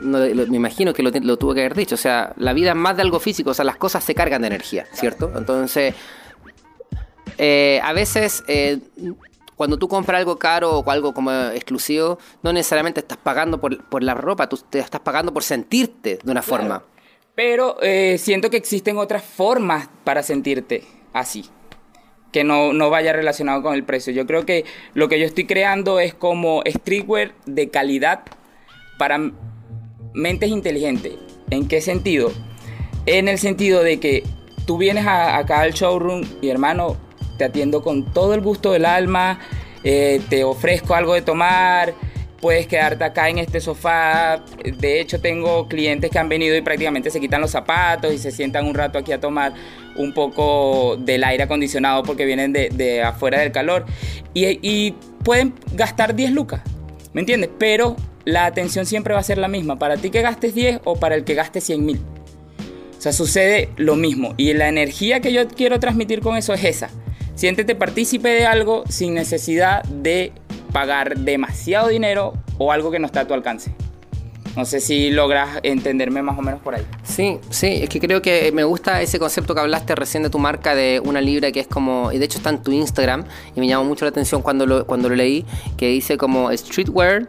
me 0.00 0.56
imagino 0.56 0.92
que 0.92 1.02
lo, 1.02 1.36
tuvo 1.36 1.54
que 1.54 1.60
haber 1.60 1.74
dicho. 1.74 1.94
O 1.94 1.98
sea, 1.98 2.32
la 2.36 2.52
vida 2.52 2.70
es 2.70 2.76
más 2.76 2.96
de 2.96 3.02
algo 3.02 3.18
físico, 3.18 3.50
o 3.50 3.54
sea, 3.54 3.64
las 3.64 3.76
cosas 3.76 4.04
se 4.04 4.14
cargan 4.14 4.42
de 4.42 4.48
energía, 4.48 4.86
¿cierto? 4.92 5.32
Entonces, 5.36 5.94
eh, 7.38 7.80
a 7.82 7.92
veces 7.92 8.44
eh, 8.46 8.78
cuando 9.56 9.78
tú 9.78 9.88
compras 9.88 10.18
algo 10.18 10.38
caro 10.38 10.78
o 10.78 10.90
algo 10.90 11.12
como 11.14 11.30
exclusivo, 11.30 12.18
no 12.42 12.52
necesariamente 12.52 13.00
estás 13.00 13.18
pagando 13.18 13.60
por, 13.60 14.02
la 14.02 14.14
ropa, 14.14 14.48
tú 14.48 14.58
te 14.68 14.78
estás 14.78 15.00
pagando 15.00 15.32
por 15.32 15.42
sentirte 15.42 16.18
de 16.22 16.30
una 16.30 16.42
forma. 16.42 16.82
Pero 17.34 17.76
eh, 17.82 18.18
siento 18.18 18.50
que 18.50 18.56
existen 18.56 18.98
otras 18.98 19.24
formas 19.24 19.88
para 20.04 20.22
sentirte 20.22 20.84
así, 21.12 21.46
que 22.30 22.44
no, 22.44 22.72
no 22.72 22.90
vaya 22.90 23.12
relacionado 23.12 23.62
con 23.62 23.74
el 23.74 23.84
precio. 23.84 24.12
Yo 24.12 24.26
creo 24.26 24.44
que 24.44 24.64
lo 24.94 25.08
que 25.08 25.18
yo 25.18 25.26
estoy 25.26 25.46
creando 25.46 26.00
es 26.00 26.14
como 26.14 26.62
streetwear 26.66 27.32
de 27.46 27.70
calidad 27.70 28.22
para 28.98 29.18
mentes 30.14 30.50
inteligentes. 30.50 31.14
¿En 31.50 31.68
qué 31.68 31.80
sentido? 31.80 32.32
En 33.06 33.28
el 33.28 33.38
sentido 33.38 33.82
de 33.82 33.98
que 33.98 34.22
tú 34.66 34.78
vienes 34.78 35.06
acá 35.06 35.60
al 35.60 35.72
showroom 35.72 36.22
y 36.40 36.48
hermano, 36.48 36.96
te 37.42 37.46
atiendo 37.46 37.82
con 37.82 38.04
todo 38.04 38.34
el 38.34 38.40
gusto 38.40 38.70
del 38.70 38.84
alma, 38.84 39.40
eh, 39.82 40.20
te 40.28 40.44
ofrezco 40.44 40.94
algo 40.94 41.14
de 41.14 41.22
tomar, 41.22 41.92
puedes 42.40 42.68
quedarte 42.68 43.02
acá 43.02 43.28
en 43.28 43.38
este 43.38 43.60
sofá. 43.60 44.44
De 44.78 45.00
hecho, 45.00 45.20
tengo 45.20 45.66
clientes 45.66 46.08
que 46.08 46.20
han 46.20 46.28
venido 46.28 46.56
y 46.56 46.60
prácticamente 46.60 47.10
se 47.10 47.18
quitan 47.18 47.40
los 47.40 47.50
zapatos 47.50 48.12
y 48.12 48.18
se 48.18 48.30
sientan 48.30 48.66
un 48.66 48.74
rato 48.74 48.96
aquí 48.96 49.10
a 49.10 49.18
tomar 49.18 49.54
un 49.96 50.14
poco 50.14 50.96
del 50.98 51.24
aire 51.24 51.42
acondicionado 51.42 52.04
porque 52.04 52.26
vienen 52.26 52.52
de, 52.52 53.02
afuera 53.02 53.40
del 53.40 53.50
calor. 53.50 53.86
Y, 54.34 54.94
pueden 55.24 55.54
gastar 55.74 56.16
10 56.16 56.32
lucas, 56.32 56.62
¿me 57.12 57.20
entiendes? 57.20 57.50
Pero 57.58 57.96
la 58.24 58.46
atención 58.46 58.86
siempre 58.86 59.14
va 59.14 59.20
a 59.20 59.24
ser 59.24 59.38
la 59.38 59.46
misma, 59.46 59.78
para 59.78 59.96
ti 59.96 60.10
que 60.10 60.20
gastes 60.20 60.52
10 60.54 60.80
o 60.84 60.96
para 60.96 61.14
el 61.14 61.24
que 61.24 61.34
gaste 61.34 61.60
100 61.60 61.86
mil. 61.86 62.00
O 62.98 63.00
sea, 63.02 63.12
sucede 63.12 63.68
lo 63.76 63.96
mismo. 63.96 64.34
Y 64.36 64.52
la 64.54 64.68
energía 64.68 65.18
que 65.18 65.32
yo 65.32 65.48
quiero 65.48 65.80
transmitir 65.80 66.20
con 66.20 66.36
eso 66.36 66.52
es 66.54 66.62
esa. 66.62 66.88
Siéntete 67.34 67.74
partícipe 67.74 68.28
de 68.28 68.46
algo 68.46 68.84
sin 68.88 69.14
necesidad 69.14 69.82
de 69.84 70.32
pagar 70.72 71.18
demasiado 71.18 71.88
dinero 71.88 72.34
o 72.58 72.72
algo 72.72 72.90
que 72.90 72.98
no 72.98 73.06
está 73.06 73.20
a 73.20 73.26
tu 73.26 73.34
alcance. 73.34 73.72
No 74.56 74.66
sé 74.66 74.80
si 74.80 75.10
logras 75.10 75.60
entenderme 75.62 76.20
más 76.20 76.38
o 76.38 76.42
menos 76.42 76.60
por 76.60 76.74
ahí. 76.74 76.84
Sí, 77.04 77.38
sí, 77.48 77.80
es 77.82 77.88
que 77.88 78.00
creo 78.00 78.20
que 78.20 78.52
me 78.52 78.64
gusta 78.64 79.00
ese 79.00 79.18
concepto 79.18 79.54
que 79.54 79.60
hablaste 79.60 79.94
recién 79.94 80.22
de 80.22 80.28
tu 80.28 80.38
marca 80.38 80.74
de 80.74 81.00
una 81.02 81.22
libra 81.22 81.50
que 81.52 81.60
es 81.60 81.66
como, 81.66 82.12
y 82.12 82.18
de 82.18 82.26
hecho 82.26 82.36
está 82.36 82.50
en 82.50 82.62
tu 82.62 82.70
Instagram, 82.70 83.24
y 83.56 83.60
me 83.60 83.66
llamó 83.66 83.84
mucho 83.84 84.04
la 84.04 84.10
atención 84.10 84.42
cuando 84.42 84.66
lo, 84.66 84.86
cuando 84.86 85.08
lo 85.08 85.14
leí, 85.14 85.46
que 85.78 85.88
dice 85.88 86.18
como 86.18 86.54
streetwear 86.54 87.26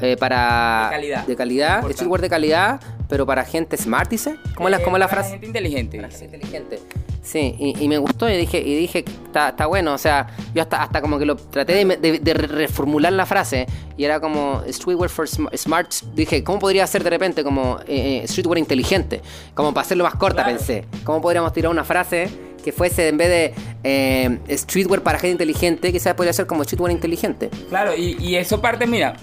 eh, 0.00 0.16
para... 0.16 0.86
De 0.86 0.96
calidad. 0.96 1.26
De 1.26 1.36
calidad, 1.36 1.90
streetwear 1.90 2.22
de 2.22 2.30
calidad, 2.30 2.80
pero 3.06 3.26
para 3.26 3.44
gente 3.44 3.76
smart, 3.76 4.08
dice. 4.08 4.36
¿Cómo, 4.54 4.70
la, 4.70 4.82
cómo 4.82 4.96
la 4.96 5.08
frase? 5.08 5.28
Para 5.28 5.40
gente 5.40 5.46
inteligente. 5.48 5.96
Para 5.98 6.08
gente 6.08 6.36
inteligente. 6.36 6.78
Sí, 7.22 7.54
y, 7.56 7.86
me 7.86 7.98
gustó 7.98 8.28
y 8.28 8.36
dije, 8.36 8.58
y 8.58 8.74
dije, 8.74 9.04
está, 9.26 9.66
bueno, 9.66 9.94
o 9.94 9.98
sea, 9.98 10.26
yo 10.52 10.60
hasta, 10.60 10.82
hasta 10.82 11.00
como 11.00 11.20
que 11.20 11.24
lo 11.24 11.36
traté 11.36 11.84
de, 11.84 12.34
reformular 12.34 13.12
la 13.12 13.26
frase 13.26 13.66
y 13.96 14.02
era 14.02 14.18
como 14.18 14.64
streetwear 14.68 15.08
for 15.08 15.28
smart, 15.28 15.92
dije, 16.16 16.42
¿cómo 16.42 16.58
podría 16.58 16.84
ser 16.88 17.04
de 17.04 17.10
repente 17.10 17.44
como 17.44 17.78
eh, 17.86 18.22
eh, 18.24 18.28
streetwear 18.28 18.58
inteligente? 18.58 19.22
Como 19.54 19.72
para 19.72 19.84
hacerlo 19.84 20.02
más 20.02 20.16
corta 20.16 20.44
pensé, 20.44 20.84
¿cómo 21.04 21.22
podríamos 21.22 21.52
tirar 21.52 21.70
una 21.70 21.84
frase 21.84 22.28
que 22.64 22.72
fuese 22.72 23.08
en 23.08 23.16
vez 23.16 23.28
de 23.28 23.54
eh, 23.84 24.38
streetwear 24.50 25.02
para 25.02 25.20
gente 25.20 25.32
inteligente, 25.32 25.92
quizás 25.92 26.14
podría 26.14 26.32
ser 26.32 26.48
como 26.48 26.64
streetwear 26.64 26.90
inteligente? 26.90 27.50
Claro, 27.68 27.94
y, 27.94 28.16
y 28.18 28.34
eso 28.34 28.60
parte, 28.60 28.88
mira, 28.88 29.14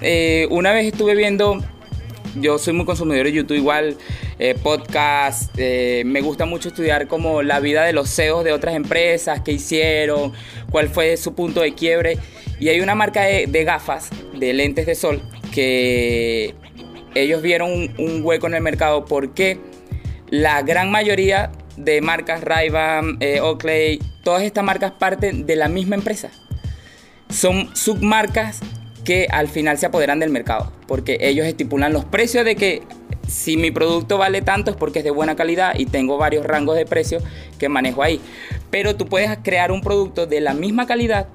una 0.50 0.72
vez 0.72 0.86
estuve 0.94 1.16
viendo 1.16 1.60
yo 2.36 2.58
soy 2.58 2.74
muy 2.74 2.86
consumidor 2.86 3.26
de 3.26 3.34
YouTube 3.34 3.58
igual, 3.58 3.98
eh, 4.38 4.56
podcast, 4.62 5.52
eh, 5.58 6.04
me 6.06 6.22
gusta 6.22 6.46
mucho 6.46 6.70
estudiar 6.70 7.08
como 7.08 7.42
la 7.42 7.60
vida 7.60 7.84
de 7.84 7.94
los 7.94 8.10
CEOs 8.10 8.44
de 8.44 8.52
otras 8.52 8.76
empresas, 8.76 9.42
qué 9.42 9.54
hicieron, 9.54 10.34
cuál 10.72 10.90
fue 10.90 11.18
su 11.18 11.34
punto 11.34 11.62
de 11.62 11.74
quiebre. 11.74 12.18
Y 12.60 12.70
hay 12.70 12.82
una 12.82 12.96
marca 12.96 13.24
de, 13.24 13.64
gafas, 13.64 14.10
de 14.38 14.54
lentes 14.54 14.86
de 14.86 14.96
sol, 14.96 15.22
que 15.54 16.56
ellos 17.16 17.42
vieron 17.42 17.72
un, 17.98 18.22
hueco 18.24 18.48
en 18.48 18.56
el 18.56 18.62
mercado 18.62 19.06
porque 19.06 19.60
la 20.30 20.62
gran 20.62 20.92
mayoría 20.92 21.52
de 21.78 22.02
marcas, 22.02 22.44
Ray-Ban, 22.44 23.18
eh, 23.22 23.40
Oakley, 23.40 24.00
todas 24.24 24.44
estas 24.44 24.64
marcas 24.64 24.92
parten 24.92 25.46
de 25.46 25.56
la 25.56 25.70
misma 25.70 25.96
empresa. 25.96 26.32
Son 27.30 27.74
submarcas 27.76 28.60
que 29.10 29.26
al 29.32 29.48
final 29.48 29.80
se 29.80 29.88
apoderan 29.88 30.20
del 30.20 30.30
mercado, 30.30 30.72
porque 30.88 31.18
ellos 31.22 31.48
estipulan 31.48 31.94
los 31.94 32.06
precios 32.06 32.46
de 32.46 32.56
que 32.56 32.84
si 33.28 33.58
mi 33.58 33.72
producto 33.72 34.20
vale 34.20 34.44
tanto 34.44 34.70
es 34.70 34.78
porque 34.78 35.00
es 35.00 35.04
de 35.04 35.10
buena 35.10 35.36
calidad 35.36 35.74
y 35.80 35.88
tengo 35.88 36.20
varios 36.20 36.46
rangos 36.46 36.76
de 36.76 36.86
precios 36.86 37.24
que 37.58 37.70
manejo 37.70 38.04
ahí. 38.04 38.22
Pero 38.70 38.96
tú 38.96 39.08
puedes 39.08 39.36
crear 39.42 39.72
un 39.72 39.82
producto 39.82 40.28
de 40.28 40.42
la 40.42 40.54
misma 40.54 40.86
calidad 40.86 41.26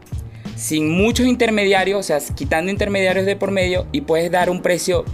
sin 0.54 0.88
muchos 0.88 1.26
intermediarios, 1.26 1.98
o 1.98 2.02
sea, 2.04 2.20
quitando 2.36 2.70
intermediarios 2.70 3.26
de 3.26 3.34
por 3.34 3.50
medio 3.50 3.88
y 3.90 4.02
puedes 4.02 4.30
dar 4.30 4.50
un 4.50 4.62
precio 4.62 5.04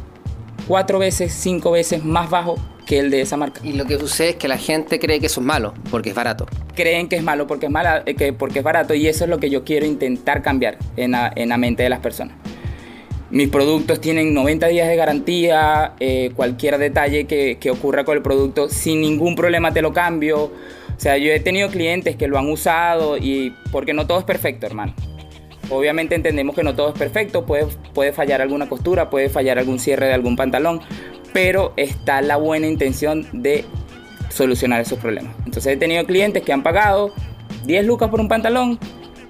cuatro 0.68 0.98
veces, 0.98 1.32
cinco 1.32 1.70
veces 1.70 2.04
más 2.04 2.28
bajo 2.28 2.56
que 2.84 2.98
el 2.98 3.10
de 3.10 3.22
esa 3.22 3.38
marca. 3.38 3.62
Y 3.64 3.72
lo 3.72 3.86
que 3.86 3.98
sucede 3.98 4.30
es 4.30 4.36
que 4.36 4.48
la 4.48 4.58
gente 4.58 4.98
cree 4.98 5.18
que 5.18 5.28
eso 5.28 5.40
es 5.40 5.46
malo 5.46 5.72
porque 5.90 6.10
es 6.10 6.14
barato. 6.14 6.46
Creen 6.74 7.08
que 7.08 7.16
es 7.16 7.22
malo 7.22 7.46
porque 7.46 7.66
es, 7.66 7.72
mala, 7.72 8.02
eh, 8.04 8.16
que 8.16 8.34
porque 8.34 8.58
es 8.58 8.64
barato 8.66 8.92
y 8.92 9.06
eso 9.06 9.24
es 9.24 9.30
lo 9.30 9.38
que 9.38 9.48
yo 9.48 9.64
quiero 9.64 9.86
intentar 9.86 10.42
cambiar 10.42 10.76
en 10.98 11.12
la, 11.12 11.32
en 11.34 11.48
la 11.48 11.56
mente 11.56 11.82
de 11.84 11.88
las 11.88 12.00
personas. 12.00 12.36
Mis 13.30 13.48
productos 13.48 14.00
tienen 14.00 14.34
90 14.34 14.66
días 14.66 14.88
de 14.88 14.96
garantía, 14.96 15.94
eh, 16.00 16.32
cualquier 16.34 16.78
detalle 16.78 17.26
que, 17.26 17.58
que, 17.60 17.70
ocurra 17.70 18.04
con 18.04 18.16
el 18.16 18.22
producto, 18.22 18.68
sin 18.68 19.00
ningún 19.00 19.36
problema 19.36 19.72
te 19.72 19.82
lo 19.82 19.92
cambio. 19.92 20.44
O 20.44 20.52
sea, 20.96 21.16
yo 21.16 21.30
he 21.32 21.38
tenido 21.38 21.68
clientes 21.68 22.16
que 22.16 22.26
lo 22.26 22.38
han 22.38 22.50
usado 22.50 23.16
y 23.16 23.54
porque 23.70 23.94
no 23.94 24.06
todo 24.06 24.18
es 24.18 24.24
perfecto, 24.24 24.66
hermano. 24.66 24.94
Obviamente 25.70 26.16
entendemos 26.16 26.56
que 26.56 26.64
no 26.64 26.74
todo 26.74 26.88
es 26.88 26.98
perfecto, 26.98 27.46
puede, 27.46 27.66
puede 27.94 28.12
fallar 28.12 28.42
alguna 28.42 28.68
costura, 28.68 29.08
puede 29.08 29.28
fallar 29.28 29.60
algún 29.60 29.78
cierre 29.78 30.08
de 30.08 30.14
algún 30.14 30.34
pantalón, 30.34 30.80
pero 31.32 31.72
está 31.76 32.20
la 32.22 32.36
buena 32.36 32.66
intención 32.66 33.28
de 33.32 33.64
solucionar 34.28 34.80
esos 34.80 34.98
problemas. 34.98 35.32
Entonces 35.46 35.74
he 35.74 35.76
tenido 35.76 36.04
clientes 36.04 36.42
que 36.42 36.52
han 36.52 36.64
pagado 36.64 37.12
10 37.66 37.86
lucas 37.86 38.10
por 38.10 38.20
un 38.20 38.26
pantalón 38.26 38.80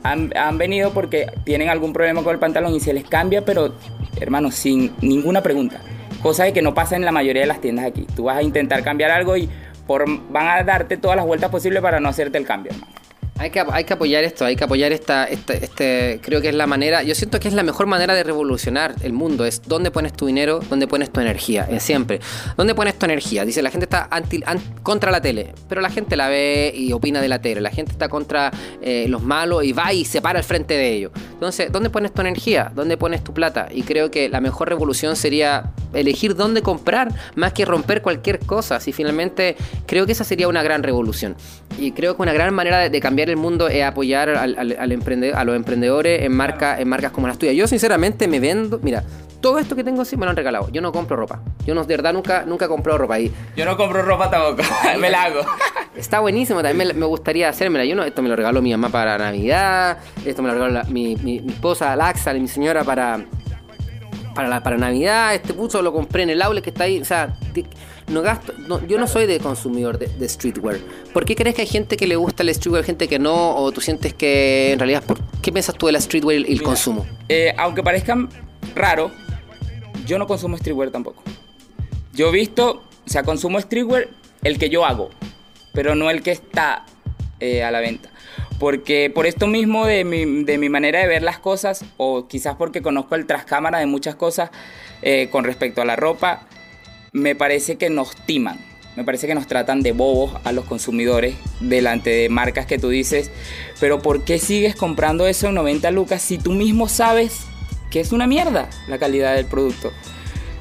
han, 0.02 0.58
venido 0.58 0.92
porque 0.92 1.26
tienen 1.44 1.68
algún 1.68 1.92
problema 1.92 2.22
con 2.22 2.32
el 2.32 2.38
pantalón 2.38 2.74
y 2.74 2.80
se 2.80 2.92
les 2.92 3.04
cambia, 3.04 3.44
pero 3.44 3.74
hermano, 4.20 4.50
sin 4.50 4.92
ninguna 5.00 5.42
pregunta. 5.42 5.80
Cosa 6.22 6.44
de 6.44 6.52
que 6.52 6.62
no 6.62 6.74
pasa 6.74 6.96
en 6.96 7.04
la 7.04 7.12
mayoría 7.12 7.42
de 7.42 7.48
las 7.48 7.60
tiendas 7.60 7.86
aquí. 7.86 8.06
Tú 8.14 8.24
vas 8.24 8.36
a 8.36 8.42
intentar 8.42 8.82
cambiar 8.82 9.10
algo 9.10 9.36
y 9.36 9.48
por, 9.86 10.04
van 10.30 10.48
a 10.48 10.62
darte 10.62 10.96
todas 10.96 11.16
las 11.16 11.26
vueltas 11.26 11.50
posibles 11.50 11.82
para 11.82 12.00
no 12.00 12.08
hacerte 12.08 12.38
el 12.38 12.46
cambio, 12.46 12.72
hermano. 12.72 12.99
Hay 13.40 13.48
que, 13.48 13.64
hay 13.72 13.85
que 13.85 13.94
apoyar 13.94 14.22
esto, 14.22 14.44
hay 14.44 14.55
que 14.55 14.64
apoyar 14.64 14.92
esta, 14.92 15.24
este, 15.24 16.20
creo 16.22 16.42
que 16.42 16.50
es 16.50 16.55
la 16.55 16.66
manera, 16.66 17.03
yo 17.03 17.14
siento 17.14 17.40
que 17.40 17.48
es 17.48 17.55
la 17.55 17.62
mejor 17.62 17.87
manera 17.87 18.14
de 18.14 18.22
revolucionar 18.22 18.94
el 19.00 19.14
mundo, 19.14 19.46
es 19.46 19.62
dónde 19.66 19.90
pones 19.90 20.12
tu 20.12 20.26
dinero, 20.26 20.61
dónde 20.68 20.87
pones 20.87 21.11
tu 21.11 21.20
energía, 21.20 21.66
siempre. 21.81 22.20
¿Dónde 22.59 22.74
pones 22.74 22.98
tu 22.98 23.07
energía? 23.07 23.46
Dice, 23.46 23.62
la 23.62 23.70
gente 23.70 23.87
está 23.87 24.09
anti, 24.11 24.42
contra 24.83 25.11
la 25.11 25.22
tele, 25.22 25.55
pero 25.70 25.81
la 25.81 25.88
gente 25.88 26.16
la 26.16 26.29
ve 26.29 26.70
y 26.76 26.92
opina 26.92 27.22
de 27.22 27.29
la 27.29 27.40
tele, 27.40 27.62
la 27.62 27.70
gente 27.70 27.92
está 27.92 28.11
contra 28.11 28.50
eh, 28.83 29.07
los 29.09 29.22
malos 29.22 29.64
y 29.64 29.72
va 29.72 29.90
y 29.94 30.05
se 30.05 30.20
para 30.20 30.38
al 30.38 30.44
frente 30.44 30.74
de 30.74 30.92
ellos. 30.92 31.12
Entonces, 31.33 31.72
¿dónde 31.72 31.88
pones 31.88 32.12
tu 32.12 32.20
energía? 32.20 32.70
¿Dónde 32.74 32.98
pones 32.98 33.24
tu 33.24 33.33
plata? 33.33 33.68
Y 33.70 33.85
creo 33.85 34.11
que 34.11 34.29
la 34.29 34.42
mejor 34.42 34.68
revolución 34.68 35.16
sería 35.16 35.72
elegir 35.94 36.37
dónde 36.37 36.61
comprar 36.61 37.09
más 37.35 37.55
que 37.55 37.64
romper 37.64 38.03
cualquier 38.03 38.38
cosa. 38.40 38.81
Si 38.81 38.92
finalmente 38.92 39.57
creo 39.87 40.05
que 40.05 40.12
esa 40.12 40.24
sería 40.24 40.48
una 40.48 40.62
gran 40.62 40.83
revolución. 40.83 41.37
Y 41.79 41.92
creo 41.92 42.16
que 42.16 42.22
una 42.22 42.33
gran 42.33 42.53
manera 42.55 42.88
de, 42.88 43.00
cambiar 43.00 43.29
el 43.30 43.36
mundo 43.36 43.68
es 43.68 43.82
apoyar 43.84 44.28
al, 44.30 44.56
al, 44.56 44.92
emprendedor, 44.92 45.38
a 45.38 45.44
los 45.44 45.56
emprendedores 45.56 46.22
en, 46.22 46.32
marca, 46.32 46.78
en 46.78 46.88
marcas 46.88 47.12
como 47.12 47.26
las 47.26 47.38
tuyas. 47.38 47.54
Yo 47.54 47.66
sinceramente 47.66 48.28
me 48.28 48.40
vendo, 48.40 48.78
mira, 48.82 49.04
todo 49.40 49.58
esto 49.58 49.74
que 49.74 49.82
tengo 49.82 50.04
sí 50.04 50.16
me 50.16 50.26
lo 50.26 50.30
han 50.30 50.36
regalado. 50.36 50.68
Yo 50.70 50.80
no 50.82 50.92
compro 50.92 51.16
ropa. 51.16 51.40
Yo 51.66 51.74
no, 51.74 51.84
de 51.84 51.96
verdad 51.96 52.12
nunca, 52.12 52.44
nunca 52.44 52.68
compro 52.68 52.98
ropa 52.98 53.14
ahí. 53.14 53.32
Yo 53.56 53.64
no 53.64 53.76
compro 53.76 54.02
ropa 54.02 54.30
tampoco, 54.30 54.62
me 55.00 55.10
la 55.10 55.24
hago. 55.24 55.40
Está 55.96 56.20
buenísimo, 56.20 56.62
también 56.62 56.98
me, 56.98 57.06
gustaría 57.06 57.48
hacérmela. 57.48 57.84
Yo 57.84 57.96
no, 57.96 58.04
esto 58.04 58.22
me 58.22 58.28
lo 58.28 58.36
regaló 58.36 58.62
mi 58.62 58.70
mamá 58.70 58.90
para 58.90 59.16
Navidad, 59.18 59.98
esto 60.24 60.42
me 60.42 60.48
lo 60.48 60.54
regaló 60.54 60.84
mi, 60.90 61.16
mi, 61.16 61.40
mi, 61.40 61.52
esposa 61.52 61.96
Laxa, 61.96 62.32
mi 62.34 62.48
señora 62.48 62.84
para, 62.84 63.24
para, 64.34 64.48
la, 64.48 64.62
para 64.62 64.76
Navidad, 64.76 65.34
este 65.34 65.54
puso 65.54 65.82
lo 65.82 65.92
compré 65.92 66.22
en 66.22 66.30
el 66.30 66.42
aula 66.42 66.60
que 66.60 66.70
está 66.70 66.84
ahí, 66.84 67.00
o 67.00 67.04
sea, 67.04 67.36
no 68.08 68.22
gasto, 68.22 68.54
yo 68.86 68.98
no 68.98 69.06
soy 69.06 69.26
de 69.26 69.38
consumidor 69.38 69.98
de, 69.98 70.28
streetwear. 70.28 70.78
¿Por 71.12 71.24
qué 71.24 71.36
crees 71.36 71.54
que 71.54 71.62
hay 71.62 71.68
gente 71.68 71.96
que 71.96 72.06
le 72.06 72.16
gusta 72.16 72.42
el 72.42 72.54
streetwear, 72.54 72.84
gente 72.84 73.08
que 73.08 73.18
no? 73.18 73.56
¿O 73.56 73.72
tú 73.72 73.80
sientes 73.80 74.14
que 74.14 74.72
en 74.72 74.78
realidad, 74.78 75.02
¿por 75.02 75.20
qué 75.40 75.52
piensas 75.52 75.74
tú 75.76 75.86
de 75.86 75.92
la 75.92 76.00
streetwear 76.00 76.40
y 76.40 76.52
el 76.52 76.62
consumo? 76.62 77.06
Eh, 77.28 77.54
aunque 77.56 77.82
parezcan 77.82 78.28
raro, 78.74 79.10
yo 80.06 80.18
no 80.18 80.26
consumo 80.26 80.56
streetwear 80.56 80.90
tampoco. 80.90 81.22
Yo 82.12 82.28
he 82.28 82.32
visto, 82.32 82.82
o 83.06 83.08
sea, 83.08 83.22
consumo 83.22 83.60
streetwear 83.60 84.08
el 84.42 84.58
que 84.58 84.70
yo 84.70 84.84
hago, 84.84 85.10
pero 85.72 85.94
no 85.94 86.10
el 86.10 86.22
que 86.22 86.32
está 86.32 86.84
eh, 87.38 87.62
a 87.62 87.70
la 87.70 87.80
venta. 87.80 88.10
Porque 88.60 89.10
por 89.12 89.26
esto 89.26 89.46
mismo 89.46 89.86
de 89.86 90.04
mi, 90.04 90.44
de 90.44 90.58
mi, 90.58 90.68
manera 90.68 91.00
de 91.00 91.06
ver 91.06 91.22
las 91.22 91.38
cosas, 91.38 91.82
o 91.96 92.28
quizás 92.28 92.56
porque 92.56 92.82
conozco 92.82 93.14
el 93.14 93.26
trascámara 93.26 93.78
de 93.78 93.86
muchas 93.86 94.14
cosas 94.16 94.50
eh, 95.00 95.28
con 95.32 95.44
respecto 95.44 95.80
a 95.80 95.86
la 95.86 95.96
ropa, 95.96 96.46
me 97.12 97.34
parece 97.34 97.76
que 97.76 97.88
nos 97.88 98.14
timan. 98.26 98.60
Me 98.96 99.04
parece 99.04 99.26
que 99.26 99.34
nos 99.34 99.46
tratan 99.46 99.82
de 99.82 99.92
bobos 99.92 100.38
a 100.44 100.52
los 100.52 100.66
consumidores 100.66 101.36
delante 101.60 102.10
de 102.10 102.28
marcas 102.28 102.66
que 102.66 102.78
tú 102.78 102.90
dices, 102.90 103.30
pero 103.80 104.02
¿por 104.02 104.24
qué 104.24 104.38
sigues 104.38 104.76
comprando 104.76 105.26
eso 105.26 105.48
en 105.48 105.54
90 105.54 105.90
lucas 105.92 106.20
si 106.20 106.36
tú 106.36 106.52
mismo 106.52 106.86
sabes 106.86 107.46
que 107.90 108.00
es 108.00 108.12
una 108.12 108.26
mierda 108.26 108.68
la 108.88 108.98
calidad 108.98 109.36
del 109.36 109.46
producto? 109.46 109.90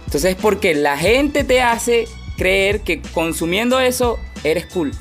Entonces 0.06 0.32
es 0.32 0.42
porque 0.42 0.74
la 0.74 0.98
gente 0.98 1.44
te 1.44 1.62
hace 1.62 2.08
creer 2.38 2.80
que 2.80 3.02
consumiendo 3.14 3.82
eso 3.82 4.20
eres 4.46 4.68
cool. 4.68 4.94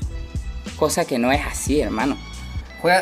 Cosa 0.75 1.05
que 1.05 1.17
no 1.17 1.31
es 1.31 1.41
así, 1.45 1.79
hermano. 1.79 2.17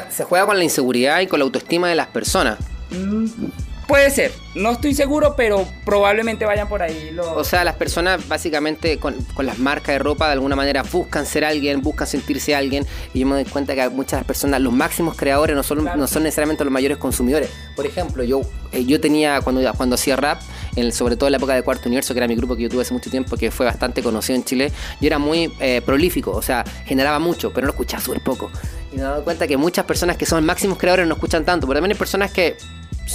Se 0.10 0.24
juega 0.24 0.46
con 0.46 0.58
la 0.58 0.63
inseguridad 0.63 1.20
y 1.22 1.28
con 1.28 1.40
la 1.40 1.46
autoestima 1.46 1.90
de 1.90 1.96
las 1.96 2.08
personas. 2.08 2.58
Mm. 2.90 3.28
Puede 3.88 4.12
ser, 4.12 4.34
no 4.54 4.72
estoy 4.72 4.94
seguro, 4.94 5.36
pero 5.38 5.66
probablemente 5.86 6.44
vayan 6.44 6.68
por 6.68 6.82
ahí. 6.82 7.16
O 7.36 7.46
sea, 7.46 7.63
las 7.63 7.76
personas 7.76 8.28
básicamente 8.28 8.98
con, 8.98 9.16
las 9.38 9.60
marcas 9.60 9.96
de 9.96 10.00
ropa 10.00 10.26
de 10.28 10.34
alguna 10.34 10.58
manera 10.58 10.84
buscan 10.84 11.26
ser 11.26 11.46
alguien, 11.46 11.82
buscan 11.82 12.06
sentirse 12.06 12.54
alguien. 12.54 12.86
Y 13.13 13.20
yo 13.22 13.28
me 13.28 13.36
doy 13.36 13.46
cuenta 13.46 13.76
que 13.76 13.88
muchas 13.88 14.26
personas, 14.26 14.60
los 14.60 14.74
máximos 14.74 15.16
creadores 15.16 15.56
no 15.56 15.63
son, 15.63 15.86
no 15.86 16.06
son 16.06 16.24
necesariamente 16.24 16.66
los 16.66 16.74
mayores 16.74 16.98
consumidores. 16.98 17.50
Por 17.78 17.86
ejemplo, 17.86 18.26
yo, 18.26 18.42
eh, 18.74 18.84
yo 18.84 19.00
tenía, 19.00 19.40
cuando, 19.40 19.62
cuando 19.76 19.96
hacía 19.96 20.18
rap, 20.18 20.42
sobre 20.92 21.16
todo 21.16 21.28
en 21.28 21.32
la 21.32 21.38
época 21.38 21.56
de 21.56 21.63
Cuarto 21.63 21.88
Universo, 21.88 22.13
que 22.13 22.20
era 22.20 22.28
mi 22.28 22.36
grupo 22.36 22.58
que 22.58 22.63
yo 22.63 22.70
tuve 22.70 22.82
hace 22.82 22.94
mucho 22.94 23.10
tiempo, 23.10 23.38
que 23.38 23.52
fue 23.52 23.66
bastante 23.66 24.04
conocido 24.04 24.36
en 24.36 24.44
Chile, 24.44 24.72
yo 25.00 25.08
era 25.08 25.18
muy 25.18 25.54
eh, 25.62 25.82
prolífico, 25.86 26.32
o 26.32 26.42
sea, 26.42 26.66
generaba 26.86 27.20
mucho, 27.20 27.54
pero 27.54 27.62
no 27.62 27.68
lo 27.68 27.72
escuchaba 27.72 28.04
súper 28.04 28.22
poco. 28.22 28.52
Y 28.91 28.95
me 28.95 29.02
he 29.02 29.06
dado 29.06 29.23
cuenta 29.23 29.47
que 29.47 29.58
muchas 29.58 29.86
personas 29.86 30.17
que 30.17 30.26
son 30.26 30.45
máximos 30.45 30.78
creadores 30.78 31.08
no 31.08 31.15
escuchan 31.15 31.43
tanto, 31.45 31.67
pero 31.67 31.78
también 31.78 31.91
hay 31.91 31.97
personas 31.97 32.32
que 32.32 32.58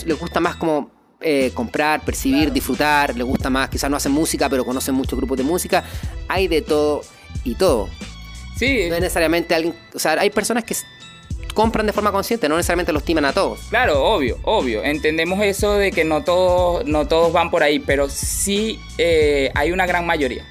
les 0.05 0.19
gusta 0.19 0.41
más 0.41 0.57
como 0.57 0.91
eh, 1.21 1.51
comprar, 1.55 2.05
percibir, 2.05 2.53
disfrutar, 2.53 3.17
les 3.17 3.27
gusta 3.27 3.49
más, 3.49 3.69
quizás 3.69 3.91
no 3.91 3.97
hacen 3.97 4.13
música, 4.13 4.49
pero 4.49 4.65
conocen 4.65 4.95
muchos 4.95 5.19
grupos 5.19 5.39
de 5.39 5.45
música. 5.45 5.85
Hay 6.29 6.49
de 6.49 6.63
todo 6.63 7.03
y 7.45 7.55
todo. 7.55 7.89
Sí. 8.59 8.89
No 8.89 8.97
es 8.97 9.01
necesariamente 9.01 9.55
alguien. 9.55 9.75
O 9.95 9.99
sea, 9.99 10.13
hay 10.13 10.31
personas 10.31 10.65
que 10.65 10.75
compran 11.55 11.87
de 11.87 11.93
forma 11.93 12.13
consciente, 12.13 12.49
no 12.49 12.57
necesariamente 12.57 12.93
los 12.93 13.05
timan 13.05 13.25
a 13.25 13.33
todos. 13.33 13.61
Claro, 13.71 14.03
obvio, 14.05 14.39
obvio. 14.43 14.83
Entendemos 14.83 15.43
eso 15.43 15.75
de 15.75 15.93
que 15.93 16.05
no 16.05 16.25
todos, 16.25 16.85
no 16.87 17.07
todos 17.07 17.33
van 17.33 17.51
por 17.51 17.63
ahí, 17.63 17.79
pero 17.79 18.09
sí 18.09 18.81
eh, 18.99 19.51
hay 19.55 19.73
una 19.73 19.87
gran 19.87 20.07
mayoría 20.07 20.45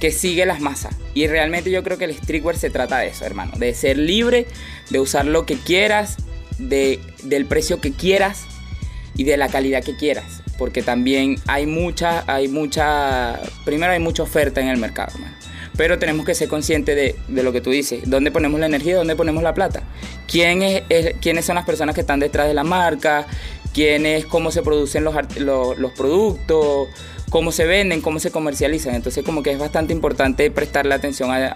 que 0.00 0.12
sigue 0.12 0.46
las 0.46 0.60
masas. 0.60 0.94
Y 1.14 1.26
realmente 1.26 1.70
yo 1.70 1.82
creo 1.82 1.98
que 1.98 2.04
el 2.04 2.14
streetwear 2.14 2.56
se 2.56 2.70
trata 2.70 2.98
de 2.98 3.08
eso, 3.08 3.24
hermano. 3.24 3.52
De 3.56 3.74
ser 3.74 3.98
libre, 3.98 4.46
de 4.90 5.00
usar 5.00 5.26
lo 5.26 5.46
que 5.46 5.56
quieras, 5.56 6.16
de, 6.58 7.00
del 7.24 7.46
precio 7.46 7.80
que 7.80 7.92
quieras 7.92 8.46
y 9.16 9.24
de 9.24 9.36
la 9.36 9.48
calidad 9.48 9.82
que 9.82 9.96
quieras. 9.96 10.42
Porque 10.56 10.82
también 10.82 11.36
hay 11.46 11.66
mucha, 11.66 12.24
hay 12.32 12.48
mucha, 12.48 13.40
primero 13.64 13.92
hay 13.92 14.00
mucha 14.00 14.22
oferta 14.22 14.60
en 14.60 14.68
el 14.68 14.78
mercado, 14.78 15.12
pero 15.76 15.98
tenemos 16.00 16.26
que 16.26 16.34
ser 16.34 16.48
conscientes 16.48 16.96
de, 16.96 17.14
de, 17.28 17.42
lo 17.44 17.52
que 17.52 17.60
tú 17.60 17.70
dices, 17.70 18.02
dónde 18.06 18.32
ponemos 18.32 18.58
la 18.58 18.66
energía, 18.66 18.96
dónde 18.96 19.14
ponemos 19.14 19.44
la 19.44 19.54
plata, 19.54 19.84
¿Quién 20.26 20.62
es, 20.62 20.82
quiénes 21.20 21.44
son 21.44 21.54
las 21.54 21.64
personas 21.64 21.94
que 21.94 22.00
están 22.00 22.18
detrás 22.18 22.48
de 22.48 22.54
la 22.54 22.64
marca, 22.64 23.26
quién 23.72 24.04
es, 24.04 24.26
cómo 24.26 24.50
se 24.50 24.62
producen 24.62 25.04
los, 25.04 25.14
los, 25.38 25.78
los 25.78 25.92
productos, 25.92 26.88
cómo 27.30 27.52
se 27.52 27.66
venden, 27.66 28.00
cómo 28.00 28.20
se 28.20 28.30
comercializan. 28.30 28.94
Entonces 28.94 29.24
como 29.24 29.42
que 29.42 29.52
es 29.52 29.58
bastante 29.58 29.92
importante 29.92 30.50
prestarle 30.50 30.94
atención 30.94 31.30
a, 31.30 31.54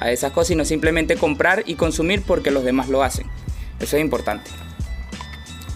a, 0.00 0.10
esas 0.10 0.32
cosas 0.32 0.52
y 0.52 0.56
no 0.56 0.64
simplemente 0.64 1.16
comprar 1.16 1.62
y 1.66 1.74
consumir 1.74 2.22
porque 2.22 2.50
los 2.50 2.64
demás 2.64 2.88
lo 2.88 3.02
hacen. 3.02 3.26
Eso 3.80 3.96
es 3.96 4.02
importante. 4.02 4.50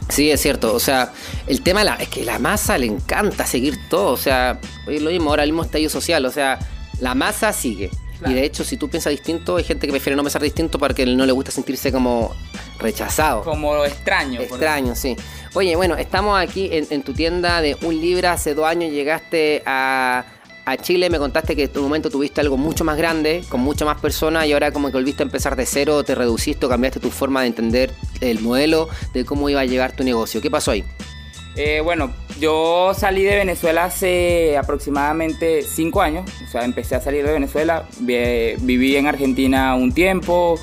Sí, 0.08 0.30
es 0.30 0.40
cierto. 0.40 0.74
O 0.74 0.80
sea, 0.80 1.12
el 1.46 1.62
tema 1.62 1.82
es 2.00 2.08
que 2.08 2.24
la 2.24 2.38
masa 2.38 2.78
le 2.78 2.86
encanta 2.86 3.46
seguir 3.46 3.78
todo. 3.88 4.12
O 4.12 4.16
sea, 4.16 4.58
hoy 4.86 4.98
lo 5.00 5.10
mismo, 5.10 5.30
ahora 5.30 5.44
mismo 5.44 5.62
estallido 5.62 5.90
social. 5.90 6.24
O 6.24 6.30
sea, 6.30 6.58
la 7.00 7.14
masa 7.14 7.52
sigue. 7.52 7.90
Y 8.26 8.34
de 8.34 8.44
hecho, 8.44 8.64
si 8.64 8.76
tú 8.76 8.88
piensas 8.88 9.10
distinto, 9.10 9.56
hay 9.56 9.64
gente 9.64 9.86
que 9.86 9.92
prefiere 9.92 10.16
no 10.16 10.22
pensar 10.22 10.42
distinto 10.42 10.78
porque 10.78 11.06
no 11.06 11.24
le 11.24 11.32
gusta 11.32 11.50
sentirse 11.50 11.92
como 11.92 12.34
rechazado. 12.78 13.42
Como 13.42 13.84
extraño. 13.84 14.40
Extraño, 14.40 14.94
sí. 14.94 15.16
Oye, 15.54 15.76
bueno, 15.76 15.96
estamos 15.96 16.38
aquí 16.38 16.68
en, 16.72 16.86
en 16.90 17.02
tu 17.02 17.12
tienda 17.12 17.60
de 17.60 17.76
un 17.82 18.00
libro. 18.00 18.28
Hace 18.28 18.54
dos 18.54 18.66
años 18.66 18.90
llegaste 18.92 19.62
a 19.66 20.24
a 20.68 20.76
Chile 20.76 21.08
me 21.08 21.18
contaste 21.18 21.56
que 21.56 21.64
en 21.64 21.72
tu 21.72 21.80
momento 21.80 22.10
tuviste 22.10 22.42
algo 22.42 22.58
mucho 22.58 22.84
más 22.84 22.98
grande, 22.98 23.42
con 23.48 23.60
muchas 23.60 23.86
más 23.86 23.98
personas 24.00 24.46
y 24.46 24.52
ahora 24.52 24.70
como 24.70 24.88
que 24.88 24.98
volviste 24.98 25.22
a 25.22 25.24
empezar 25.24 25.56
de 25.56 25.64
cero, 25.64 26.04
te 26.04 26.14
reduciste 26.14 26.66
o 26.66 26.68
cambiaste 26.68 27.00
tu 27.00 27.10
forma 27.10 27.40
de 27.40 27.46
entender 27.46 27.94
el 28.20 28.40
modelo 28.40 28.86
de 29.14 29.24
cómo 29.24 29.48
iba 29.48 29.62
a 29.62 29.64
llegar 29.64 29.92
tu 29.92 30.04
negocio. 30.04 30.42
¿Qué 30.42 30.50
pasó 30.50 30.72
ahí? 30.72 30.84
Eh, 31.58 31.80
bueno, 31.82 32.12
yo 32.40 32.92
salí 32.94 33.24
de 33.24 33.36
Venezuela 33.36 33.84
hace 33.84 34.56
aproximadamente 34.56 35.62
cinco 35.62 36.00
años, 36.00 36.30
o 36.46 36.50
sea, 36.50 36.64
empecé 36.64 36.94
a 36.94 37.00
salir 37.00 37.26
de 37.26 37.32
Venezuela, 37.32 37.84
viví 37.98 38.96
en 38.96 39.06
Argentina 39.08 39.74
un 39.74 39.92
tiempo, 39.92 40.58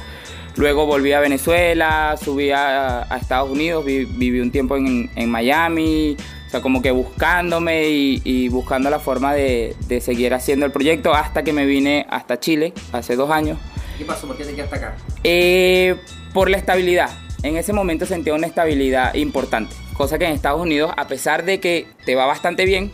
luego 0.56 0.86
volví 0.86 1.12
a 1.12 1.20
Venezuela, 1.20 2.16
subí 2.20 2.52
a, 2.52 3.06
Estados 3.20 3.50
Unidos, 3.50 3.84
viví 3.86 4.40
un 4.40 4.52
tiempo 4.52 4.78
en, 4.78 5.12
en 5.16 5.30
Miami, 5.30 6.16
como 6.62 6.82
que 6.82 6.92
buscándome 6.92 7.90
y, 7.90 8.50
buscando 8.50 8.90
la 8.90 9.00
forma 9.00 9.34
de, 9.34 9.76
seguir 10.02 10.34
haciendo 10.34 10.66
el 10.66 10.72
proyecto 10.72 11.14
hasta 11.14 11.44
que 11.44 11.54
me 11.54 11.66
vine 11.66 12.06
hasta 12.10 12.40
Chile 12.40 12.74
hace 12.92 13.16
dos 13.16 13.30
años. 13.30 13.58
¿Qué 13.98 14.06
pasó? 14.06 14.28
¿Por 14.28 14.38
qué 14.38 14.44
te 14.44 14.54
quedaste 14.54 14.76
acá? 14.76 14.96
Eh, 15.24 15.96
por 16.34 16.50
la 16.50 16.58
estabilidad. 16.58 17.10
En 17.46 17.58
ese 17.58 17.74
momento 17.74 18.08
sentía 18.08 18.34
una 18.34 18.48
estabilidad 18.48 19.14
importante. 19.14 19.76
Cosa 19.94 20.18
que 20.18 20.26
en 20.26 20.32
Estados 20.32 20.60
Unidos, 20.60 20.92
a 20.98 21.08
pesar 21.08 21.46
de 21.46 21.60
que 21.60 21.86
te 22.04 22.16
va 22.16 22.26
bastante 22.26 22.66
bien, 22.66 22.92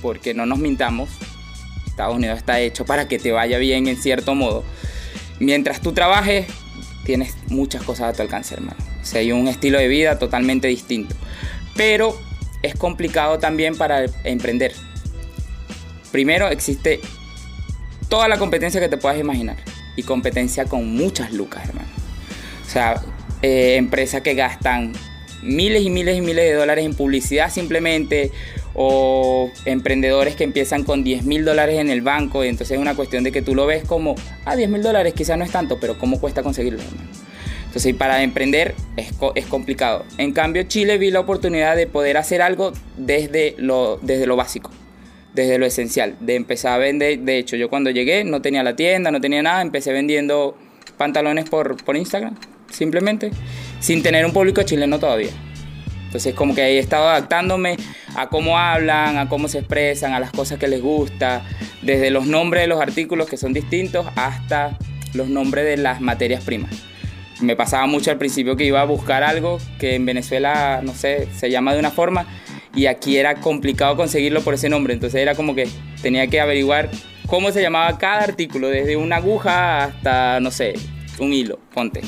porque 0.00 0.34
no 0.34 0.44
nos 0.44 0.58
mintamos, 0.58 1.08
Estados 1.86 2.16
Unidos 2.16 2.38
está 2.38 2.58
hecho 2.58 2.84
para 2.84 3.06
que 3.06 3.20
te 3.20 3.30
vaya 3.30 3.58
bien 3.58 3.86
en 3.86 3.96
cierto 3.96 4.34
modo. 4.34 4.64
Mientras 5.38 5.80
tú 5.80 5.92
trabajes, 5.92 6.48
tienes 7.04 7.36
muchas 7.46 7.84
cosas 7.84 8.08
a 8.08 8.12
tu 8.12 8.22
alcance, 8.22 8.54
hermano. 8.54 8.76
O 9.00 9.04
sea, 9.04 9.20
hay 9.20 9.30
un 9.30 9.46
estilo 9.46 9.78
de 9.78 9.86
vida 9.86 10.18
totalmente 10.18 10.66
distinto. 10.66 11.14
Pero 11.76 12.20
es 12.62 12.74
complicado 12.74 13.38
también 13.38 13.76
para 13.78 14.06
emprender. 14.24 14.72
Primero 16.10 16.48
existe 16.48 16.98
toda 18.08 18.26
la 18.26 18.36
competencia 18.36 18.80
que 18.80 18.88
te 18.88 18.96
puedas 18.96 19.20
imaginar 19.20 19.58
y 19.94 20.02
competencia 20.02 20.64
con 20.64 20.92
muchas 20.92 21.32
lucas, 21.32 21.68
hermano. 21.68 21.88
O 22.66 22.68
sea, 22.68 23.00
eh, 23.42 23.76
empresas 23.76 24.22
que 24.22 24.34
gastan 24.34 24.92
miles 25.42 25.82
y 25.82 25.90
miles 25.90 26.16
y 26.16 26.20
miles 26.20 26.44
de 26.44 26.54
dólares 26.54 26.84
en 26.84 26.94
publicidad 26.94 27.50
simplemente 27.50 28.30
o 28.74 29.50
emprendedores 29.64 30.36
que 30.36 30.44
empiezan 30.44 30.84
con 30.84 31.04
10 31.04 31.24
mil 31.24 31.44
dólares 31.44 31.78
en 31.78 31.90
el 31.90 32.00
banco 32.00 32.44
y 32.44 32.48
entonces 32.48 32.76
es 32.76 32.80
una 32.80 32.94
cuestión 32.94 33.24
de 33.24 33.32
que 33.32 33.42
tú 33.42 33.54
lo 33.54 33.66
ves 33.66 33.84
como, 33.84 34.14
ah, 34.44 34.56
10 34.56 34.70
mil 34.70 34.82
dólares 34.82 35.12
quizás 35.14 35.36
no 35.36 35.44
es 35.44 35.50
tanto, 35.50 35.78
pero 35.78 35.98
¿cómo 35.98 36.20
cuesta 36.20 36.42
conseguirlo? 36.42 36.80
Entonces, 37.66 37.94
para 37.94 38.22
emprender 38.22 38.74
es, 38.98 39.12
es, 39.34 39.46
complicado. 39.46 40.04
En 40.18 40.32
cambio, 40.32 40.64
Chile 40.64 40.98
vi 40.98 41.10
la 41.10 41.20
oportunidad 41.20 41.74
de 41.74 41.86
poder 41.86 42.18
hacer 42.18 42.42
algo 42.42 42.74
desde 42.98 43.54
lo, 43.56 43.98
desde 44.02 44.26
lo 44.26 44.36
básico, 44.36 44.70
desde 45.32 45.56
lo 45.56 45.64
esencial, 45.64 46.14
de 46.20 46.34
empezar 46.34 46.72
a 46.74 46.78
vender. 46.78 47.20
De 47.20 47.38
hecho, 47.38 47.56
yo 47.56 47.70
cuando 47.70 47.88
llegué 47.88 48.24
no 48.24 48.42
tenía 48.42 48.62
la 48.62 48.76
tienda, 48.76 49.10
no 49.10 49.22
tenía 49.22 49.42
nada, 49.42 49.62
empecé 49.62 49.90
vendiendo 49.90 50.54
pantalones 50.98 51.48
por, 51.48 51.82
por 51.82 51.96
Instagram, 51.96 52.36
simplemente, 52.72 53.30
sin 53.80 54.02
tener 54.02 54.24
un 54.26 54.32
público 54.32 54.62
chileno 54.62 54.98
todavía. 54.98 55.30
Entonces, 56.06 56.34
como 56.34 56.54
que 56.54 56.62
he 56.62 56.78
estado 56.78 57.08
adaptándome 57.08 57.76
a 58.14 58.28
cómo 58.28 58.58
hablan, 58.58 59.16
a 59.16 59.28
cómo 59.28 59.48
se 59.48 59.58
expresan, 59.58 60.12
a 60.12 60.20
las 60.20 60.32
cosas 60.32 60.58
que 60.58 60.68
les 60.68 60.82
gusta, 60.82 61.42
desde 61.80 62.10
los 62.10 62.26
nombres 62.26 62.62
de 62.62 62.66
los 62.66 62.80
artículos 62.80 63.28
que 63.28 63.36
son 63.36 63.52
distintos 63.52 64.06
hasta 64.16 64.76
los 65.14 65.28
nombres 65.28 65.64
de 65.64 65.76
las 65.76 66.00
materias 66.00 66.44
primas 66.44 66.70
me 67.42 67.56
pasaba 67.56 67.86
mucho 67.86 68.10
al 68.10 68.18
principio 68.18 68.56
que 68.56 68.64
iba 68.64 68.80
a 68.80 68.84
buscar 68.84 69.22
algo 69.22 69.58
que 69.78 69.94
en 69.94 70.06
Venezuela, 70.06 70.80
no 70.82 70.94
sé, 70.94 71.28
se 71.34 71.50
llama 71.50 71.72
de 71.74 71.80
una 71.80 71.90
forma 71.90 72.26
y 72.74 72.86
aquí 72.86 73.16
era 73.16 73.34
complicado 73.36 73.96
conseguirlo 73.96 74.42
por 74.42 74.54
ese 74.54 74.68
nombre. 74.68 74.94
Entonces 74.94 75.20
era 75.20 75.34
como 75.34 75.54
que 75.54 75.68
tenía 76.00 76.26
que 76.28 76.40
averiguar 76.40 76.90
cómo 77.26 77.50
se 77.52 77.60
llamaba 77.60 77.98
cada 77.98 78.22
artículo, 78.22 78.68
desde 78.68 78.96
una 78.96 79.16
aguja 79.16 79.84
hasta, 79.84 80.40
no 80.40 80.50
sé, 80.50 80.74
un 81.18 81.32
hilo, 81.32 81.58
ponte. 81.74 82.00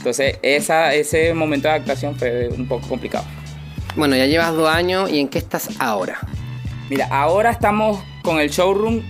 Entonces 0.00 0.38
esa, 0.40 0.94
ese 0.94 1.34
momento 1.34 1.68
de 1.68 1.74
adaptación 1.74 2.16
fue 2.16 2.48
un 2.48 2.66
poco 2.66 2.88
complicado. 2.88 3.26
Bueno, 3.96 4.16
ya 4.16 4.24
llevas 4.24 4.54
dos 4.54 4.66
años 4.66 5.10
y 5.10 5.20
¿en 5.20 5.28
qué 5.28 5.36
estás 5.36 5.68
ahora? 5.78 6.18
Mira, 6.88 7.06
ahora 7.10 7.50
estamos 7.50 8.02
con 8.22 8.40
el 8.40 8.48
showroom 8.48 9.02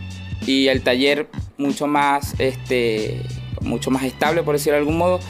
y 0.44 0.66
el 0.66 0.82
taller 0.82 1.28
mucho 1.58 1.86
más, 1.86 2.34
este, 2.38 3.22
mucho 3.60 3.92
más 3.92 4.02
estable, 4.02 4.42
por 4.42 4.56
decirlo 4.56 4.74
de 4.74 4.78
algún 4.80 4.98
modo 4.98 5.20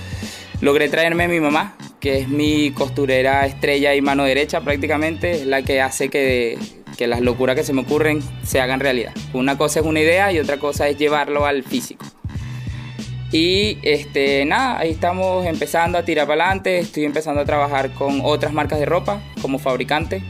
logré 0.63 0.89
traerme 0.89 1.25
a 1.25 1.29
mi 1.29 1.41
mamá, 1.41 1.77
que 2.01 2.21
es 2.21 2.29
mi 2.29 2.71
costurera 2.71 3.45
estrella 3.45 3.95
y 3.95 4.01
mano 4.01 4.25
derecha 4.25 4.63
prácticamente, 4.63 5.33
es 5.33 5.47
la 5.47 5.61
que 5.61 5.83
hace 5.83 6.09
que, 6.09 6.59
que 6.97 7.07
las 7.07 7.21
locuras 7.21 7.55
que 7.55 7.65
se 7.65 7.75
me 7.75 7.83
ocurren 7.83 8.23
se 8.45 8.63
hagan 8.63 8.81
realidad. 8.81 9.13
Una 9.35 9.59
cosa 9.59 9.81
es 9.81 9.87
una 9.87 10.01
idea 10.01 10.33
y 10.33 10.39
otra 10.39 10.57
cosa 10.57 10.89
es 10.89 10.97
llevarlo 10.97 11.45
al 11.45 11.65
físico. 11.65 12.07
Y 13.33 13.79
este, 13.83 14.45
nada, 14.45 14.79
ahí 14.79 14.91
estamos 14.91 15.47
empezando 15.47 15.99
a 15.99 16.05
tirar 16.05 16.27
para 16.27 16.45
adelante, 16.45 16.81
estoy 16.81 17.05
empezando 17.05 17.41
a 17.41 17.45
trabajar 17.45 17.93
con 17.93 18.21
otras 18.25 18.53
marcas 18.53 18.81
de 18.81 18.87
ropa 18.87 19.21
como 19.41 19.59
fabricante 19.59 20.23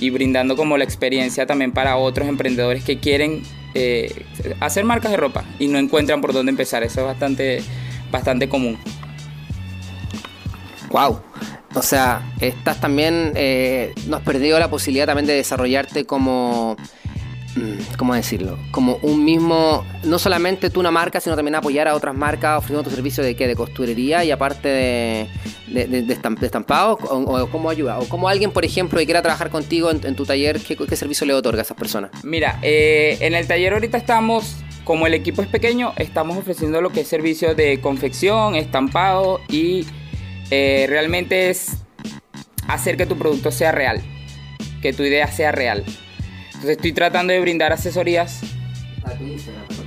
y 0.00 0.10
brindando 0.10 0.56
como 0.56 0.76
la 0.76 0.84
experiencia 0.84 1.46
también 1.46 1.72
para 1.72 1.96
otros 1.96 2.28
emprendedores 2.28 2.82
que 2.82 2.98
quieren 2.98 3.42
eh, 3.74 4.24
hacer 4.60 4.84
marcas 4.84 5.12
de 5.12 5.16
ropa 5.16 5.44
y 5.58 5.68
no 5.68 5.78
encuentran 5.78 6.20
por 6.20 6.32
dónde 6.32 6.50
empezar. 6.50 6.82
Eso 6.82 7.00
es 7.00 7.06
bastante, 7.06 7.62
bastante 8.10 8.48
común. 8.48 8.76
Wow. 10.90 11.20
O 11.74 11.82
sea, 11.82 12.32
estás 12.40 12.80
también, 12.80 13.32
eh, 13.36 13.92
no 14.06 14.16
has 14.16 14.22
perdido 14.22 14.58
la 14.58 14.68
posibilidad 14.68 15.06
también 15.06 15.26
de 15.26 15.34
desarrollarte 15.34 16.06
como, 16.06 16.76
¿cómo 17.96 18.14
decirlo? 18.14 18.58
Como 18.70 18.96
un 19.02 19.24
mismo, 19.24 19.84
no 20.04 20.18
solamente 20.18 20.70
tú 20.70 20.80
una 20.80 20.90
marca, 20.90 21.20
sino 21.20 21.36
también 21.36 21.54
apoyar 21.54 21.88
a 21.88 21.94
otras 21.94 22.14
marcas 22.14 22.58
ofreciendo 22.58 22.82
tu 22.82 22.94
servicio 22.94 23.22
de 23.22 23.36
qué, 23.36 23.46
de 23.46 23.56
costurería 23.56 24.24
y 24.24 24.30
aparte 24.30 24.68
de, 24.68 25.28
de, 25.68 26.18
estampados, 26.42 26.98
o, 27.02 27.48
cómo 27.50 27.70
ayuda, 27.70 27.98
o 27.98 28.08
como 28.08 28.28
alguien, 28.28 28.50
por 28.50 28.64
ejemplo, 28.64 28.98
que 28.98 29.04
quiera 29.04 29.22
trabajar 29.22 29.50
contigo 29.50 29.90
en, 29.90 30.14
tu 30.14 30.24
taller, 30.24 30.60
¿qué, 30.60 30.76
¿qué, 30.76 30.96
servicio 30.96 31.26
le 31.26 31.34
otorga 31.34 31.60
a 31.60 31.64
esas 31.64 31.76
personas? 31.76 32.10
Mira, 32.24 32.58
eh, 32.62 33.18
en 33.20 33.34
el 33.34 33.46
taller 33.46 33.74
ahorita 33.74 33.98
estamos 33.98 34.56
como 34.88 35.06
el 35.06 35.12
equipo 35.12 35.42
es 35.42 35.48
pequeño, 35.48 35.92
estamos 35.96 36.38
ofreciendo 36.38 36.80
lo 36.80 36.88
que 36.88 37.02
es 37.02 37.08
servicio 37.08 37.54
de 37.54 37.78
confección, 37.82 38.54
estampado 38.54 39.42
y 39.50 39.84
eh, 40.50 40.86
realmente 40.88 41.50
es 41.50 41.76
hacer 42.68 42.96
que 42.96 43.04
tu 43.04 43.18
producto 43.18 43.50
sea 43.50 43.70
real, 43.70 44.00
que 44.80 44.94
tu 44.94 45.02
idea 45.02 45.26
sea 45.26 45.52
real. 45.52 45.84
Entonces 46.58 46.76
estoy 46.76 46.92
tratando 46.92 47.32
de 47.32 47.38
brindar 47.38 47.72
asesorías, 47.72 48.40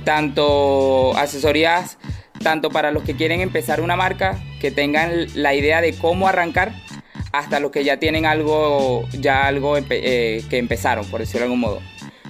tanto 0.04 1.14
asesorías 1.18 1.98
tanto 2.42 2.70
para 2.70 2.90
los 2.90 3.02
que 3.02 3.14
quieren 3.14 3.42
empezar 3.42 3.82
una 3.82 3.94
marca, 3.94 4.38
que 4.58 4.70
tengan 4.70 5.26
la 5.34 5.54
idea 5.54 5.82
de 5.82 5.94
cómo 5.94 6.28
arrancar, 6.28 6.72
hasta 7.32 7.60
los 7.60 7.70
que 7.70 7.84
ya 7.84 7.98
tienen 7.98 8.24
algo, 8.24 9.06
ya 9.12 9.46
algo 9.46 9.76
eh, 9.76 10.42
que 10.48 10.58
empezaron, 10.58 11.06
por 11.06 11.20
decirlo 11.20 11.40
de 11.40 11.44
algún 11.44 11.60
modo. 11.60 11.80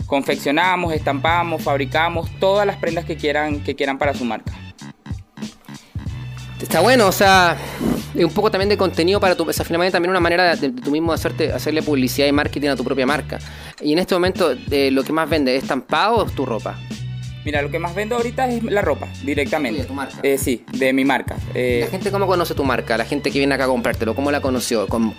Confeccionamos, 0.07 0.93
estampamos, 0.93 1.63
fabricamos 1.63 2.29
todas 2.39 2.67
las 2.67 2.77
prendas 2.77 3.05
que 3.05 3.17
quieran, 3.17 3.61
que 3.61 3.75
quieran 3.75 3.97
para 3.97 4.13
su 4.13 4.25
marca. 4.25 4.53
Está 6.63 6.81
bueno, 6.81 7.09
o 7.09 7.13
sea, 7.13 7.57
un 8.15 8.31
poco 8.31 8.51
también 8.51 8.69
de 8.69 8.77
contenido 8.77 9.19
para 9.19 9.35
tu, 9.35 9.49
o 9.49 9.53
sea, 9.53 9.65
finalmente 9.65 9.93
también 9.93 10.11
una 10.11 10.21
manera 10.21 10.55
de, 10.55 10.71
tú 10.71 10.93
mismo 10.93 11.13
hacerte, 11.13 11.53
hacerle 11.53 11.83
publicidad 11.83 12.29
y 12.29 12.33
marketing 12.33 12.69
a 12.69 12.77
tu 12.77 12.85
propia 12.85 13.05
marca. 13.05 13.39
Y 13.81 13.93
en 13.93 13.99
este 13.99 14.15
momento, 14.15 14.55
eh, 14.71 14.91
lo 14.93 15.03
que 15.03 15.13
más 15.13 15.29
vende, 15.29 15.57
¿es 15.57 15.63
estampado 15.65 16.17
o 16.17 16.27
es 16.27 16.33
tu 16.33 16.47
ropa? 16.47 16.79
Mira, 17.45 17.61
lo 17.61 17.71
que 17.71 17.81
más 17.81 17.95
vendo 17.97 18.15
ahorita 18.15 18.47
es 18.49 18.63
la 18.63 18.83
ropa, 18.83 19.09
directamente. 19.25 19.81
¿De 19.81 19.87
tu 19.87 19.95
marca? 19.95 20.17
Eh, 20.23 20.39
sí, 20.39 20.65
de 20.73 20.93
mi 20.93 21.05
marca. 21.05 21.37
Eh, 21.55 21.81
¿La 21.85 21.91
gente 21.91 22.13
cómo 22.13 22.29
conoce 22.29 22.55
tu 22.55 22.63
marca? 22.63 22.97
La 22.97 23.05
gente 23.05 23.33
que 23.33 23.39
viene 23.39 23.55
acá 23.55 23.65
a 23.65 23.67
comprártelo, 23.67 24.15
¿cómo 24.15 24.31
la 24.31 24.41
conoció? 24.41 24.87
¿Con, 24.87 25.15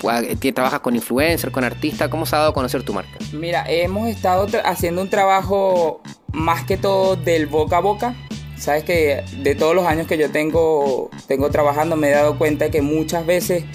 ¿Trabajas 0.53 0.79
con 0.79 0.95
influencers, 0.95 1.51
con 1.51 1.65
artistas? 1.65 2.07
¿Cómo 2.07 2.25
se 2.25 2.35
ha 2.35 2.39
dado 2.39 2.51
a 2.51 2.53
conocer 2.53 2.83
tu 2.83 2.93
marca? 2.93 3.11
Mira, 3.33 3.65
hemos 3.67 4.07
estado 4.07 4.47
haciendo 4.63 5.01
un 5.01 5.09
trabajo 5.09 6.01
más 6.31 6.63
que 6.63 6.77
todo 6.77 7.17
del 7.17 7.47
boca 7.47 7.77
a 7.77 7.81
boca. 7.81 8.15
Sabes 8.57 8.83
que 8.83 9.23
de 9.37 9.55
todos 9.55 9.75
los 9.75 9.85
años 9.85 10.07
que 10.07 10.17
yo 10.17 10.31
tengo, 10.31 11.09
tengo 11.27 11.49
trabajando 11.49 11.95
me 11.95 12.09
he 12.09 12.11
dado 12.11 12.37
cuenta 12.37 12.69
que 12.69 12.81
muchas 12.81 13.25
veces 13.25 13.65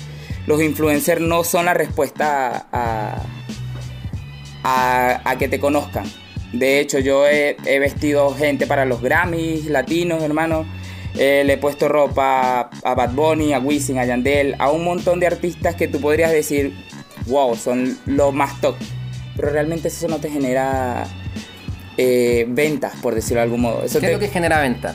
los 0.47 0.63
influencers 0.63 1.21
no 1.21 1.45
son 1.45 1.67
la 1.67 1.75
respuesta 1.75 2.67
a, 2.73 3.23
a, 4.65 5.37
que 5.39 5.49
te 5.49 5.61
conozcan. 5.61 6.07
De 6.53 6.81
hecho, 6.81 6.99
yo 6.99 7.27
he, 7.27 7.57
vestido 7.79 8.35
gente 8.35 8.67
para 8.67 8.87
los 8.87 9.03
Grammys 9.03 9.67
latinos, 9.67 10.23
hermano. 10.23 10.65
Eh, 11.15 11.43
le 11.45 11.55
he 11.55 11.59
puesto 11.59 11.89
ropa 11.89 12.71
a 12.83 12.95
Bad 12.95 13.13
Bunny, 13.13 13.53
a 13.53 13.59
Wisin, 13.59 13.99
a 13.99 14.05
Yandel, 14.05 14.55
a 14.59 14.71
un 14.71 14.85
montón 14.85 15.21
de 15.21 15.27
artistas 15.27 15.75
que 15.75 15.89
tú 15.89 16.01
podrías 16.01 16.31
decir, 16.31 16.73
wow, 17.27 17.55
son 17.55 17.99
los 18.07 18.33
más 18.33 18.61
top. 18.61 18.77
Pero 19.37 19.51
realmente 19.51 19.89
eso 19.89 20.09
no 20.09 20.19
te 20.19 20.31
genera 20.31 21.07
eh, 22.01 22.47
ventas, 22.49 22.95
por 23.03 23.15
decirlo 23.15 23.41
de 23.41 23.43
algún 23.43 23.61
modo. 23.61 23.83
Eso 23.85 23.99
¿Qué 23.99 24.07
es 24.07 24.13
lo 24.13 24.19
que 24.21 24.29
genera 24.29 24.61
venta? 24.61 24.95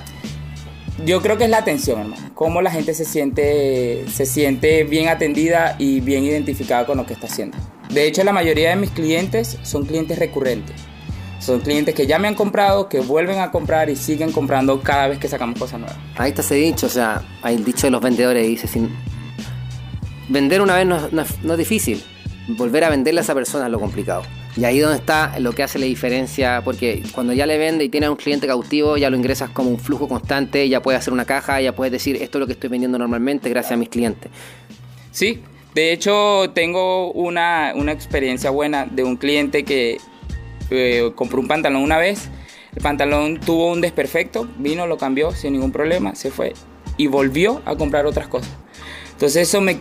Yo 1.05 1.21
creo 1.21 1.37
que 1.37 1.43
es 1.43 1.49
la 1.49 1.57
atención, 1.57 1.99
hermano. 1.99 2.31
Cómo 2.33 2.61
la 2.61 2.71
gente 2.71 2.93
se 2.93 3.03
siente, 3.03 4.05
se 4.11 4.25
siente 4.25 4.85
bien 4.85 5.09
atendida 5.09 5.75
y 5.77 5.99
bien 5.99 6.23
identificada 6.23 6.85
con 6.85 6.97
lo 6.97 7.05
que 7.05 7.13
está 7.13 7.27
haciendo. 7.27 7.57
De 7.89 8.07
hecho, 8.07 8.23
la 8.23 8.31
mayoría 8.31 8.69
de 8.69 8.77
mis 8.77 8.89
clientes 8.91 9.59
son 9.63 9.85
clientes 9.85 10.17
recurrentes. 10.17 10.77
Son 11.39 11.59
clientes 11.59 11.93
que 11.93 12.07
ya 12.07 12.19
me 12.19 12.29
han 12.29 12.35
comprado, 12.35 12.87
que 12.87 13.01
vuelven 13.01 13.39
a 13.39 13.51
comprar 13.51 13.89
y 13.89 13.97
siguen 13.97 14.31
comprando 14.31 14.81
cada 14.81 15.09
vez 15.09 15.19
que 15.19 15.27
sacamos 15.27 15.59
cosas 15.59 15.81
nuevas. 15.81 15.97
Ahí 16.15 16.29
está 16.29 16.41
ese 16.41 16.55
dicho, 16.55 16.85
o 16.85 16.89
sea, 16.89 17.21
hay 17.41 17.55
el 17.55 17.65
dicho 17.65 17.85
de 17.87 17.91
los 17.91 18.01
vendedores, 18.01 18.47
dice, 18.47 18.67
sin... 18.67 18.89
vender 20.29 20.61
una 20.61 20.77
vez 20.77 20.85
no, 20.85 21.09
no 21.11 21.53
es 21.53 21.57
difícil, 21.57 22.01
volver 22.47 22.85
a 22.85 22.89
venderle 22.89 23.19
a 23.19 23.23
esa 23.23 23.33
persona 23.33 23.65
es 23.65 23.71
lo 23.71 23.79
complicado. 23.81 24.23
Y 24.55 24.65
ahí 24.65 24.79
donde 24.79 24.97
está 24.97 25.39
lo 25.39 25.53
que 25.53 25.63
hace 25.63 25.79
la 25.79 25.85
diferencia, 25.85 26.61
porque 26.63 27.01
cuando 27.13 27.33
ya 27.33 27.47
le 27.47 27.57
vende 27.57 27.85
y 27.85 27.89
tiene 27.89 28.05
a 28.05 28.11
un 28.11 28.17
cliente 28.17 28.45
cautivo, 28.45 28.97
ya 28.97 29.09
lo 29.09 29.17
ingresas 29.17 29.49
como 29.49 29.71
un 29.71 29.79
flujo 29.79 30.07
constante, 30.07 30.69
ya 30.69 30.81
puedes 30.81 30.99
hacer 30.99 31.11
una 31.11 31.25
caja, 31.25 31.59
ya 31.59 31.73
puedes 31.73 31.91
decir, 31.91 32.17
esto 32.17 32.37
es 32.37 32.39
lo 32.39 32.45
que 32.45 32.53
estoy 32.53 32.69
vendiendo 32.69 32.99
normalmente 32.99 33.49
gracias 33.49 33.71
a 33.73 33.77
mis 33.77 33.89
clientes. 33.89 34.31
Sí, 35.11 35.41
de 35.73 35.91
hecho 35.91 36.51
tengo 36.53 37.11
una, 37.13 37.71
experiencia 37.91 38.51
buena 38.51 38.85
de 38.85 39.03
un 39.03 39.17
cliente 39.17 39.63
que 39.63 39.97
eh, 40.69 41.11
compró 41.15 41.39
un 41.39 41.47
pantalón 41.47 41.81
una 41.81 41.97
vez, 41.97 42.29
el 42.75 42.81
pantalón 42.83 43.39
tuvo 43.39 43.71
un 43.71 43.81
desperfecto, 43.81 44.47
vino, 44.59 44.85
lo 44.85 44.97
cambió 44.97 45.31
sin 45.31 45.53
ningún 45.53 45.71
problema, 45.71 46.13
se 46.13 46.29
fue 46.29 46.53
y 46.97 47.07
volvió 47.07 47.61
a 47.65 47.75
comprar 47.75 48.05
otras 48.05 48.27
cosas. 48.27 48.51
Entonces 49.13 49.47
eso 49.47 49.61
me, 49.61 49.79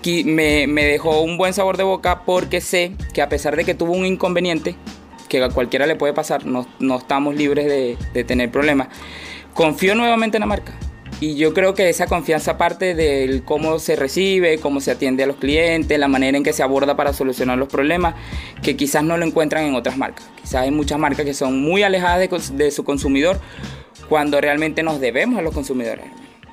me, 0.68 0.84
dejó 0.84 1.22
un 1.22 1.36
buen 1.36 1.52
sabor 1.52 1.76
de 1.76 1.82
boca 1.82 2.22
porque 2.24 2.60
sé 2.60 2.92
que 3.12 3.22
a 3.22 3.28
pesar 3.28 3.56
de 3.56 3.64
que 3.64 3.74
tuvo 3.74 3.92
un 3.92 4.06
inconveniente, 4.06 4.76
que 5.28 5.42
a 5.42 5.48
cualquiera 5.48 5.86
le 5.86 5.96
puede 5.96 6.12
pasar, 6.12 6.44
no, 6.46 6.66
estamos 6.96 7.34
libres 7.34 7.66
de, 7.66 8.24
tener 8.24 8.50
problemas, 8.50 8.88
confío 9.54 9.94
nuevamente 9.94 10.36
en 10.36 10.42
la 10.42 10.46
marca. 10.46 10.74
Y 11.20 11.36
yo 11.36 11.54
creo 11.54 11.72
que 11.74 11.88
esa 11.88 12.06
confianza 12.06 12.58
parte 12.58 12.94
de 12.94 13.42
cómo 13.44 13.78
se 13.78 13.94
recibe, 13.94 14.58
cómo 14.58 14.80
se 14.80 14.90
atiende 14.90 15.22
a 15.22 15.26
los 15.26 15.36
clientes, 15.36 15.96
la 15.98 16.08
manera 16.08 16.36
en 16.36 16.42
que 16.42 16.52
se 16.52 16.64
aborda 16.64 16.96
para 16.96 17.12
solucionar 17.12 17.58
los 17.58 17.68
problemas, 17.68 18.16
que 18.60 18.76
quizás 18.76 19.04
no 19.04 19.16
lo 19.16 19.24
encuentran 19.24 19.64
en 19.64 19.74
otras 19.74 19.96
marcas. 19.96 20.28
Quizás 20.40 20.62
hay 20.62 20.72
muchas 20.72 20.98
marcas 20.98 21.24
que 21.24 21.32
son 21.32 21.62
muy 21.62 21.84
alejadas 21.84 22.18
de, 22.18 22.64
de 22.64 22.70
su 22.72 22.82
consumidor 22.82 23.40
cuando 24.08 24.40
realmente 24.40 24.82
nos 24.82 25.00
debemos 25.00 25.38
a 25.38 25.42
los 25.42 25.54
consumidores. 25.54 26.04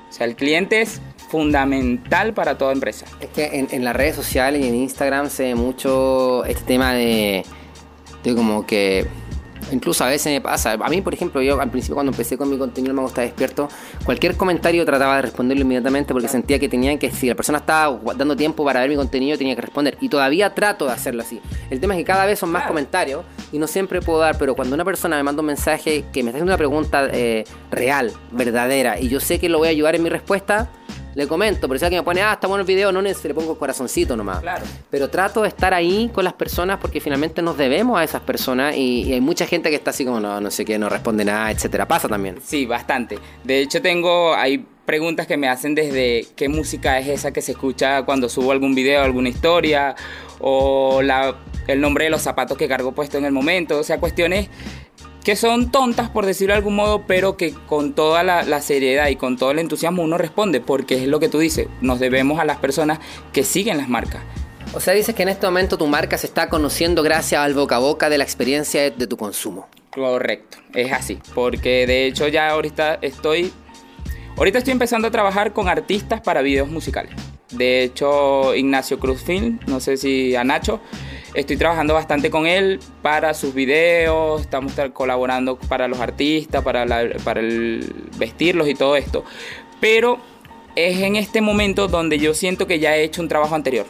O 0.08 0.12
sea, 0.12 0.26
el 0.26 0.36
cliente 0.36 0.80
es 0.80 1.00
fundamental 1.30 2.34
para 2.34 2.58
toda 2.58 2.72
empresa. 2.72 3.06
Es 3.20 3.28
que 3.28 3.66
en, 3.70 3.84
las 3.84 3.94
redes 3.94 4.16
sociales 4.16 4.64
y 4.64 4.68
en 4.68 4.74
Instagram 4.74 5.30
se 5.30 5.44
ve 5.44 5.54
mucho 5.54 6.44
este 6.44 6.64
tema 6.64 6.92
de, 6.92 7.44
de 8.24 8.34
como 8.34 8.66
que 8.66 9.06
Incluso 9.72 10.04
a 10.04 10.08
veces 10.08 10.32
me 10.32 10.40
pasa, 10.40 10.72
a 10.72 10.88
mí 10.88 11.00
por 11.00 11.14
ejemplo, 11.14 11.40
yo 11.42 11.60
al 11.60 11.70
principio 11.70 11.94
cuando 11.94 12.10
empecé 12.10 12.36
con 12.36 12.50
mi 12.50 12.58
contenido 12.58 12.94
me 12.94 13.02
gusta 13.02 13.22
despierto, 13.22 13.68
cualquier 14.04 14.36
comentario 14.36 14.84
trataba 14.84 15.16
de 15.16 15.22
responderlo 15.22 15.62
inmediatamente 15.62 16.12
porque 16.12 16.28
sentía 16.28 16.58
que 16.58 16.68
tenía 16.68 16.98
que, 16.98 17.10
si 17.10 17.28
la 17.28 17.34
persona 17.34 17.58
estaba 17.58 17.98
dando 18.16 18.36
tiempo 18.36 18.64
para 18.64 18.80
ver 18.80 18.90
mi 18.90 18.96
contenido, 18.96 19.38
tenía 19.38 19.54
que 19.54 19.62
responder. 19.62 19.96
Y 20.00 20.08
todavía 20.08 20.54
trato 20.54 20.86
de 20.86 20.92
hacerlo 20.92 21.22
así. 21.22 21.40
El 21.70 21.80
tema 21.80 21.94
es 21.94 21.98
que 21.98 22.04
cada 22.04 22.26
vez 22.26 22.38
son 22.38 22.50
más 22.50 22.66
comentarios 22.66 23.24
y 23.52 23.58
no 23.58 23.66
siempre 23.66 24.00
puedo 24.00 24.18
dar, 24.18 24.38
pero 24.38 24.54
cuando 24.54 24.74
una 24.74 24.84
persona 24.84 25.16
me 25.16 25.22
manda 25.22 25.40
un 25.40 25.46
mensaje 25.46 26.04
que 26.12 26.22
me 26.22 26.30
está 26.30 26.38
haciendo 26.38 26.50
una 26.50 26.58
pregunta 26.58 27.08
eh, 27.12 27.44
real, 27.70 28.12
verdadera, 28.32 28.98
y 28.98 29.08
yo 29.08 29.20
sé 29.20 29.38
que 29.38 29.48
lo 29.48 29.58
voy 29.58 29.68
a 29.68 29.70
ayudar 29.70 29.94
en 29.94 30.02
mi 30.02 30.08
respuesta, 30.08 30.70
le 31.14 31.26
comento, 31.26 31.66
pero 31.68 31.78
si 31.78 31.84
alguien 31.84 32.00
me 32.00 32.04
pone, 32.04 32.22
ah, 32.22 32.34
está 32.34 32.46
bueno 32.46 32.62
el 32.62 32.66
video, 32.66 32.92
no 32.92 33.02
le 33.02 33.14
pongo 33.34 33.58
corazoncito 33.58 34.16
nomás. 34.16 34.40
Claro. 34.40 34.64
Pero 34.90 35.08
trato 35.10 35.42
de 35.42 35.48
estar 35.48 35.74
ahí 35.74 36.10
con 36.12 36.24
las 36.24 36.34
personas 36.34 36.78
porque 36.78 37.00
finalmente 37.00 37.42
nos 37.42 37.56
debemos 37.56 37.98
a 37.98 38.04
esas 38.04 38.22
personas 38.22 38.76
y, 38.76 39.12
hay 39.12 39.20
mucha 39.20 39.46
gente 39.46 39.70
que 39.70 39.76
está 39.76 39.90
así 39.90 40.04
como, 40.04 40.20
no, 40.20 40.40
no 40.40 40.50
sé 40.50 40.64
qué, 40.64 40.78
no 40.78 40.88
responde 40.88 41.24
nada, 41.24 41.50
etcétera. 41.50 41.86
Pasa 41.88 42.08
también. 42.08 42.38
Sí, 42.42 42.66
bastante. 42.66 43.18
De 43.42 43.60
hecho, 43.60 43.82
tengo, 43.82 44.34
hay 44.34 44.64
preguntas 44.84 45.26
que 45.26 45.36
me 45.36 45.48
hacen 45.48 45.74
desde 45.74 46.26
qué 46.36 46.48
música 46.48 46.98
es 46.98 47.08
esa 47.08 47.32
que 47.32 47.42
se 47.42 47.52
escucha 47.52 48.02
cuando 48.04 48.28
subo 48.28 48.52
algún 48.52 48.74
video, 48.74 49.02
alguna 49.02 49.28
historia, 49.28 49.94
o 50.40 51.02
la, 51.02 51.36
el 51.66 51.80
nombre 51.80 52.04
de 52.04 52.10
los 52.10 52.22
zapatos 52.22 52.56
que 52.56 52.68
cargo 52.68 52.92
puesto 52.92 53.18
en 53.18 53.24
el 53.24 53.32
momento, 53.32 53.78
o 53.78 53.84
sea, 53.84 54.00
cuestiones 54.00 54.48
que 55.24 55.36
son 55.36 55.70
tontas 55.70 56.08
por 56.08 56.26
decirlo 56.26 56.54
de 56.54 56.58
algún 56.58 56.76
modo, 56.76 57.04
pero 57.06 57.36
que 57.36 57.52
con 57.52 57.92
toda 57.92 58.22
la, 58.22 58.60
seriedad 58.60 59.08
y 59.08 59.16
con 59.16 59.36
todo 59.36 59.50
el 59.50 59.58
entusiasmo 59.58 60.02
uno 60.02 60.18
responde, 60.18 60.60
porque 60.60 60.96
es 60.96 61.08
lo 61.08 61.20
que 61.20 61.28
tú 61.28 61.38
dices, 61.38 61.68
nos 61.80 62.00
debemos 62.00 62.40
a 62.40 62.44
las 62.44 62.58
personas 62.58 62.98
que 63.32 63.44
siguen 63.44 63.78
las 63.78 63.88
marcas. 63.88 64.22
O 64.72 64.80
sea, 64.80 64.94
dices 64.94 65.14
que 65.14 65.22
en 65.22 65.30
este 65.30 65.46
momento 65.46 65.76
tu 65.76 65.86
marca 65.86 66.16
se 66.16 66.26
está 66.26 66.48
conociendo 66.48 67.02
gracias 67.02 67.40
al 67.40 67.54
boca 67.54 67.76
a 67.76 67.80
boca 67.80 68.08
de 68.08 68.18
la 68.18 68.24
experiencia 68.24 68.82
de, 68.82 68.90
de 68.92 69.06
tu 69.06 69.16
consumo. 69.16 69.68
Correcto, 69.90 70.58
es 70.74 70.92
así, 70.92 71.18
porque 71.34 71.86
de 71.86 72.06
hecho 72.06 72.28
ya 72.28 72.50
ahorita 72.50 72.98
estoy, 73.02 73.52
ahorita 74.36 74.58
estoy 74.58 74.72
empezando 74.72 75.08
a 75.08 75.10
trabajar 75.10 75.52
con 75.52 75.68
artistas 75.68 76.20
para 76.20 76.42
videos 76.42 76.68
musicales. 76.68 77.12
De 77.50 77.82
hecho, 77.82 78.54
Ignacio 78.54 79.00
Cruz 79.00 79.22
Film, 79.22 79.58
no 79.66 79.80
sé 79.80 79.96
si 79.96 80.36
a 80.36 80.44
Nacho, 80.44 80.80
Estoy 81.34 81.56
trabajando 81.56 81.94
bastante 81.94 82.28
con 82.28 82.46
él 82.46 82.80
para 83.02 83.34
sus 83.34 83.54
videos, 83.54 84.40
estamos 84.40 84.72
colaborando 84.92 85.56
para 85.56 85.86
los 85.86 86.00
artistas, 86.00 86.64
para, 86.64 86.82
el 86.82 88.08
vestirlos 88.18 88.68
y 88.68 88.74
todo 88.74 88.96
esto. 88.96 89.24
Pero 89.80 90.18
es 90.74 90.98
en 90.98 91.14
este 91.14 91.40
momento 91.40 91.86
donde 91.86 92.18
yo 92.18 92.34
siento 92.34 92.66
que 92.66 92.80
ya 92.80 92.96
he 92.96 93.04
hecho 93.04 93.22
un 93.22 93.28
trabajo 93.28 93.54
anterior. 93.54 93.86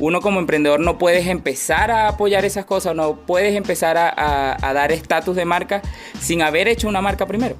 Uno 0.00 0.20
como 0.20 0.40
emprendedor 0.40 0.80
no 0.80 0.98
puedes 0.98 1.28
empezar 1.28 1.92
a 1.92 2.08
apoyar 2.08 2.44
esas 2.44 2.64
cosas, 2.64 2.96
no 2.96 3.14
puedes 3.26 3.54
empezar 3.54 3.96
a, 3.96 4.56
a 4.60 4.72
dar 4.72 4.90
estatus 4.90 5.36
de 5.36 5.44
marca 5.44 5.82
sin 6.20 6.42
haber 6.42 6.66
hecho 6.66 6.88
una 6.88 7.00
marca 7.00 7.26
primero. 7.26 7.56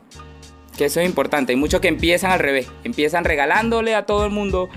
Que 0.77 0.87
eso 0.87 0.99
es 0.99 1.07
importante. 1.07 1.53
Hay 1.53 1.57
muchos 1.57 1.81
que 1.81 1.89
empiezan 1.89 2.33
al 2.33 2.41
revés, 2.41 2.67
empiezan 2.83 3.25
regalándole 3.25 3.95
a 3.95 4.05
todo 4.05 4.25
el 4.25 4.33
mundo, 4.33 4.69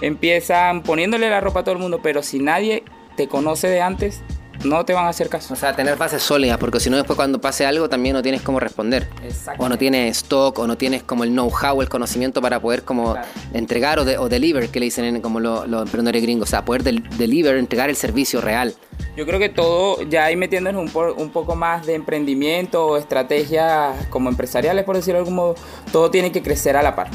empiezan 0.00 0.82
poniéndole 0.82 1.30
la 1.30 1.40
ropa 1.40 1.60
a 1.60 1.64
todo 1.64 1.74
el 1.74 1.80
mundo, 1.80 2.00
pero 2.02 2.22
si 2.22 2.40
nadie 2.40 2.82
te 3.20 3.28
conoce 3.28 3.68
de 3.68 3.82
antes, 3.82 4.22
no 4.64 4.82
te 4.86 4.94
van 4.94 5.04
a 5.04 5.10
hacer 5.10 5.28
caso. 5.28 5.52
O 5.52 5.56
sea, 5.56 5.76
tener 5.76 5.98
bases 5.98 6.22
sólidas, 6.22 6.56
porque 6.56 6.80
si 6.80 6.88
no 6.88 6.96
después 6.96 7.18
cuando 7.18 7.38
pase 7.38 7.66
algo 7.66 7.86
también 7.86 8.14
no 8.14 8.22
tienes 8.22 8.40
cómo 8.40 8.58
responder. 8.58 9.08
O 9.58 9.68
no 9.68 9.76
tienes 9.76 10.16
stock, 10.16 10.58
o 10.58 10.66
no 10.66 10.78
tienes 10.78 11.02
como 11.02 11.24
el 11.24 11.30
know-how, 11.32 11.82
el 11.82 11.90
conocimiento 11.90 12.40
para 12.40 12.60
poder 12.60 12.82
como 12.82 13.16
entregar 13.52 13.98
o, 13.98 14.04
o, 14.22 14.28
deliver, 14.30 14.70
que 14.70 14.80
le 14.80 14.86
dicen 14.86 15.04
en, 15.04 15.20
como 15.20 15.38
los 15.38 15.82
emprendedores 15.82 16.22
gringos. 16.22 16.48
O 16.48 16.50
sea, 16.50 16.64
poder 16.64 16.82
deliver, 16.82 17.58
entregar 17.58 17.90
el 17.90 17.96
servicio 17.96 18.40
real. 18.40 18.74
Yo 19.18 19.26
creo 19.26 19.38
que 19.38 19.50
todo, 19.50 20.00
ya 20.08 20.24
ahí 20.24 20.36
metiéndonos 20.36 20.82
un, 20.82 21.02
un 21.18 21.28
poco 21.28 21.56
más 21.56 21.84
de 21.84 21.96
emprendimiento 21.96 22.86
o 22.86 22.96
estrategias 22.96 24.06
como 24.08 24.30
empresariales, 24.30 24.86
por 24.86 24.96
decirlo 24.96 25.18
de 25.18 25.24
algún 25.24 25.34
modo, 25.34 25.56
todo 25.92 26.10
tiene 26.10 26.32
que 26.32 26.40
crecer 26.40 26.78
a 26.78 26.82
la 26.82 26.96
par. 26.96 27.10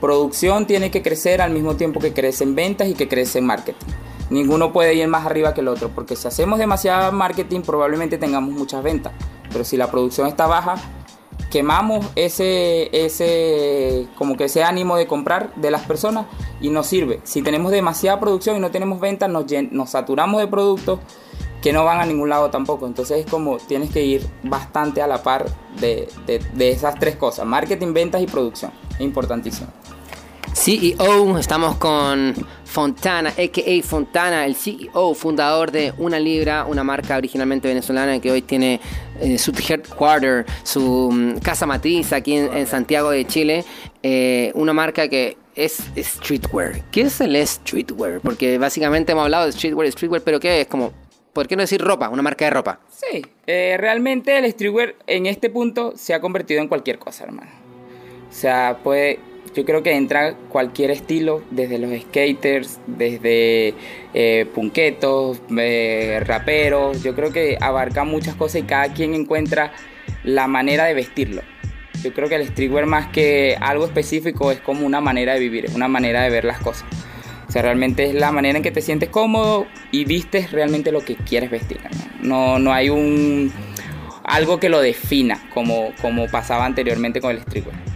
Producción 0.00 0.68
tiene 0.68 0.92
que 0.92 1.02
crecer 1.02 1.42
al 1.42 1.50
mismo 1.50 1.74
tiempo 1.74 1.98
que 1.98 2.12
crece 2.12 2.44
en 2.44 2.54
ventas 2.54 2.86
y 2.86 2.94
que 2.94 3.08
crece 3.08 3.40
en 3.40 3.46
marketing. 3.46 3.86
Ninguno 4.30 4.72
puede 4.72 4.94
ir 4.94 5.08
más 5.08 5.26
arriba 5.26 5.54
que 5.54 5.60
el 5.60 5.68
otro, 5.68 5.90
porque 5.94 6.16
si 6.16 6.28
hacemos 6.28 6.58
demasiado 6.58 7.12
marketing 7.12 7.62
probablemente 7.62 8.18
tengamos 8.18 8.52
muchas 8.52 8.82
ventas, 8.82 9.12
pero 9.50 9.64
si 9.64 9.76
la 9.76 9.90
producción 9.90 10.28
está 10.28 10.46
baja, 10.46 10.76
quemamos 11.50 12.06
ese, 12.14 12.90
ese, 12.92 14.06
como 14.16 14.36
que 14.36 14.44
ese 14.44 14.62
ánimo 14.62 14.96
de 14.96 15.06
comprar 15.06 15.54
de 15.56 15.70
las 15.70 15.82
personas 15.82 16.26
y 16.60 16.70
no 16.70 16.82
sirve. 16.82 17.20
Si 17.24 17.42
tenemos 17.42 17.72
demasiada 17.72 18.20
producción 18.20 18.56
y 18.56 18.60
no 18.60 18.70
tenemos 18.70 19.00
ventas, 19.00 19.30
nos, 19.30 19.46
nos 19.70 19.90
saturamos 19.90 20.40
de 20.40 20.46
productos 20.46 21.00
que 21.62 21.72
no 21.72 21.84
van 21.84 22.00
a 22.00 22.06
ningún 22.06 22.28
lado 22.28 22.50
tampoco. 22.50 22.86
Entonces 22.86 23.24
es 23.24 23.30
como 23.30 23.56
tienes 23.58 23.90
que 23.90 24.04
ir 24.04 24.28
bastante 24.42 25.02
a 25.02 25.06
la 25.06 25.22
par 25.22 25.46
de, 25.80 26.08
de, 26.26 26.70
esas 26.70 26.98
tres 26.98 27.16
cosas, 27.16 27.46
marketing, 27.46 27.92
ventas 27.92 28.22
y 28.22 28.26
producción. 28.26 28.72
Importantísimo. 28.98 29.68
CEO, 30.54 31.38
estamos 31.38 31.76
con 31.76 32.34
Fontana, 32.64 33.30
a.k.a. 33.30 33.82
Fontana, 33.82 34.46
el 34.46 34.54
CEO, 34.54 35.14
fundador 35.14 35.70
de 35.70 35.92
Una 35.98 36.18
Libra, 36.18 36.64
una 36.64 36.84
marca 36.84 37.16
originalmente 37.16 37.68
venezolana 37.68 38.20
que 38.20 38.30
hoy 38.30 38.42
tiene 38.42 38.80
eh, 39.20 39.38
su 39.38 39.52
headquarter, 39.52 40.44
su 40.62 41.10
mm, 41.12 41.38
casa 41.38 41.66
matriz 41.66 42.12
aquí 42.12 42.34
en, 42.36 42.66
Santiago 42.66 43.10
de 43.10 43.26
Chile. 43.26 43.64
Eh, 44.02 44.52
una 44.54 44.72
marca 44.72 45.08
que 45.08 45.36
es 45.54 45.82
streetwear. 45.96 46.82
¿Qué 46.90 47.02
es 47.02 47.20
el 47.20 47.46
streetwear? 47.46 48.20
Porque 48.20 48.58
básicamente 48.58 49.12
hemos 49.12 49.24
hablado 49.24 49.46
de 49.46 49.52
streetwear, 49.52 49.90
streetwear, 49.90 50.22
pero 50.22 50.40
¿qué 50.40 50.60
es? 50.60 50.66
Como, 50.66 50.92
¿por 51.32 51.48
qué 51.48 51.56
no 51.56 51.62
decir 51.62 51.80
ropa? 51.80 52.08
Una 52.08 52.22
marca 52.22 52.44
de 52.44 52.50
ropa. 52.50 52.80
Sí, 52.90 53.24
eh, 53.46 53.76
realmente 53.78 54.36
el 54.38 54.50
streetwear 54.50 54.94
en 55.06 55.26
este 55.26 55.50
punto 55.50 55.94
se 55.96 56.14
ha 56.14 56.20
convertido 56.20 56.60
en 56.60 56.68
cualquier 56.68 56.98
cosa, 56.98 57.24
hermano. 57.24 57.50
O 58.28 58.32
sea, 58.32 58.78
puede 58.84 59.18
yo 59.54 59.64
creo 59.64 59.82
que 59.82 59.94
entra 59.94 60.34
cualquier 60.48 60.90
estilo, 60.90 61.42
desde 61.50 61.78
los 61.78 61.90
skaters, 62.02 62.78
desde 62.86 63.74
eh, 64.14 64.46
punquetos, 64.54 65.40
eh, 65.56 66.20
raperos. 66.24 67.02
Yo 67.02 67.14
creo 67.14 67.32
que 67.32 67.58
abarca 67.60 68.04
muchas 68.04 68.34
cosas 68.34 68.62
y 68.62 68.64
cada 68.64 68.92
quien 68.92 69.14
encuentra 69.14 69.72
la 70.24 70.46
manera 70.46 70.84
de 70.84 70.94
vestirlo. 70.94 71.42
Yo 72.02 72.12
creo 72.12 72.28
que 72.28 72.36
el 72.36 72.46
streetwear 72.46 72.86
más 72.86 73.08
que 73.08 73.56
algo 73.60 73.84
específico 73.84 74.52
es 74.52 74.60
como 74.60 74.86
una 74.86 75.00
manera 75.00 75.34
de 75.34 75.40
vivir, 75.40 75.64
es 75.64 75.74
una 75.74 75.88
manera 75.88 76.22
de 76.22 76.30
ver 76.30 76.44
las 76.44 76.60
cosas. 76.60 76.84
O 77.48 77.50
sea, 77.50 77.62
realmente 77.62 78.04
es 78.04 78.14
la 78.14 78.30
manera 78.30 78.58
en 78.58 78.62
que 78.62 78.70
te 78.70 78.82
sientes 78.82 79.08
cómodo 79.08 79.66
y 79.90 80.04
vistes 80.04 80.52
realmente 80.52 80.92
lo 80.92 81.04
que 81.04 81.16
quieres 81.16 81.50
vestir. 81.50 81.80
No, 82.20 82.58
no 82.58 82.72
hay 82.72 82.90
un 82.90 83.52
algo 84.22 84.60
que 84.60 84.68
lo 84.68 84.80
defina 84.80 85.48
como, 85.54 85.92
como 86.02 86.26
pasaba 86.28 86.66
anteriormente 86.66 87.20
con 87.20 87.30
el 87.30 87.40
streetwear. 87.40 87.87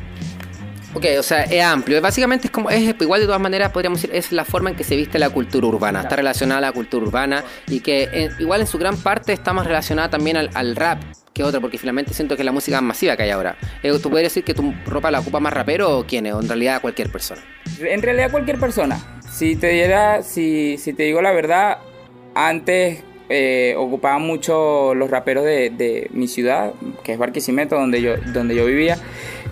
Ok, 0.94 1.06
o 1.18 1.22
sea, 1.22 1.44
es 1.44 1.62
amplio. 1.62 2.00
Básicamente 2.02 2.48
es 2.48 2.50
como, 2.50 2.68
es 2.68 2.94
igual 3.00 3.20
de 3.20 3.26
todas 3.26 3.40
maneras, 3.40 3.72
podríamos 3.72 4.02
decir, 4.02 4.14
es 4.14 4.30
la 4.30 4.44
forma 4.44 4.70
en 4.70 4.76
que 4.76 4.84
se 4.84 4.94
viste 4.94 5.18
la 5.18 5.30
cultura 5.30 5.66
urbana. 5.66 6.02
Está 6.02 6.16
relacionada 6.16 6.58
a 6.58 6.60
la 6.60 6.72
cultura 6.72 7.06
urbana 7.06 7.44
y 7.66 7.80
que 7.80 8.08
eh, 8.12 8.30
igual 8.38 8.60
en 8.60 8.66
su 8.66 8.78
gran 8.78 8.96
parte 8.98 9.32
está 9.32 9.54
más 9.54 9.66
relacionada 9.66 10.10
también 10.10 10.36
al, 10.36 10.76
rap 10.76 11.02
que 11.32 11.42
otra, 11.42 11.60
porque 11.60 11.78
finalmente 11.78 12.12
siento 12.12 12.36
que 12.36 12.42
es 12.42 12.46
la 12.46 12.52
música 12.52 12.76
más 12.82 12.88
masiva 12.88 13.16
que 13.16 13.22
hay 13.22 13.30
ahora. 13.30 13.56
Eh, 13.82 13.90
¿Tú 14.02 14.10
podrías 14.10 14.32
decir 14.32 14.44
que 14.44 14.52
tu 14.52 14.74
ropa 14.84 15.10
la 15.10 15.20
ocupa 15.20 15.40
más 15.40 15.52
rapero 15.54 15.98
o 15.98 16.06
quién 16.06 16.26
es? 16.26 16.34
O 16.34 16.40
en 16.40 16.48
realidad 16.48 16.82
cualquier 16.82 17.10
persona. 17.10 17.40
En 17.80 18.02
realidad 18.02 18.30
cualquier 18.30 18.60
persona. 18.60 19.20
Si 19.30 19.56
te 19.56 19.68
diera, 19.68 20.22
si, 20.22 20.76
si 20.76 20.92
te 20.92 21.04
digo 21.04 21.22
la 21.22 21.32
verdad, 21.32 21.78
antes 22.34 23.02
eh, 23.28 23.74
ocupaban 23.76 24.22
mucho 24.22 24.94
los 24.94 25.10
raperos 25.10 25.44
de, 25.44 26.08
mi 26.12 26.28
ciudad, 26.28 26.72
que 27.02 27.12
es 27.12 27.18
Barquisimeto, 27.18 27.76
donde 27.76 28.02
yo, 28.02 28.16
donde 28.32 28.54
yo 28.54 28.66
vivía. 28.66 28.98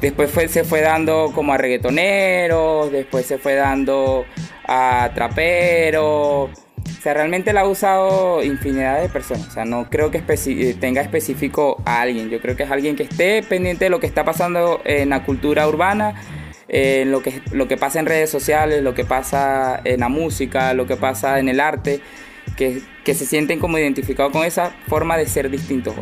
Después 0.01 0.31
se 0.51 0.65
fue 0.65 0.81
dando 0.81 1.31
como 1.35 1.53
a 1.53 1.59
reggaetoneros, 1.59 2.91
después 2.91 3.27
se 3.27 3.39
fue 3.39 3.55
dando 3.55 4.25
a 4.67 5.11
traperos. 5.15 6.51
O 7.01 7.03
sea, 7.03 7.15
realmente 7.15 7.53
la 7.53 7.63
ha 7.63 7.69
usado 7.69 8.43
infinidad 8.43 9.01
de 9.01 9.09
personas. 9.09 9.49
O 9.49 9.51
sea, 9.51 9.65
no 9.65 9.89
creo 9.89 10.11
que 10.11 10.23
eh, 10.27 10.77
tenga 10.79 11.01
específico 11.01 11.83
a 11.85 12.03
alguien. 12.03 12.31
Yo 12.31 12.41
creo 12.41 12.57
que 12.57 12.65
es 12.65 12.71
alguien 12.71 12.97
que 12.97 13.05
esté 13.05 13.43
pendiente 13.43 13.87
de 13.87 13.91
lo 13.91 14.01
que 14.01 14.07
está 14.07 14.25
pasando 14.25 14.81
en 14.85 15.11
la 15.11 15.25
cultura 15.25 15.67
urbana, 15.67 16.15
en 16.69 17.11
lo 17.11 17.23
que, 17.23 17.41
lo 17.53 17.69
que 17.69 17.77
pasa 17.77 18.01
en 18.01 18.07
redes 18.07 18.31
sociales, 18.31 18.83
lo 18.83 18.95
que 18.95 19.05
pasa 19.05 19.81
en 19.85 20.01
la 20.01 20.09
música, 20.09 20.75
lo 20.75 20.87
que 20.87 20.97
pasa 20.97 21.39
en 21.39 21.49
el 21.49 21.61
arte, 21.61 22.01
que, 22.57 22.83
se 23.05 23.27
sienten 23.27 23.59
como 23.59 23.77
identificados 23.77 24.33
con 24.33 24.45
esa 24.45 24.71
forma 24.87 25.17
de 25.17 25.27
ser 25.27 25.51
distintos. 25.51 25.95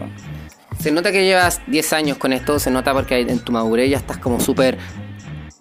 Se 0.78 0.90
nota 0.90 1.11
que 1.11 1.24
llevas 1.24 1.62
10 1.66 1.92
años 1.94 2.18
con 2.18 2.32
esto, 2.32 2.59
se 2.59 2.70
nota 2.70 2.92
porque 2.92 3.20
en 3.20 3.38
tu 3.40 3.53
madurez 3.53 3.90
ya 3.90 3.96
estás 3.96 4.18
como 4.18 4.38
súper 4.40 4.78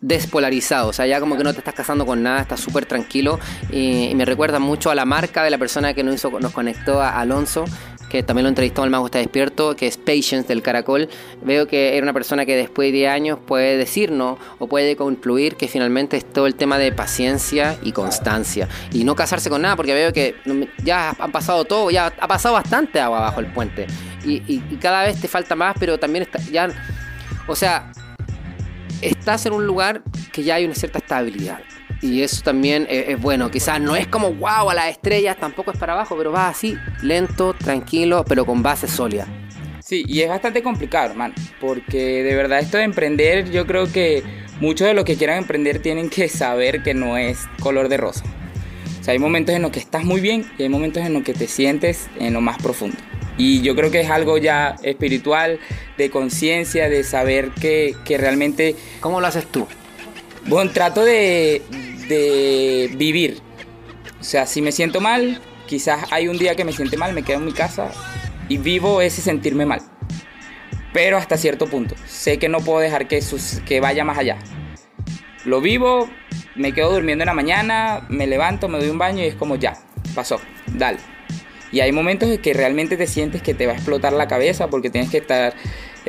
despolarizado, 0.01 0.89
o 0.89 0.93
sea, 0.93 1.07
ya 1.07 1.19
como 1.19 1.37
que 1.37 1.43
no 1.43 1.53
te 1.53 1.59
estás 1.59 1.73
casando 1.73 2.05
con 2.05 2.21
nada, 2.21 2.41
estás 2.41 2.59
súper 2.59 2.85
tranquilo 2.85 3.39
y, 3.71 4.13
me 4.15 4.25
recuerda 4.25 4.59
mucho 4.59 4.91
a 4.91 4.95
la 4.95 5.05
marca 5.05 5.43
de 5.43 5.49
la 5.49 5.57
persona 5.57 5.93
que 5.93 6.03
nos, 6.03 6.15
hizo, 6.15 6.39
nos 6.39 6.51
conectó 6.51 7.01
a 7.01 7.19
Alonso, 7.19 7.65
que 8.09 8.23
también 8.23 8.43
lo 8.43 8.49
entrevistó 8.49 8.83
el 8.83 8.89
mago 8.89 9.05
está 9.05 9.19
despierto, 9.19 9.75
que 9.75 9.87
es 9.87 9.97
Patience 9.97 10.47
del 10.47 10.61
Caracol, 10.61 11.09
veo 11.43 11.67
que 11.67 11.97
era 11.97 12.03
una 12.03 12.13
persona 12.13 12.45
que 12.45 12.55
después 12.55 12.87
de 12.87 12.99
10 12.99 13.11
años 13.11 13.39
puede 13.45 13.77
decirnos 13.77 14.39
o 14.59 14.67
puede 14.67 14.95
concluir 14.95 15.55
que 15.55 15.67
finalmente 15.67 16.17
es 16.17 16.25
todo 16.25 16.47
el 16.47 16.55
tema 16.55 16.77
de 16.77 16.91
paciencia 16.91 17.77
y 17.83 17.91
constancia. 17.91 18.67
Y 18.91 19.03
no 19.03 19.15
casarse 19.15 19.49
con 19.49 19.61
nada, 19.61 19.75
porque 19.75 19.93
veo 19.93 20.13
que 20.13 20.35
ya 20.83 21.15
han 21.19 21.31
pasado 21.31 21.65
todo, 21.65 21.91
ya 21.91 22.07
ha 22.19 22.27
pasado 22.27 22.55
bastante 22.55 22.99
agua 22.99 23.19
bajo 23.19 23.39
el 23.39 23.47
puente. 23.47 23.87
Y, 24.23 24.59
cada 24.81 25.03
vez 25.03 25.19
te 25.19 25.27
falta 25.27 25.55
más, 25.55 25.75
pero 25.79 25.97
también 25.97 26.23
está, 26.23 26.39
ya... 26.51 26.69
O 27.47 27.55
sea, 27.55 27.91
estás 29.01 29.45
en 29.45 29.53
un 29.53 29.65
lugar 29.65 30.01
que 30.33 30.43
ya 30.43 30.55
hay 30.55 30.65
una 30.65 30.75
cierta 30.75 30.99
estabilidad. 30.99 31.59
Y 32.01 32.21
eso 32.21 32.43
también 32.43 32.85
es, 32.89 33.19
bueno. 33.19 33.49
Quizás 33.49 33.81
no 33.81 33.95
es 33.95 34.07
como 34.07 34.33
wow 34.33 34.69
a 34.69 34.73
las 34.73 34.89
estrellas, 34.89 35.37
tampoco 35.37 35.71
es 35.71 35.77
para 35.77 35.93
abajo, 35.93 36.15
pero 36.17 36.31
va 36.31 36.47
así, 36.47 36.75
lento, 37.01 37.53
tranquilo, 37.53 38.23
pero 38.27 38.45
con 38.45 38.61
base 38.61 38.87
sólida. 38.87 39.27
Sí, 39.79 40.03
y 40.07 40.21
es 40.21 40.29
bastante 40.29 40.61
complicado, 40.61 41.11
hermano, 41.11 41.33
porque 41.61 42.21
de 42.21 42.35
verdad 42.35 42.59
esto 42.59 42.77
de 42.77 42.83
emprender, 42.83 43.49
yo 43.51 43.65
creo 43.65 43.89
que 43.91 44.21
muchos 44.59 44.85
de 44.85 44.93
los 44.93 45.05
que 45.05 45.15
quieran 45.15 45.37
emprender 45.37 45.81
tienen 45.81 46.09
que 46.09 46.27
saber 46.27 46.83
que 46.83 46.93
no 46.93 47.17
es 47.17 47.47
color 47.61 47.87
de 47.87 47.97
rosa. 47.97 48.25
O 48.99 49.03
sea, 49.03 49.13
hay 49.13 49.19
momentos 49.19 49.55
en 49.55 49.61
los 49.61 49.71
que 49.71 49.79
estás 49.79 50.03
muy 50.03 50.19
bien 50.19 50.45
y 50.57 50.63
hay 50.63 50.69
momentos 50.69 51.05
en 51.05 51.13
los 51.13 51.23
que 51.23 51.33
te 51.33 51.47
sientes 51.47 52.09
en 52.19 52.33
lo 52.33 52.41
más 52.41 52.61
profundo. 52.61 52.97
Y 53.37 53.61
yo 53.61 53.75
creo 53.75 53.89
que 53.89 54.01
es 54.01 54.09
algo 54.09 54.37
ya 54.37 54.75
espiritual, 54.83 55.59
de 55.97 56.09
conciencia, 56.09 56.89
de 56.89 57.03
saber 57.03 57.51
que, 57.51 57.95
que 58.03 58.17
realmente... 58.17 58.75
¿Cómo 58.99 59.21
lo 59.21 59.27
haces 59.27 59.45
tú? 59.45 59.67
Bueno, 60.47 60.71
trato 60.71 61.03
de, 61.03 61.61
de 62.07 62.89
vivir. 62.95 63.41
O 64.19 64.23
sea, 64.23 64.45
si 64.45 64.61
me 64.61 64.71
siento 64.71 65.01
mal, 65.01 65.41
quizás 65.67 66.05
hay 66.11 66.27
un 66.27 66.37
día 66.37 66.55
que 66.55 66.63
me 66.63 66.71
siente 66.71 66.97
mal, 66.97 67.13
me 67.13 67.23
quedo 67.23 67.37
en 67.37 67.45
mi 67.45 67.53
casa 67.53 67.91
y 68.49 68.57
vivo 68.57 69.01
ese 69.01 69.21
sentirme 69.21 69.65
mal. 69.65 69.81
Pero 70.93 71.17
hasta 71.17 71.37
cierto 71.37 71.67
punto. 71.67 71.95
Sé 72.05 72.39
que 72.39 72.49
no 72.49 72.61
puedo 72.61 72.79
dejar 72.79 73.07
que, 73.07 73.21
que 73.65 73.79
vaya 73.79 74.03
más 74.03 74.17
allá. 74.17 74.37
Lo 75.45 75.61
vivo, 75.61 76.09
me 76.55 76.73
quedo 76.73 76.91
durmiendo 76.91 77.23
en 77.23 77.27
la 77.27 77.33
mañana, 77.33 78.05
me 78.09 78.25
levanto, 78.25 78.67
me 78.67 78.79
doy 78.79 78.89
un 78.89 78.97
baño 78.97 79.23
y 79.23 79.27
es 79.27 79.35
como 79.35 79.55
ya, 79.55 79.77
pasó, 80.15 80.39
dale. 80.73 80.99
Y 81.71 81.81
hay 81.81 81.91
momentos 81.91 82.29
en 82.29 82.37
que 82.39 82.53
realmente 82.53 82.97
te 82.97 83.07
sientes 83.07 83.41
que 83.41 83.53
te 83.53 83.65
va 83.65 83.73
a 83.73 83.75
explotar 83.75 84.13
la 84.13 84.27
cabeza 84.27 84.67
porque 84.69 84.89
tienes 84.89 85.09
que 85.09 85.17
estar... 85.17 85.53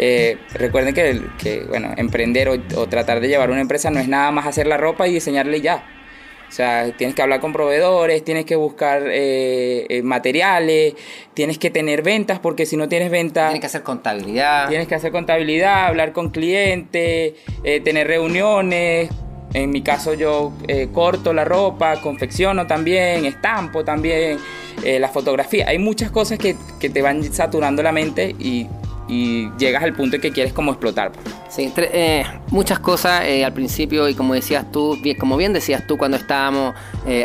Eh, 0.00 0.38
recuerden 0.54 0.94
que, 0.94 1.20
que, 1.38 1.64
bueno, 1.64 1.92
emprender 1.96 2.48
o, 2.48 2.86
tratar 2.88 3.20
de 3.20 3.28
llevar 3.28 3.50
una 3.50 3.60
empresa 3.60 3.90
no 3.90 3.98
es 3.98 4.06
nada 4.06 4.30
más 4.30 4.46
hacer 4.46 4.66
la 4.66 4.76
ropa 4.76 5.08
y 5.08 5.14
diseñarle 5.14 5.60
ya. 5.60 5.84
O 6.48 6.52
sea, 6.52 6.90
tienes 6.96 7.14
que 7.14 7.20
hablar 7.20 7.40
con 7.40 7.52
proveedores, 7.52 8.24
tienes 8.24 8.46
que 8.46 8.56
buscar 8.56 9.02
eh, 9.06 9.86
eh, 9.88 10.02
materiales, 10.02 10.94
tienes 11.34 11.58
que 11.58 11.70
tener 11.70 12.02
ventas, 12.02 12.38
porque 12.38 12.64
si 12.64 12.76
no 12.76 12.88
tienes 12.88 13.10
ventas... 13.10 13.48
Tienes 13.48 13.60
que 13.60 13.66
hacer 13.66 13.82
contabilidad. 13.82 14.68
Tienes 14.68 14.88
que 14.88 14.94
hacer 14.94 15.12
contabilidad, 15.12 15.86
hablar 15.86 16.12
con 16.12 16.30
clientes, 16.30 17.34
tener 17.84 18.06
reuniones, 18.06 19.10
en 19.54 19.70
mi 19.70 19.82
caso 19.82 20.14
yo 20.14 20.52
eh, 20.66 20.88
corto 20.92 21.32
la 21.32 21.44
ropa, 21.44 22.00
confecciono 22.00 22.66
también, 22.66 23.24
estampo 23.24 23.84
también, 23.84 24.38
eh, 24.84 24.98
la 24.98 25.08
fotografía. 25.08 25.68
Hay 25.68 25.78
muchas 25.78 26.10
cosas 26.10 26.38
que, 26.38 26.54
te 26.80 27.02
van 27.02 27.22
saturando 27.32 27.82
la 27.82 27.92
mente 27.92 28.34
y, 28.38 28.66
llegas 29.08 29.82
al 29.82 29.94
punto 29.94 30.16
en 30.16 30.22
que 30.22 30.30
quieres 30.30 30.52
como 30.52 30.72
explotar. 30.72 31.12
Pues. 31.12 31.34
Sí, 31.48 31.72
eh, 31.76 32.24
muchas 32.50 32.78
cosas 32.78 33.22
al 33.44 33.52
principio 33.52 34.08
y 34.08 34.14
como 34.14 34.34
decías 34.34 34.70
tú, 34.70 34.98
como 35.18 35.36
bien 35.36 35.52
decías 35.52 35.86
tú 35.86 35.96
cuando 35.96 36.16
estábamos, 36.16 36.74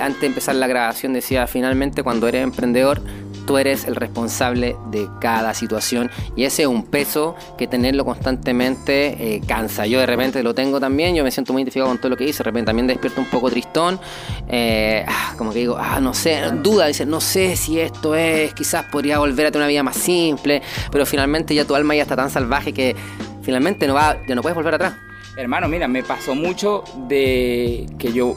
antes 0.01 0.21
de 0.21 0.27
empezar 0.27 0.55
la 0.55 0.67
grabación, 0.67 1.13
decía 1.13 1.45
finalmente 1.47 2.03
cuando 2.03 2.27
eres 2.27 2.43
emprendedor 2.43 3.01
tú 3.45 3.57
eres 3.57 3.85
el 3.85 3.95
responsable 3.95 4.75
de 4.91 5.07
cada 5.19 5.53
situación 5.53 6.09
y 6.35 6.43
ese 6.43 6.63
es 6.63 6.67
un 6.67 6.83
peso 6.83 7.35
que 7.57 7.67
tenerlo 7.67 8.05
constantemente 8.05 9.35
eh, 9.35 9.41
cansa. 9.45 9.85
Yo 9.85 9.99
de 9.99 10.05
repente 10.05 10.43
lo 10.43 10.53
tengo 10.53 10.79
también, 10.79 11.15
yo 11.15 11.23
me 11.23 11.31
siento 11.31 11.53
muy 11.53 11.61
identificado 11.61 11.89
con 11.89 11.97
todo 11.97 12.09
lo 12.09 12.17
que 12.17 12.25
hice, 12.25 12.39
de 12.39 12.45
repente 12.45 12.67
también 12.67 12.87
despierto 12.87 13.21
un 13.21 13.29
poco 13.29 13.49
tristón, 13.49 13.99
eh, 14.47 15.05
ah, 15.07 15.33
como 15.37 15.51
que 15.51 15.59
digo, 15.59 15.77
ah, 15.79 15.99
no 15.99 16.13
sé, 16.13 16.41
duda, 16.61 16.87
dice, 16.87 17.05
no 17.05 17.21
sé 17.21 17.55
si 17.55 17.79
esto 17.79 18.15
es, 18.15 18.53
quizás 18.53 18.85
podría 18.85 19.19
volver 19.19 19.47
a 19.47 19.51
tener 19.51 19.63
una 19.63 19.69
vida 19.69 19.83
más 19.83 19.97
simple, 19.97 20.61
pero 20.91 21.05
finalmente 21.05 21.55
ya 21.55 21.65
tu 21.65 21.75
alma 21.75 21.95
ya 21.95 22.03
está 22.03 22.15
tan 22.15 22.29
salvaje 22.29 22.73
que 22.73 22.95
finalmente 23.41 23.87
no 23.87 23.93
va, 23.93 24.17
ya 24.27 24.35
no 24.35 24.41
puedes 24.41 24.55
volver 24.55 24.75
atrás. 24.75 24.93
Hermano, 25.35 25.67
mira, 25.67 25.87
me 25.87 26.03
pasó 26.03 26.35
mucho 26.35 26.83
de 27.07 27.87
que 27.97 28.13
yo 28.13 28.35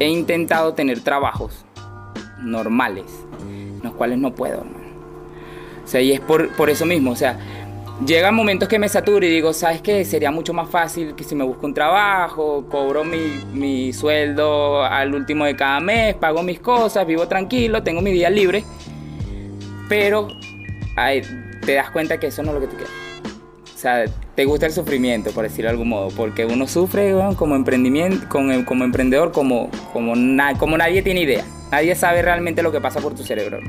he 0.00 0.08
intentado 0.08 0.74
tener 0.74 1.00
trabajos 1.00 1.64
normales 2.40 3.04
los 3.82 3.94
cuales 3.94 4.18
no 4.18 4.34
puedo, 4.34 4.64
O 5.84 5.88
sea, 5.88 6.00
y 6.00 6.12
es 6.12 6.20
por, 6.20 6.50
por 6.50 6.70
eso 6.70 6.84
mismo, 6.86 7.12
o 7.12 7.16
sea, 7.16 7.38
llegan 8.04 8.34
momentos 8.34 8.68
que 8.68 8.78
me 8.78 8.88
saturo 8.88 9.26
y 9.26 9.28
digo, 9.28 9.52
¿sabes 9.52 9.82
qué? 9.82 10.04
Sería 10.04 10.30
mucho 10.30 10.52
más 10.52 10.68
fácil 10.68 11.14
que 11.14 11.24
si 11.24 11.34
me 11.34 11.44
busco 11.44 11.66
un 11.66 11.74
trabajo, 11.74 12.66
cobro 12.70 13.04
mi, 13.04 13.44
mi 13.52 13.92
sueldo 13.92 14.84
al 14.84 15.14
último 15.14 15.44
de 15.44 15.56
cada 15.56 15.80
mes, 15.80 16.14
pago 16.14 16.42
mis 16.42 16.60
cosas, 16.60 17.06
vivo 17.06 17.26
tranquilo, 17.26 17.82
tengo 17.82 18.00
mi 18.00 18.12
día 18.12 18.30
libre, 18.30 18.64
pero 19.88 20.28
te 21.64 21.74
das 21.74 21.90
cuenta 21.90 22.18
que 22.18 22.28
eso 22.28 22.42
no 22.42 22.50
es 22.50 22.54
lo 22.54 22.60
que 22.60 22.66
tú 22.68 22.76
quieres. 22.76 22.94
O 23.74 23.80
sea, 23.80 24.06
te 24.34 24.44
gusta 24.44 24.66
el 24.66 24.72
sufrimiento, 24.72 25.30
por 25.30 25.44
decirlo 25.44 25.68
de 25.68 25.72
algún 25.72 25.88
modo, 25.90 26.08
porque 26.08 26.44
uno 26.44 26.66
sufre 26.66 27.14
como 27.36 27.54
emprendimiento, 27.54 28.28
como, 28.28 28.64
como 28.64 28.84
emprendedor, 28.84 29.30
como, 29.30 29.70
como, 29.92 30.14
como 30.58 30.76
nadie 30.76 31.02
tiene 31.02 31.22
idea. 31.22 31.44
Nadie 31.70 31.94
sabe 31.94 32.22
realmente 32.22 32.62
lo 32.62 32.72
que 32.72 32.80
pasa 32.80 33.00
por 33.00 33.14
tu 33.14 33.22
cerebro. 33.22 33.60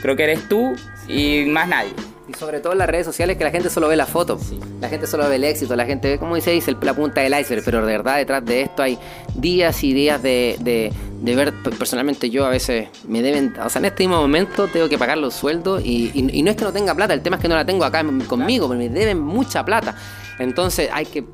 Creo 0.00 0.16
que 0.16 0.24
eres 0.24 0.48
tú 0.48 0.74
y 1.08 1.44
más 1.46 1.68
nadie. 1.68 1.92
Y 2.26 2.32
sobre 2.34 2.60
todo 2.60 2.72
en 2.72 2.78
las 2.78 2.88
redes 2.88 3.04
sociales 3.04 3.36
que 3.36 3.44
la 3.44 3.50
gente 3.50 3.68
solo 3.68 3.88
ve 3.88 3.96
la 3.96 4.06
foto. 4.06 4.38
La 4.80 4.88
gente 4.88 5.06
solo 5.06 5.28
ve 5.28 5.36
el 5.36 5.44
éxito, 5.44 5.76
la 5.76 5.84
gente 5.84 6.08
ve, 6.08 6.18
como 6.18 6.34
dice, 6.36 6.52
dice 6.52 6.74
la 6.80 6.94
punta 6.94 7.20
del 7.20 7.38
iceberg, 7.38 7.62
pero 7.64 7.84
de 7.84 7.92
verdad 7.92 8.16
detrás 8.16 8.44
de 8.44 8.62
esto 8.62 8.82
hay 8.82 8.98
días 9.34 9.82
y 9.84 9.92
días 9.92 10.22
de, 10.22 10.56
de, 10.60 11.34
ver, 11.34 11.52
personalmente 11.78 12.30
yo 12.30 12.46
a 12.46 12.48
veces 12.48 12.88
me 13.06 13.20
deben, 13.20 13.54
o 13.62 13.68
sea, 13.68 13.80
en 13.80 13.86
este 13.86 14.04
mismo 14.04 14.20
momento 14.20 14.68
tengo 14.68 14.88
que 14.88 14.96
pagar 14.96 15.18
los 15.18 15.34
sueldos 15.34 15.82
y, 15.84 16.10
y, 16.14 16.42
no 16.42 16.50
es 16.50 16.56
que 16.56 16.64
no 16.64 16.72
tenga 16.72 16.94
plata, 16.94 17.12
el 17.12 17.22
tema 17.22 17.36
es 17.36 17.42
que 17.42 17.48
no 17.48 17.54
la 17.54 17.64
tengo 17.64 17.84
acá 17.84 18.04
conmigo, 18.26 18.68
pero 18.68 18.78
me 18.78 18.88
deben 18.88 19.20
mucha 19.20 19.64
plata. 19.64 19.94
Entonces 20.38 20.88
hay 20.92 21.06
que 21.06 21.24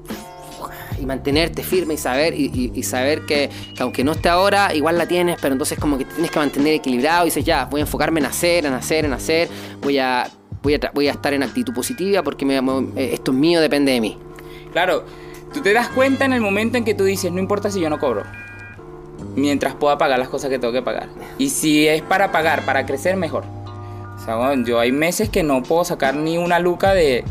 y 1.00 1.06
mantenerte 1.06 1.62
firme 1.62 1.94
y 1.94 1.96
saber, 1.96 2.34
y, 2.34 2.82
saber 2.82 3.24
que, 3.26 3.50
aunque 3.78 4.04
no 4.04 4.12
esté 4.12 4.28
ahora, 4.28 4.74
igual 4.74 4.98
la 4.98 5.06
tienes, 5.06 5.36
pero 5.40 5.52
entonces 5.52 5.78
como 5.78 5.98
que 5.98 6.04
tienes 6.04 6.30
que 6.30 6.38
mantener 6.38 6.74
equilibrado 6.74 7.24
y 7.24 7.26
dices, 7.26 7.44
ya, 7.44 7.64
voy 7.66 7.80
a 7.80 7.82
enfocarme 7.82 8.20
en 8.20 8.26
hacer, 8.26 8.66
en 8.66 8.72
hacer, 8.72 9.04
en 9.04 9.12
hacer, 9.12 9.48
voy 9.80 9.98
a, 9.98 10.28
voy 10.62 10.74
a, 10.74 10.90
voy 10.94 11.08
a 11.08 11.12
estar 11.12 11.32
en 11.32 11.42
actitud 11.42 11.72
positiva 11.72 12.22
porque 12.22 12.44
me, 12.44 12.56
eh, 12.56 13.10
esto 13.12 13.32
es 13.32 13.36
mío, 13.36 13.60
depende 13.60 13.92
de 13.92 14.00
mí. 14.00 14.18
Claro, 14.72 15.04
tú 15.52 15.60
te 15.60 15.72
das 15.72 15.88
cuenta 15.88 16.24
en 16.24 16.32
el 16.32 16.40
momento 16.40 16.78
en 16.78 16.84
que 16.84 16.94
tú 16.94 17.04
dices, 17.04 17.32
no 17.32 17.40
importa 17.40 17.70
si 17.70 17.80
yo 17.80 17.90
no 17.90 17.98
cobro, 17.98 18.24
mientras 19.36 19.74
pueda 19.74 19.98
pagar 19.98 20.18
las 20.18 20.28
cosas 20.28 20.50
que 20.50 20.58
tengo 20.58 20.72
que 20.72 20.82
pagar. 20.82 21.08
Y 21.38 21.50
si 21.50 21.86
es 21.88 22.02
para 22.02 22.32
pagar, 22.32 22.64
para 22.64 22.86
crecer, 22.86 23.16
mejor 23.16 23.59
yo 24.64 24.78
hay 24.78 24.92
meses 24.92 25.28
que 25.28 25.42
no 25.42 25.62
puedo 25.62 25.84
sacar 25.84 26.14
ni 26.14 26.38
una 26.38 26.58
luca 26.58 26.94
de, 26.94 27.24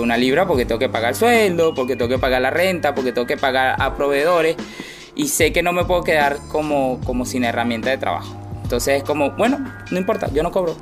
una 0.00 0.16
libra 0.16 0.46
porque 0.46 0.64
tengo 0.64 0.78
que 0.78 0.88
pagar 0.88 1.14
sueldo, 1.14 1.74
porque 1.74 1.96
tengo 1.96 2.08
que 2.08 2.18
pagar 2.18 2.42
la 2.42 2.50
renta, 2.50 2.94
porque 2.94 3.12
tengo 3.12 3.26
que 3.26 3.36
pagar 3.36 3.76
a 3.80 3.96
proveedores 3.96 4.56
y 5.14 5.28
sé 5.28 5.52
que 5.52 5.62
no 5.62 5.72
me 5.72 5.84
puedo 5.84 6.02
quedar 6.02 6.38
como, 6.48 7.00
como 7.04 7.24
sin 7.24 7.44
herramienta 7.44 7.90
de 7.90 7.98
trabajo. 7.98 8.36
Entonces 8.62 8.98
es 8.98 9.04
como, 9.04 9.30
bueno, 9.32 9.64
no 9.90 9.98
importa, 9.98 10.28
yo 10.32 10.42
no 10.42 10.50
cobro. 10.50 10.76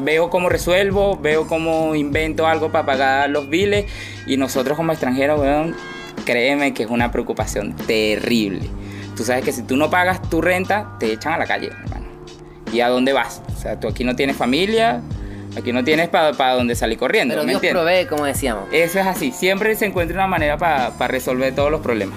Veo 0.00 0.30
cómo 0.30 0.48
resuelvo, 0.48 1.16
veo 1.16 1.46
cómo 1.46 1.94
invento 1.94 2.46
algo 2.46 2.70
para 2.70 2.86
pagar 2.86 3.30
los 3.30 3.48
biles 3.48 3.86
y 4.26 4.36
nosotros 4.36 4.76
como 4.76 4.92
extranjeros, 4.92 5.40
créeme 6.24 6.74
que 6.74 6.84
es 6.84 6.90
una 6.90 7.10
preocupación 7.12 7.74
terrible. 7.74 8.68
Tú 9.16 9.24
sabes 9.24 9.44
que 9.44 9.52
si 9.52 9.62
tú 9.62 9.76
no 9.76 9.90
pagas 9.90 10.22
tu 10.22 10.40
renta, 10.40 10.96
te 11.00 11.12
echan 11.12 11.32
a 11.32 11.38
la 11.38 11.46
calle. 11.46 11.70
¿Y 12.72 12.80
a 12.80 12.88
dónde 12.88 13.12
vas? 13.12 13.42
O 13.56 13.60
sea, 13.60 13.78
tú 13.78 13.88
aquí 13.88 14.04
no 14.04 14.16
tienes 14.16 14.36
familia, 14.36 15.00
aquí 15.56 15.72
no 15.72 15.84
tienes 15.84 16.08
para 16.08 16.32
pa 16.32 16.54
dónde 16.54 16.74
salir 16.74 16.98
corriendo. 16.98 17.34
Pero 17.34 17.46
Dios 17.46 17.62
provee, 17.72 18.06
como 18.06 18.24
decíamos. 18.24 18.64
Eso 18.72 18.98
es 18.98 19.06
así, 19.06 19.32
siempre 19.32 19.74
se 19.76 19.86
encuentra 19.86 20.16
una 20.16 20.26
manera 20.26 20.58
para 20.58 21.08
resolver 21.08 21.54
todos 21.54 21.70
los 21.70 21.80
problemas. 21.80 22.16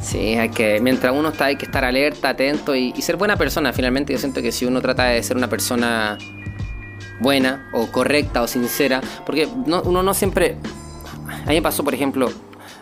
Sí, 0.00 0.36
hay 0.36 0.48
que, 0.48 0.80
mientras 0.80 1.12
uno 1.12 1.30
está, 1.30 1.46
hay 1.46 1.56
que 1.56 1.66
estar 1.66 1.84
alerta, 1.84 2.30
atento 2.30 2.74
y, 2.74 2.92
ser 3.02 3.16
buena 3.16 3.36
persona. 3.36 3.72
Finalmente, 3.72 4.12
yo 4.12 4.18
siento 4.18 4.40
que 4.40 4.52
si 4.52 4.64
uno 4.64 4.80
trata 4.80 5.04
de 5.04 5.22
ser 5.22 5.36
una 5.36 5.48
persona 5.48 6.16
buena 7.20 7.68
o 7.72 7.88
correcta 7.88 8.42
o 8.42 8.46
sincera, 8.46 9.00
porque 9.26 9.46
uno 9.46 10.02
no 10.02 10.14
siempre. 10.14 10.56
A 11.44 11.48
mí 11.48 11.56
me 11.56 11.62
pasó, 11.62 11.84
por 11.84 11.94
ejemplo, 11.94 12.30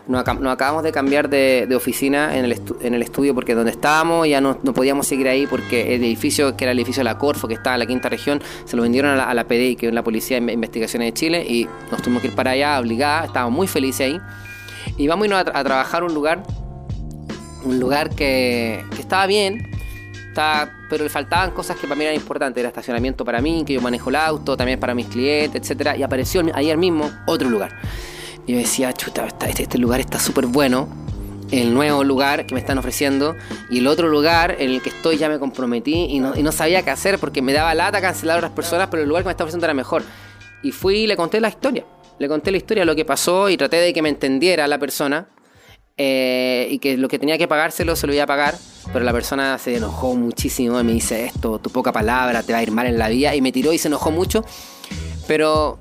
nos, 0.09 0.27
acabamos 0.27 0.83
de 0.83 0.93
cambiar 0.93 1.29
de, 1.29 1.69
oficina 1.75 2.37
en 2.37 2.45
el, 2.45 2.63
en 2.81 2.95
el, 2.95 3.03
estudio 3.03 3.35
porque 3.35 3.55
donde 3.55 3.71
estábamos 3.73 4.29
ya 4.29 4.41
no, 4.41 4.57
podíamos 4.57 5.07
seguir 5.07 5.29
ahí 5.29 5.47
porque 5.47 5.95
el 5.95 6.05
edificio, 6.05 6.57
que 6.57 6.65
era 6.65 6.73
el 6.73 6.79
edificio 6.79 7.01
de 7.01 7.05
la 7.05 7.19
Corfo, 7.19 7.49
que 7.49 7.55
estaba 7.55 7.75
en 7.75 7.81
la 7.81 7.87
quinta 7.87 8.09
región, 8.09 8.43
se 8.65 8.77
lo 8.77 8.83
vendieron 8.83 9.11
a 9.13 9.17
la, 9.17 9.25
a 9.25 9.35
la 9.35 9.45
PDI, 9.45 9.77
que 9.77 9.89
es 9.89 9.93
la 9.93 10.05
Policía 10.05 10.41
de 10.41 10.53
Investigaciones 10.53 11.09
de 11.09 11.15
Chile, 11.15 11.47
y 11.47 11.69
nos 11.91 12.03
tuvimos 12.03 12.23
que 12.23 12.29
ir 12.29 12.35
para 12.35 12.53
allá 12.53 12.79
obligada, 12.79 13.27
estábamos 13.27 13.57
muy 13.57 13.67
felices 13.67 14.07
ahí. 14.07 14.21
Y 14.97 15.09
vamos 15.09 15.25
a 15.25 15.27
ir 15.27 15.35
a, 15.35 15.65
trabajar 15.65 16.05
un 16.05 16.15
lugar, 16.15 16.45
un 17.65 17.81
lugar 17.81 18.11
que, 18.11 18.85
que 18.95 19.01
estaba 19.01 19.27
bien, 19.27 19.71
pero 20.89 21.05
le 21.05 21.11
faltaban 21.11 21.51
cosas 21.51 21.77
que 21.77 21.87
para 21.87 21.97
mí 21.97 22.05
eran 22.05 22.15
importantes. 22.15 22.61
Era 22.61 22.69
estacionamiento 22.69 23.25
para 23.25 23.41
mí, 23.41 23.65
que 23.67 23.75
yo 23.75 23.81
manejo 23.81 24.11
el 24.11 24.17
auto, 24.17 24.57
también 24.57 24.79
para 24.79 24.95
mis 24.95 25.07
clientes, 25.07 25.63
etcétera. 25.63 25.97
Y 25.97 26.03
apareció 26.03 26.43
ayer 26.55 26.77
mismo 26.77 27.11
otro 27.27 27.49
lugar. 27.49 27.73
Y 28.47 28.53
yo 28.53 28.59
decía, 28.59 28.93
chuta, 28.93 29.27
este, 29.27 29.63
este 29.63 29.79
lugar 29.79 30.01
está 30.01 30.19
súper 30.19 30.47
bueno. 30.47 30.89
El 31.51 31.75
nuevo 31.75 32.03
lugar 32.03 32.47
que 32.47 32.55
me 32.55 32.61
están 32.61 32.79
ofreciendo 32.79 33.37
y 33.71 33.79
el 33.79 33.87
otro 33.87 34.09
lugar 34.09 34.57
en 34.59 34.71
el 34.71 34.83
que 34.83 34.89
estoy 34.89 35.17
ya 35.17 35.29
me 35.29 35.39
comprometí 35.39 36.07
y 36.11 36.19
no, 36.19 36.35
no 36.35 36.53
sabía 36.53 36.83
qué 36.83 36.91
hacer 36.91 37.21
porque 37.21 37.41
me 37.41 37.53
daba 37.53 37.73
lata 37.75 38.01
cancelar 38.01 38.37
a 38.37 38.39
otras 38.39 38.53
personas, 38.53 38.89
pero 38.91 39.03
el 39.03 39.09
lugar 39.09 39.23
que 39.23 39.29
me 39.29 39.31
está 39.31 39.45
ofreciendo 39.45 39.67
era 39.67 39.75
mejor. 39.75 40.03
Y 40.65 40.73
fui 40.73 41.01
y 41.01 41.07
le 41.07 41.17
conté 41.17 41.41
la 41.41 41.49
historia. 41.49 41.85
Le 42.19 42.29
conté 42.29 42.51
la 42.51 42.57
historia, 42.57 42.85
lo 42.85 42.97
que 42.97 43.05
pasó 43.05 43.49
y 43.49 43.57
traté 43.57 43.77
de 43.77 43.93
que 43.93 44.03
me 44.03 44.09
entendiera 44.09 44.67
la 44.67 44.79
persona 44.79 45.29
eh, 45.99 46.69
y 46.71 46.79
que 46.79 46.97
lo 46.99 47.09
que 47.09 47.19
tenía 47.19 47.39
que 47.39 47.49
pagárselo 47.49 47.97
se 47.97 48.07
lo 48.07 48.13
iba 48.13 48.25
a 48.25 48.27
pagar, 48.27 48.55
pero 48.93 49.05
la 49.05 49.13
persona 49.13 49.57
se 49.59 49.77
enojó 49.77 50.15
muchísimo 50.15 50.79
y 50.79 50.85
me 50.85 50.93
dice 50.93 51.25
esto, 51.25 51.59
tu 51.59 51.71
poca 51.71 51.91
palabra 51.91 52.43
te 52.43 52.53
va 52.53 52.59
a 52.59 52.63
ir 52.63 52.71
mal 52.71 52.87
en 52.87 52.99
la 52.99 53.09
vida 53.09 53.35
y 53.35 53.41
me 53.41 53.51
tiró 53.51 53.73
y 53.73 53.79
se 53.79 53.89
enojó 53.89 54.11
mucho. 54.11 54.45
Pero 55.27 55.81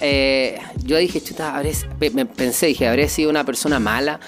eh, 0.00 0.58
yo 0.84 0.96
dije, 0.96 1.20
chuta, 1.20 1.62
me 2.12 2.26
pensé, 2.26 2.66
dije, 2.66 2.86
habré 2.86 3.08
sido 3.08 3.30
una 3.30 3.44
persona 3.44 3.78
mala, 3.80 4.20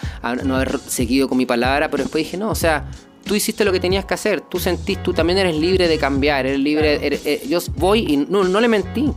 no 0.44 0.56
haber 0.56 0.78
seguido 0.78 1.28
con 1.28 1.38
mi 1.38 1.46
palabra, 1.46 1.90
pero 1.90 2.04
después 2.04 2.24
dije, 2.24 2.36
no, 2.36 2.50
o 2.50 2.54
sea, 2.54 2.90
tú 3.24 3.34
hiciste 3.34 3.64
lo 3.64 3.72
que 3.72 3.80
tenías 3.80 4.04
que 4.04 4.14
hacer, 4.14 4.40
tú 4.40 4.59
sentís, 4.59 5.02
tú 5.02 5.12
también 5.12 5.38
eres 5.38 5.54
libre 5.56 5.86
de 5.86 5.98
cambiar, 5.98 6.46
eres 6.46 6.59
libre, 6.59 6.98
eh, 7.02 7.46
yo 7.48 7.59
voy 7.76 8.06
y 8.09 8.16
no, 8.16 8.44
no 8.44 8.61
le 8.61 8.68
mentí, 8.68 9.12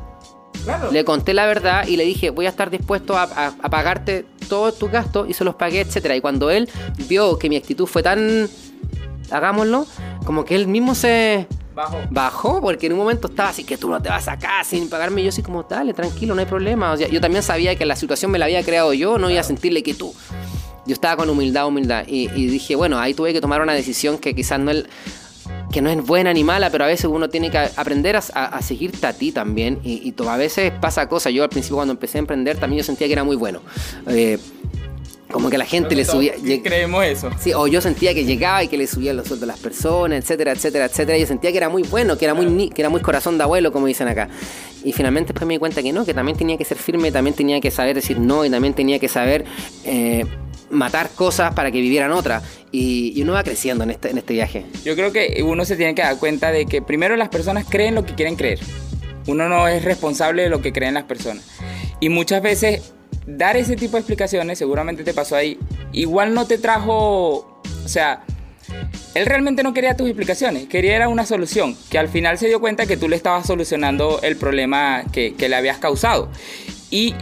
le 0.91 1.05
conté 1.05 1.33
la 1.33 1.45
verdad 1.45 1.87
y 1.87 1.97
le 1.97 2.05
dije, 2.05 2.29
voy 2.29 2.45
a 2.45 2.49
estar 2.49 2.69
dispuesto 2.69 3.17
a, 3.17 3.27
pagarte 3.69 4.25
todos 4.47 4.77
tus 4.77 4.91
gastos 4.91 5.29
y 5.29 5.33
se 5.33 5.43
los 5.43 5.55
pagué, 5.55 5.81
etcétera. 5.81 6.15
Y 6.15 6.21
cuando 6.21 6.51
él 6.51 6.69
vio 7.07 7.37
que 7.39 7.49
mi 7.49 7.55
actitud 7.55 7.87
fue 7.87 8.03
tan, 8.03 8.47
hagámoslo, 9.31 9.87
como 10.25 10.45
que 10.45 10.55
él 10.55 10.67
mismo 10.67 10.93
se 10.93 11.47
bajó. 11.73 11.97
bajó 12.09 12.61
porque 12.61 12.87
en 12.87 12.93
un 12.93 12.99
momento 12.99 13.27
estaba 13.27 13.49
así 13.49 13.63
que 13.63 13.77
tú 13.77 13.89
no 13.89 14.01
te 14.01 14.09
vas 14.09 14.27
acá 14.27 14.63
sin 14.63 14.89
pagarme. 14.89 15.21
Y 15.21 15.25
yo 15.25 15.29
así 15.29 15.41
como, 15.41 15.63
dale, 15.63 15.93
tranquilo, 15.93 16.35
no 16.35 16.41
hay 16.41 16.47
problema. 16.47 16.91
O 16.91 16.97
sea, 16.97 17.07
yo 17.07 17.21
también 17.21 17.43
sabía 17.43 17.75
que 17.75 17.85
la 17.85 17.95
situación 17.95 18.31
me 18.31 18.39
la 18.39 18.45
había 18.45 18.63
creado 18.63 18.93
yo, 18.93 19.17
no 19.17 19.29
iba 19.29 19.41
a 19.41 19.43
sentirle 19.43 19.83
que 19.83 19.93
tú. 19.93 20.13
Yo 20.85 20.93
estaba 20.93 21.17
con 21.17 21.29
humildad, 21.29 21.67
humildad. 21.67 22.05
Y, 22.07 22.29
y, 22.35 22.47
dije, 22.47 22.75
bueno, 22.75 22.99
ahí 22.99 23.13
tuve 23.13 23.33
que 23.33 23.41
tomar 23.41 23.61
una 23.61 23.73
decisión 23.73 24.17
que 24.17 24.33
quizás 24.33 24.59
no 24.59 24.71
él 24.71 24.87
que 25.71 25.81
no 25.81 25.89
es 25.89 26.05
buena 26.05 26.33
ni 26.33 26.43
mala, 26.43 26.69
pero 26.69 26.83
a 26.83 26.87
veces 26.87 27.05
uno 27.05 27.29
tiene 27.29 27.49
que 27.49 27.57
aprender 27.57 28.15
a, 28.15 28.61
seguirte 28.61 29.07
a 29.07 29.13
ti 29.13 29.31
también. 29.31 29.79
Y, 29.83 30.13
a 30.27 30.37
veces 30.37 30.71
pasa 30.79 31.07
cosas. 31.07 31.33
Yo 31.33 31.43
al 31.43 31.49
principio 31.49 31.77
cuando 31.77 31.93
empecé 31.93 32.17
a 32.17 32.19
emprender 32.19 32.57
también 32.57 32.79
yo 32.79 32.83
sentía 32.83 33.07
que 33.07 33.13
era 33.13 33.23
muy 33.23 33.35
bueno. 33.35 33.61
Eh, 34.07 34.37
como 35.31 35.49
que 35.49 35.57
la 35.57 35.65
gente 35.65 35.95
le 35.95 36.05
subía. 36.05 36.33
Creemos 36.63 37.05
eso. 37.05 37.29
Sí, 37.39 37.53
o 37.53 37.67
yo 37.67 37.81
sentía 37.81 38.13
que 38.13 38.25
llegaba 38.25 38.63
y 38.63 38.67
que 38.67 38.77
le 38.77 38.87
subían 38.87 39.17
los 39.17 39.27
sueldos 39.27 39.49
a 39.49 39.53
las 39.53 39.59
personas, 39.59 40.19
etcétera, 40.19 40.51
etcétera, 40.51 40.85
etcétera. 40.85 41.17
Yo 41.17 41.25
sentía 41.25 41.51
que 41.51 41.57
era 41.57 41.69
muy 41.69 41.83
bueno, 41.83 42.17
que 42.17 42.25
era 42.25 42.33
muy, 42.33 42.69
que 42.69 42.81
era 42.81 42.89
muy 42.89 43.01
corazón 43.01 43.37
de 43.37 43.43
abuelo, 43.43 43.71
como 43.71 43.87
dicen 43.87 44.07
acá. 44.07 44.29
Y 44.83 44.93
finalmente 44.93 45.33
después 45.33 45.47
me 45.47 45.55
di 45.55 45.59
cuenta 45.59 45.81
que 45.83 45.93
no, 45.93 46.05
que 46.05 46.13
también 46.13 46.37
tenía 46.37 46.57
que 46.57 46.65
ser 46.65 46.77
firme, 46.77 47.11
también 47.11 47.35
tenía 47.35 47.59
que 47.61 47.71
saber 47.71 47.95
decir 47.95 48.19
no 48.19 48.45
y 48.45 48.49
también 48.49 48.73
tenía 48.73 48.99
que 48.99 49.07
saber 49.07 49.45
eh, 49.85 50.25
matar 50.69 51.09
cosas 51.09 51.53
para 51.53 51.71
que 51.71 51.81
vivieran 51.81 52.11
otras. 52.11 52.43
Y, 52.71 53.21
uno 53.21 53.33
va 53.33 53.43
creciendo 53.43 53.83
en 53.83 53.91
este, 53.91 54.09
en 54.09 54.17
este 54.17 54.33
viaje. 54.33 54.65
Yo 54.83 54.95
creo 54.95 55.11
que 55.11 55.43
uno 55.45 55.65
se 55.65 55.75
tiene 55.75 55.93
que 55.93 56.01
dar 56.01 56.17
cuenta 56.17 56.51
de 56.51 56.65
que 56.65 56.81
primero 56.81 57.15
las 57.15 57.29
personas 57.29 57.65
creen 57.69 57.95
lo 57.95 58.05
que 58.05 58.15
quieren 58.15 58.35
creer. 58.35 58.59
Uno 59.27 59.47
no 59.47 59.67
es 59.67 59.83
responsable 59.83 60.43
de 60.43 60.49
lo 60.49 60.61
que 60.61 60.73
creen 60.73 60.95
las 60.95 61.03
personas. 61.03 61.45
Y 61.99 62.09
muchas 62.09 62.41
veces 62.41 62.93
dar 63.37 63.57
ese 63.57 63.75
tipo 63.75 63.93
de 63.93 63.99
explicaciones, 63.99 64.57
seguramente 64.57 65.03
te 65.03 65.13
pasó 65.13 65.35
ahí, 65.35 65.57
igual 65.91 66.33
no 66.33 66.47
te 66.47 66.57
trajo, 66.57 67.61
o 67.83 67.87
sea, 67.87 68.23
él 69.15 69.25
realmente 69.25 69.63
no 69.63 69.73
quería 69.73 69.97
tus 69.97 70.07
explicaciones, 70.07 70.67
quería 70.67 70.95
era 70.95 71.09
una 71.09 71.25
solución, 71.25 71.77
que 71.89 71.97
al 71.97 72.07
final 72.07 72.37
se 72.37 72.47
dio 72.47 72.59
cuenta 72.59 72.85
que 72.85 72.97
tú 72.97 73.09
le 73.09 73.15
estabas 73.15 73.45
solucionando 73.45 74.19
el 74.21 74.37
problema 74.37 75.03
que, 75.11 75.33
que 75.35 75.49
le 75.49 75.55
habías 75.55 75.77
causado. 75.79 76.29
Y 76.89 77.15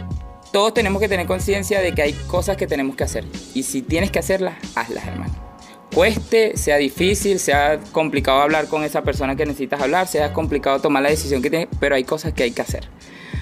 todos 0.52 0.74
tenemos 0.74 1.00
que 1.00 1.08
tener 1.08 1.26
conciencia 1.26 1.80
de 1.80 1.92
que 1.92 2.02
hay 2.02 2.12
cosas 2.12 2.56
que 2.56 2.66
tenemos 2.66 2.96
que 2.96 3.04
hacer. 3.04 3.24
Y 3.54 3.62
si 3.62 3.82
tienes 3.82 4.10
que 4.10 4.18
hacerlas, 4.18 4.54
hazlas, 4.74 5.06
hermano. 5.06 5.32
Cueste, 5.94 6.56
sea 6.56 6.76
difícil, 6.76 7.40
sea 7.40 7.80
complicado 7.92 8.40
hablar 8.40 8.66
con 8.66 8.84
esa 8.84 9.02
persona 9.02 9.34
que 9.34 9.44
necesitas 9.44 9.80
hablar, 9.80 10.06
sea 10.06 10.32
complicado 10.32 10.80
tomar 10.80 11.02
la 11.02 11.10
decisión 11.10 11.42
que 11.42 11.50
tienes, 11.50 11.68
pero 11.80 11.96
hay 11.96 12.04
cosas 12.04 12.32
que 12.32 12.44
hay 12.44 12.52
que 12.52 12.62
hacer. 12.62 12.88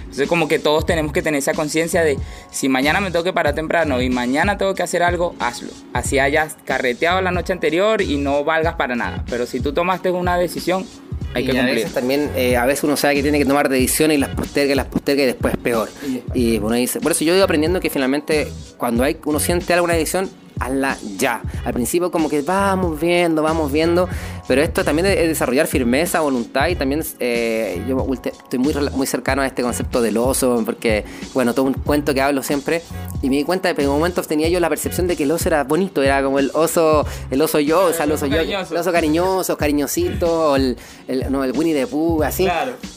Entonces 0.08 0.28
como 0.28 0.48
que 0.48 0.58
todos 0.58 0.86
tenemos 0.86 1.12
que 1.12 1.20
tener 1.20 1.38
esa 1.38 1.52
conciencia 1.52 2.02
de 2.02 2.18
si 2.50 2.68
mañana 2.68 3.00
me 3.00 3.10
tengo 3.10 3.24
que 3.24 3.32
parar 3.34 3.54
temprano 3.54 4.00
y 4.00 4.08
mañana 4.08 4.56
tengo 4.56 4.74
que 4.74 4.82
hacer 4.82 5.02
algo, 5.02 5.34
hazlo. 5.38 5.70
Así 5.92 6.18
hayas 6.18 6.56
carreteado 6.64 7.20
la 7.20 7.30
noche 7.30 7.52
anterior 7.52 8.00
y 8.00 8.16
no 8.16 8.42
valgas 8.42 8.74
para 8.76 8.96
nada. 8.96 9.24
Pero 9.28 9.46
si 9.46 9.60
tú 9.60 9.72
tomaste 9.72 10.10
una 10.10 10.38
decisión, 10.38 10.86
hay 11.34 11.44
que 11.44 11.58
a 11.58 11.64
veces 11.64 11.92
también, 11.92 12.30
eh, 12.36 12.56
a 12.56 12.64
veces 12.64 12.84
uno 12.84 12.96
sabe 12.96 13.16
que 13.16 13.22
tiene 13.22 13.38
que 13.38 13.44
tomar 13.44 13.68
decisiones 13.68 14.16
y 14.16 14.20
las 14.20 14.30
posterga, 14.30 14.72
y 14.72 14.76
las 14.76 14.86
posterga 14.86 15.22
y 15.22 15.26
después 15.26 15.54
es 15.54 15.60
peor. 15.60 15.88
Y, 16.34 16.58
uno 16.58 16.74
dice, 16.74 17.00
por 17.00 17.12
eso 17.12 17.24
yo 17.24 17.34
he 17.34 17.36
ido 17.36 17.44
aprendiendo 17.44 17.80
que 17.80 17.90
finalmente 17.90 18.48
cuando 18.78 19.04
hay, 19.04 19.18
uno 19.24 19.38
siente 19.38 19.72
alguna 19.74 19.92
decisión, 19.92 20.30
hazla 20.58 20.96
ya. 21.18 21.42
Al 21.64 21.74
principio 21.74 22.10
como 22.10 22.28
que 22.28 22.40
vamos 22.40 22.98
viendo, 22.98 23.42
vamos 23.42 23.70
viendo, 23.70 24.08
pero 24.48 24.62
esto 24.62 24.82
también 24.82 25.06
es 25.06 25.28
desarrollar 25.28 25.66
firmeza, 25.66 26.20
voluntad 26.20 26.68
y 26.68 26.74
también 26.74 27.04
eh, 27.20 27.84
yo 27.86 28.04
estoy 28.24 28.58
muy, 28.58 28.74
muy 28.92 29.06
cercano 29.06 29.42
a 29.42 29.46
este 29.46 29.62
concepto 29.62 30.00
del 30.00 30.16
oso, 30.16 30.62
porque, 30.64 31.04
bueno, 31.34 31.52
todo 31.52 31.66
un 31.66 31.74
cuento 31.74 32.14
que 32.14 32.22
hablo 32.22 32.42
siempre, 32.42 32.82
y 33.20 33.28
me 33.28 33.36
di 33.36 33.44
cuenta 33.44 33.68
de 33.68 33.74
que 33.74 33.82
en 33.82 33.88
momentos 33.88 34.26
tenía 34.26 34.48
yo 34.48 34.58
la 34.58 34.70
percepción 34.70 35.06
de 35.06 35.16
que 35.16 35.24
el 35.24 35.30
oso 35.32 35.48
era 35.48 35.64
bonito, 35.64 36.02
era 36.02 36.22
como 36.22 36.38
el 36.38 36.50
oso, 36.54 37.06
el 37.30 37.42
oso 37.42 37.60
yo, 37.60 37.84
o 37.84 37.92
sea, 37.92 38.06
el 38.06 38.12
oso 38.12 38.24
yo, 38.26 38.40
el 38.40 38.76
oso 38.76 38.90
cariñoso, 38.90 39.58
cariñosito, 39.58 40.56
el, 40.56 40.78
el, 41.08 41.30
no, 41.30 41.44
el 41.44 41.52
Winnie 41.52 41.74
the 41.74 41.86
Pooh, 41.86 42.22
así. 42.22 42.48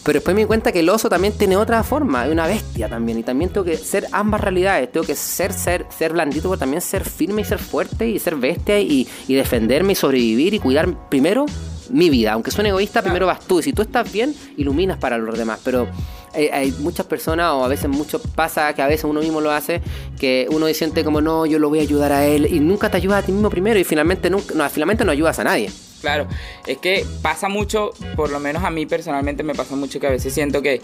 Pero 0.03 0.17
después 0.17 0.33
me 0.33 0.41
di 0.41 0.47
cuenta 0.47 0.71
que 0.71 0.79
el 0.79 0.89
oso 0.89 1.09
también 1.09 1.33
tiene 1.33 1.57
otra 1.57 1.83
forma, 1.83 2.25
es 2.25 2.31
una 2.31 2.47
bestia 2.47 2.87
también, 2.87 3.19
y 3.19 3.23
también 3.23 3.51
tengo 3.51 3.65
que 3.65 3.75
ser 3.75 4.07
ambas 4.13 4.39
realidades, 4.39 4.89
tengo 4.89 5.05
que 5.05 5.15
ser, 5.15 5.51
ser, 5.51 5.85
ser 5.89 6.13
blandito, 6.13 6.49
pero 6.49 6.59
también 6.59 6.81
ser 6.81 7.03
firme 7.03 7.41
y 7.41 7.45
ser 7.45 7.59
fuerte 7.59 8.07
y 8.07 8.19
ser 8.19 8.35
bestia 8.35 8.79
y, 8.79 9.07
defenderme 9.27 9.93
y 9.93 9.95
sobrevivir 9.95 10.53
y 10.53 10.59
cuidar 10.59 11.09
primero 11.09 11.40
mi 11.89 12.09
vida. 12.09 12.33
Aunque 12.33 12.51
suene 12.51 12.69
egoísta, 12.69 13.01
primero 13.01 13.27
vas 13.27 13.41
tú. 13.41 13.59
Y 13.59 13.63
si 13.63 13.73
tú 13.73 13.81
estás 13.81 14.11
bien, 14.11 14.35
iluminas 14.57 14.97
para 14.97 15.17
los 15.17 15.37
demás. 15.37 15.59
Pero 15.63 15.87
eh, 16.33 16.49
hay 16.53 16.71
muchas 16.79 17.05
personas, 17.05 17.51
o 17.51 17.65
a 17.65 17.67
veces 17.67 17.89
mucho 17.89 18.21
pasa 18.21 18.73
que 18.73 18.81
a 18.81 18.87
veces 18.87 19.05
uno 19.05 19.19
mismo 19.19 19.41
lo 19.41 19.51
hace, 19.51 19.81
que 20.19 20.47
uno 20.49 20.67
siente 20.73 21.03
como 21.03 21.21
no, 21.21 21.45
yo 21.45 21.59
lo 21.59 21.69
voy 21.69 21.79
a 21.79 21.81
ayudar 21.81 22.11
a 22.11 22.25
él. 22.25 22.47
Y 22.51 22.59
nunca 22.59 22.89
te 22.89 22.97
ayudas 22.97 23.23
a 23.23 23.25
ti 23.25 23.31
mismo 23.31 23.49
primero 23.49 23.79
y 23.79 23.83
finalmente, 23.83 24.29
nunca, 24.29 24.53
no, 24.55 24.69
finalmente 24.69 25.05
no 25.05 25.11
ayudas 25.11 25.39
a 25.39 25.43
nadie. 25.43 25.69
Claro, 26.01 26.27
es 26.65 26.79
que 26.79 27.05
pasa 27.21 27.47
mucho, 27.47 27.91
por 28.15 28.31
lo 28.31 28.39
menos 28.39 28.63
a 28.63 28.71
mí 28.71 28.87
personalmente 28.87 29.43
me 29.43 29.53
pasa 29.53 29.75
mucho 29.75 29.99
que 29.99 30.07
a 30.07 30.09
veces 30.09 30.33
siento 30.33 30.63
que, 30.63 30.81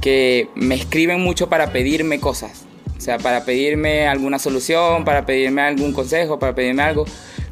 que 0.00 0.48
me 0.56 0.74
escriben 0.74 1.20
mucho 1.20 1.48
para 1.48 1.72
pedirme 1.72 2.18
cosas. 2.18 2.64
O 2.96 3.00
sea, 3.00 3.18
para 3.18 3.44
pedirme 3.44 4.08
alguna 4.08 4.38
solución, 4.38 5.04
para 5.04 5.24
pedirme 5.24 5.62
algún 5.62 5.92
consejo, 5.92 6.38
para 6.38 6.54
pedirme 6.54 6.82
algo. 6.82 7.06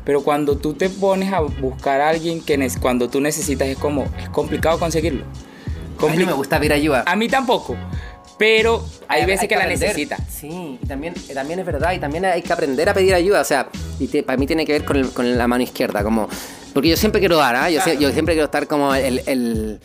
Pero 0.08 0.22
cuando 0.22 0.56
tú 0.56 0.72
te 0.72 0.88
pones 0.88 1.34
a 1.34 1.40
buscar 1.40 2.00
a 2.00 2.08
alguien 2.08 2.40
que 2.40 2.56
cuando 2.80 3.10
tú 3.10 3.20
necesitas 3.20 3.68
es 3.68 3.76
como, 3.76 4.04
es 4.18 4.30
complicado 4.30 4.78
conseguirlo. 4.78 5.26
a 6.00 6.06
mí 6.06 6.16
no 6.16 6.24
me 6.24 6.32
gusta 6.32 6.58
pedir 6.58 6.72
ayuda. 6.72 7.04
A 7.06 7.14
mí 7.14 7.28
tampoco. 7.28 7.76
Pero 8.38 8.82
hay, 9.06 9.26
veces 9.26 9.50
que, 9.50 9.56
la 9.56 9.66
necesita. 9.66 10.16
Sí, 10.26 10.78
y 10.82 10.86
también, 10.86 11.12
también 11.34 11.58
es 11.58 11.66
verdad, 11.66 11.92
y 11.92 11.98
también 11.98 12.24
hay 12.24 12.40
que 12.40 12.50
aprender 12.50 12.88
a 12.88 12.94
pedir 12.94 13.12
ayuda. 13.12 13.42
O 13.42 13.44
sea, 13.44 13.68
y 13.98 14.06
para 14.22 14.38
mí 14.38 14.46
tiene 14.46 14.64
que 14.64 14.72
ver 14.72 14.86
con, 14.86 15.10
con 15.10 15.36
la 15.36 15.46
mano 15.46 15.62
izquierda, 15.62 16.02
como 16.02 16.26
porque 16.72 16.88
yo 16.88 16.96
siempre 16.96 17.20
quiero 17.20 17.36
dar, 17.36 17.54
¿ah? 17.56 17.68
yo, 17.68 17.82
siempre 17.82 18.32
quiero 18.32 18.46
estar 18.46 18.66
como 18.66 18.94
el, 18.94 19.20
el, 19.26 19.78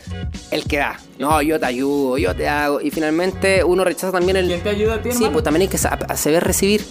el, 0.52 0.64
que 0.64 0.78
da. 0.78 1.02
No, 1.20 1.42
yo 1.42 1.60
te 1.60 1.66
ayudo, 1.66 2.18
yo 2.18 2.34
te 2.34 2.48
hago. 2.48 2.80
Y 2.80 2.92
finalmente 2.92 3.62
uno 3.62 3.84
rechaza 3.84 4.14
también 4.14 4.38
el. 4.38 4.48
¿Quién 4.48 4.62
te 4.64 4.70
ayuda 4.70 4.94
a 4.94 5.02
ti, 5.02 5.12
Sí, 5.12 5.28
pues 5.34 5.44
también 5.44 5.64
hay 5.64 5.68
que 5.68 5.78
saber 5.78 6.42
recibir. 6.46 6.86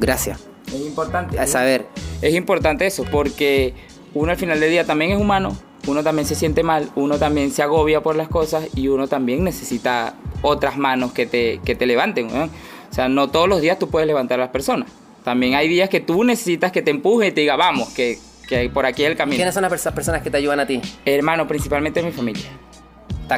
Gracias. 0.00 0.40
Es 0.66 0.80
importante. 0.80 1.38
A 1.38 1.46
saber. 1.46 1.86
Es 2.22 2.34
importante 2.34 2.86
eso, 2.86 3.04
porque 3.10 3.74
uno 4.14 4.30
al 4.30 4.38
final 4.38 4.60
del 4.60 4.70
día 4.70 4.84
también 4.84 5.10
es 5.10 5.18
humano, 5.18 5.56
uno 5.86 6.02
también 6.02 6.26
se 6.26 6.34
siente 6.34 6.62
mal, 6.62 6.90
uno 6.94 7.18
también 7.18 7.50
se 7.50 7.62
agobia 7.62 8.00
por 8.00 8.16
las 8.16 8.28
cosas 8.28 8.68
y 8.74 8.88
uno 8.88 9.08
también 9.08 9.44
necesita 9.44 10.14
otras 10.40 10.78
manos 10.78 11.12
que 11.12 11.26
te, 11.26 11.60
que 11.64 11.74
te 11.74 11.86
levanten. 11.86 12.28
O 12.28 12.94
sea, 12.94 13.08
no 13.08 13.28
todos 13.28 13.48
los 13.48 13.60
días 13.60 13.78
tú 13.78 13.90
puedes 13.90 14.06
levantar 14.06 14.40
a 14.40 14.44
las 14.44 14.52
personas. 14.52 14.88
También 15.24 15.54
hay 15.54 15.68
días 15.68 15.88
que 15.88 16.00
tú 16.00 16.24
necesitas 16.24 16.72
que 16.72 16.82
te 16.82 16.90
empuje 16.90 17.28
y 17.28 17.32
te 17.32 17.42
diga, 17.42 17.56
vamos, 17.56 17.88
que 17.90 18.18
que 18.52 18.68
por 18.70 18.86
aquí 18.86 19.04
el 19.04 19.16
camino. 19.16 19.36
¿Quiénes 19.36 19.54
son 19.54 19.62
las 19.62 19.70
personas 19.70 20.22
que 20.22 20.30
te 20.30 20.36
ayudan 20.36 20.60
a 20.60 20.66
ti? 20.66 20.80
Hermano, 21.04 21.46
principalmente 21.48 22.02
mi 22.02 22.12
familia. 22.12 22.50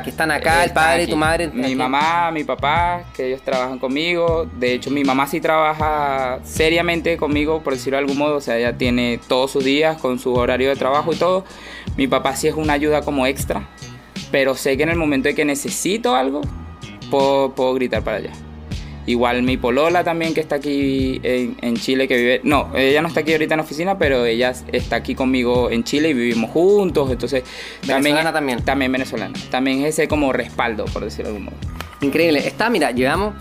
Que 0.03 0.11
están 0.11 0.31
acá, 0.31 0.65
el 0.65 0.73
padre 0.73 1.05
y 1.05 1.07
tu 1.07 1.17
madre. 1.17 1.49
Mi 1.49 1.75
mamá, 1.75 2.31
mi 2.31 2.45
papá, 2.45 3.05
que 3.15 3.29
ellos 3.29 3.43
trabajan 3.43 3.79
conmigo. 3.79 4.47
De 4.59 4.75
hecho, 4.75 4.91
mi 4.91 5.05
mamá 5.05 5.27
sí 5.27 5.41
trabaja 5.41 6.41
seriamente 6.45 7.17
conmigo, 7.17 7.63
por 7.63 7.75
decirlo 7.75 7.97
de 7.97 8.03
algún 8.03 8.19
modo. 8.19 8.37
O 8.37 8.41
sea, 8.41 8.59
ella 8.59 8.77
tiene 8.77 9.21
todos 9.29 9.53
sus 9.53 9.65
días 9.65 9.97
con 10.01 10.19
su 10.19 10.35
horario 10.35 10.69
de 10.69 10.77
trabajo 10.77 11.13
y 11.13 11.17
todo. 11.17 11.45
Mi 11.97 12.07
papá 12.07 12.37
sí 12.37 12.49
es 12.49 12.55
una 12.55 12.73
ayuda 12.73 13.03
como 13.03 13.27
extra. 13.27 13.69
Pero 14.31 14.55
sé 14.55 14.77
que 14.77 14.83
en 14.83 14.89
el 14.89 14.97
momento 14.97 15.29
de 15.29 15.35
que 15.35 15.45
necesito 15.45 16.17
algo, 16.17 16.41
puedo, 17.11 17.55
puedo 17.55 17.75
gritar 17.75 18.03
para 18.03 18.17
allá. 18.19 18.33
Igual 19.07 19.43
mi 19.43 19.57
polola 19.57 20.03
también 20.03 20.33
que 20.33 20.41
está 20.41 20.57
aquí 20.57 21.21
en, 21.23 21.57
en, 21.61 21.77
Chile, 21.77 22.09
que 22.09 22.17
vive... 22.17 22.41
No, 22.45 22.71
ella 22.75 23.03
no 23.03 23.09
está 23.09 23.21
aquí 23.21 23.33
ahorita 23.33 23.55
en 23.55 23.59
la 23.59 23.65
oficina, 23.65 23.99
pero 23.99 24.25
ella 24.25 24.53
está 24.73 24.97
aquí 24.97 25.15
conmigo 25.15 25.71
en 25.71 25.85
Chile 25.85 26.11
y 26.11 26.15
vivimos 26.15 26.51
juntos. 26.51 27.11
Entonces... 27.11 27.45
¿Venezolana 27.87 28.33
también? 28.33 28.63
También 28.63 28.91
venezolana. 28.93 29.35
También 29.51 29.81
es 29.81 29.95
ese 29.95 30.09
como 30.09 30.33
respaldo, 30.33 30.87
por 30.87 31.05
decirlo 31.05 31.33
de 31.33 31.37
algún 31.37 31.45
modo. 31.47 31.57
Increíble. 32.01 32.47
Está, 32.47 32.71
mira, 32.71 32.91
llevamos 32.93 33.35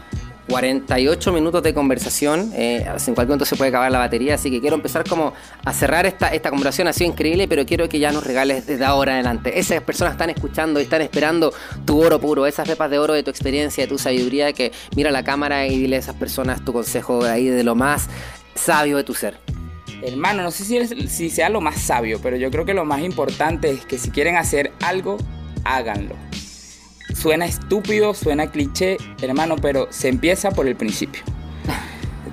48 0.50 1.32
minutos 1.32 1.64
de 1.64 1.74
conversación. 1.74 2.52
Eh, 2.54 2.86
en 2.86 3.14
cualquier 3.14 3.28
momento 3.28 3.46
se 3.46 3.56
puede 3.56 3.70
acabar 3.70 3.92
la 3.92 4.00
batería, 4.00 4.36
así 4.36 4.52
que 4.52 4.60
quiero 4.60 4.76
empezar 4.76 5.08
como 5.08 5.34
a 5.64 5.74
cerrar 5.74 6.06
esta, 6.06 6.30
esta 6.30 6.50
conversación. 6.50 6.88
Ha 6.88 6.94
sido 6.94 7.12
increíble, 7.12 7.48
pero 7.48 7.66
quiero 7.66 7.88
que 7.90 8.00
ya 8.00 8.12
nos 8.12 8.26
regales 8.26 8.66
desde 8.66 8.86
ahora 8.86 9.14
adelante. 9.14 9.58
Esas 9.60 9.82
personas 9.82 10.14
están 10.14 10.30
escuchando 10.30 10.80
y 10.80 10.84
están 10.84 11.02
esperando 11.02 11.54
tu 11.86 12.04
oro 12.04 12.20
puro, 12.20 12.46
esas 12.46 12.68
pepas 12.68 12.90
de 12.90 13.00
oro 13.00 13.14
de 13.14 13.24
tu 13.24 13.30
experiencia, 13.30 13.84
de 13.84 13.88
tu 13.88 13.98
sabiduría, 13.98 14.54
que 14.54 14.72
mira 14.96 15.12
la 15.12 15.24
cámara 15.24 15.66
y 15.68 15.78
dile 15.78 15.96
a 15.96 16.00
esas 16.00 16.16
personas 16.16 16.64
tu 16.64 16.74
consejo 16.74 17.24
ahí 17.24 17.48
de 17.48 17.64
lo 17.64 17.76
más 17.76 18.10
sabio 18.56 18.98
de 18.98 19.04
tu 19.04 19.14
ser. 19.14 19.38
Hermano, 20.02 20.44
no 20.44 20.52
sé 20.52 20.66
si, 20.66 21.08
si 21.08 21.30
sea 21.30 21.48
lo 21.48 21.62
más 21.62 21.80
sabio, 21.82 22.20
pero 22.22 22.36
yo 22.36 22.52
creo 22.52 22.66
que 22.66 22.74
lo 22.74 22.84
más 22.84 23.02
importante 23.02 23.72
es 23.72 23.86
que 23.86 23.98
si 23.98 24.12
quieren 24.12 24.36
hacer 24.36 24.74
algo, 24.82 25.18
háganlo. 25.64 26.16
Suena 27.24 27.46
estúpido, 27.46 28.14
suena 28.14 28.48
cliché, 28.48 28.98
hermano, 29.22 29.56
pero 29.56 29.88
se 29.92 30.10
empieza 30.10 30.52
por 30.52 30.68
el 30.68 30.76
principio. 30.76 31.24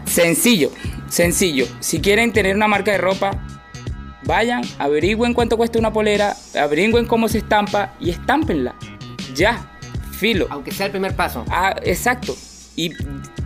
Sencillo, 0.04 0.72
sencillo. 1.08 1.68
Si 1.78 2.00
quieren 2.00 2.32
tener 2.32 2.56
una 2.56 2.66
marca 2.66 2.90
de 2.90 2.98
ropa, 2.98 3.30
vayan, 4.24 4.62
averigüen 4.80 5.32
cuánto 5.32 5.56
cuesta 5.56 5.78
una 5.78 5.92
polera, 5.92 6.34
averigüen 6.60 7.06
cómo 7.06 7.28
se 7.28 7.38
estampa 7.38 7.94
y 8.00 8.10
estámpenla. 8.10 8.74
Ya, 9.32 9.64
filo. 10.10 10.48
Aunque 10.50 10.72
sea 10.72 10.86
el 10.86 10.90
primer 10.90 11.14
paso. 11.14 11.44
Ah, 11.50 11.76
exacto. 11.84 12.34
Y 12.74 12.90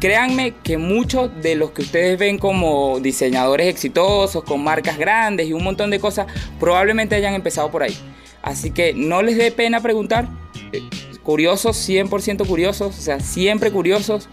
créanme 0.01 0.55
que 0.63 0.79
muchos 0.79 1.31
de 1.43 1.57
los 1.57 1.73
que 1.73 1.83
ustedes 1.83 2.19
ven 2.19 2.39
como 2.39 3.01
diseñadores 3.01 3.67
exitosos, 3.67 4.45
con 4.45 4.65
marcas 4.65 4.97
grandes 4.97 5.47
y 5.47 5.53
un 5.53 5.63
montón 5.63 5.91
de 5.91 6.01
cosas, 6.01 6.27
probablemente 6.59 7.15
hayan 7.17 7.35
empezado 7.35 7.71
por 7.71 7.83
ahí. 7.83 7.95
Así 8.41 8.71
que 8.71 8.95
no 8.95 9.21
les 9.21 9.37
dé 9.37 9.53
pena 9.53 9.83
preguntar 9.83 10.27
curiosos, 11.25 11.77
100% 11.89 12.47
curiosos, 12.47 12.97
o 12.97 13.03
sea, 13.03 13.19
siempre 13.19 13.73
curiosos. 13.73 14.29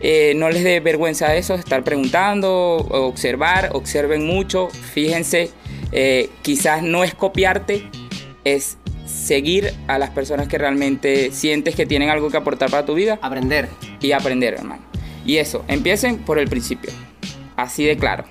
Eh, 0.00 0.34
no 0.36 0.48
les 0.48 0.62
dé 0.62 0.78
vergüenza 0.78 1.34
eso, 1.34 1.56
estar 1.56 1.82
preguntando, 1.82 2.76
observar, 2.76 3.70
observen 3.72 4.24
mucho, 4.24 4.68
fíjense, 4.68 5.50
eh, 5.90 6.30
quizás 6.42 6.84
no 6.84 7.02
es 7.02 7.14
copiarte, 7.14 7.90
es 8.44 8.78
seguir 9.06 9.74
a 9.88 9.98
las 9.98 10.10
personas 10.10 10.46
que 10.46 10.56
realmente 10.56 11.32
sientes 11.32 11.74
que 11.74 11.86
tienen 11.86 12.10
algo 12.10 12.30
que 12.30 12.36
aportar 12.36 12.70
para 12.70 12.86
tu 12.86 12.94
vida. 12.94 13.18
Aprender. 13.22 13.68
Y 14.00 14.12
aprender, 14.12 14.54
hermano. 14.54 14.82
Y 15.26 15.38
eso, 15.38 15.64
empiecen 15.66 16.18
por 16.18 16.38
el 16.38 16.48
principio, 16.48 16.92
así 17.56 17.84
de 17.84 17.96
claro. 17.96 18.24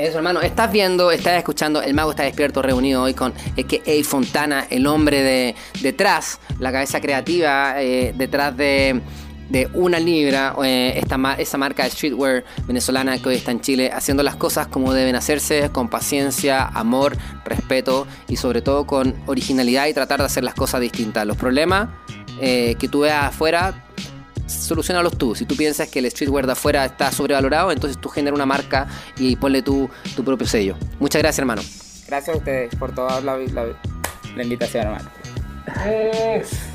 Eso, 0.00 0.16
hermano. 0.16 0.40
Estás 0.40 0.72
viendo, 0.72 1.10
estás 1.10 1.36
escuchando, 1.36 1.82
el 1.82 1.92
mago 1.92 2.12
está 2.12 2.22
despierto, 2.22 2.62
reunido 2.62 3.02
hoy 3.02 3.12
con 3.12 3.32
A.K.A. 3.32 4.02
Fontana, 4.02 4.66
el 4.70 4.86
hombre 4.86 5.22
de 5.22 5.54
detrás, 5.82 6.40
la 6.58 6.72
cabeza 6.72 7.02
creativa, 7.02 7.82
eh, 7.82 8.14
detrás 8.16 8.56
de, 8.56 9.02
una 9.74 10.00
libra, 10.00 10.54
eh, 10.64 10.94
esta, 10.96 11.34
esa 11.34 11.58
marca 11.58 11.84
de 11.84 11.90
streetwear 11.90 12.44
venezolana 12.66 13.18
que 13.18 13.28
hoy 13.28 13.34
está 13.34 13.50
en 13.50 13.60
Chile, 13.60 13.90
haciendo 13.92 14.22
las 14.22 14.36
cosas 14.36 14.68
como 14.68 14.94
deben 14.94 15.16
hacerse, 15.16 15.68
con 15.68 15.90
paciencia, 15.90 16.64
amor, 16.64 17.18
respeto 17.44 18.06
y 18.26 18.36
sobre 18.36 18.62
todo 18.62 18.86
con 18.86 19.14
originalidad 19.26 19.86
y 19.86 19.92
tratar 19.92 20.20
de 20.20 20.26
hacer 20.26 20.44
las 20.44 20.54
cosas 20.54 20.80
distintas. 20.80 21.26
Los 21.26 21.36
problemas 21.36 21.90
eh, 22.40 22.74
que 22.78 22.88
tú 22.88 23.00
veas 23.00 23.24
afuera 23.24 23.84
solucionalos 24.50 25.16
tú. 25.16 25.34
Si 25.34 25.46
tú 25.46 25.56
piensas 25.56 25.88
que 25.88 26.00
el 26.00 26.10
streetwear 26.10 26.46
de 26.46 26.52
afuera 26.52 26.84
está 26.84 27.10
sobrevalorado, 27.12 27.72
entonces 27.72 28.00
tú 28.00 28.08
genera 28.08 28.34
una 28.34 28.46
marca 28.46 28.88
y 29.16 29.36
ponle 29.36 29.62
tu, 29.62 29.88
tu 30.16 30.24
propio 30.24 30.46
sello. 30.46 30.76
Muchas 30.98 31.22
gracias, 31.22 31.38
hermano. 31.40 31.62
Gracias 32.06 32.34
a 32.34 32.38
ustedes 32.38 32.74
por 32.74 32.92
toda 32.92 33.20
la, 33.20 33.38
invitación, 34.42 34.86
hermano. 34.86 35.10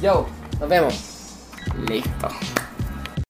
yo, 0.02 0.28
nos 0.60 0.70
vemos. 0.70 0.94
Listo. 1.88 2.30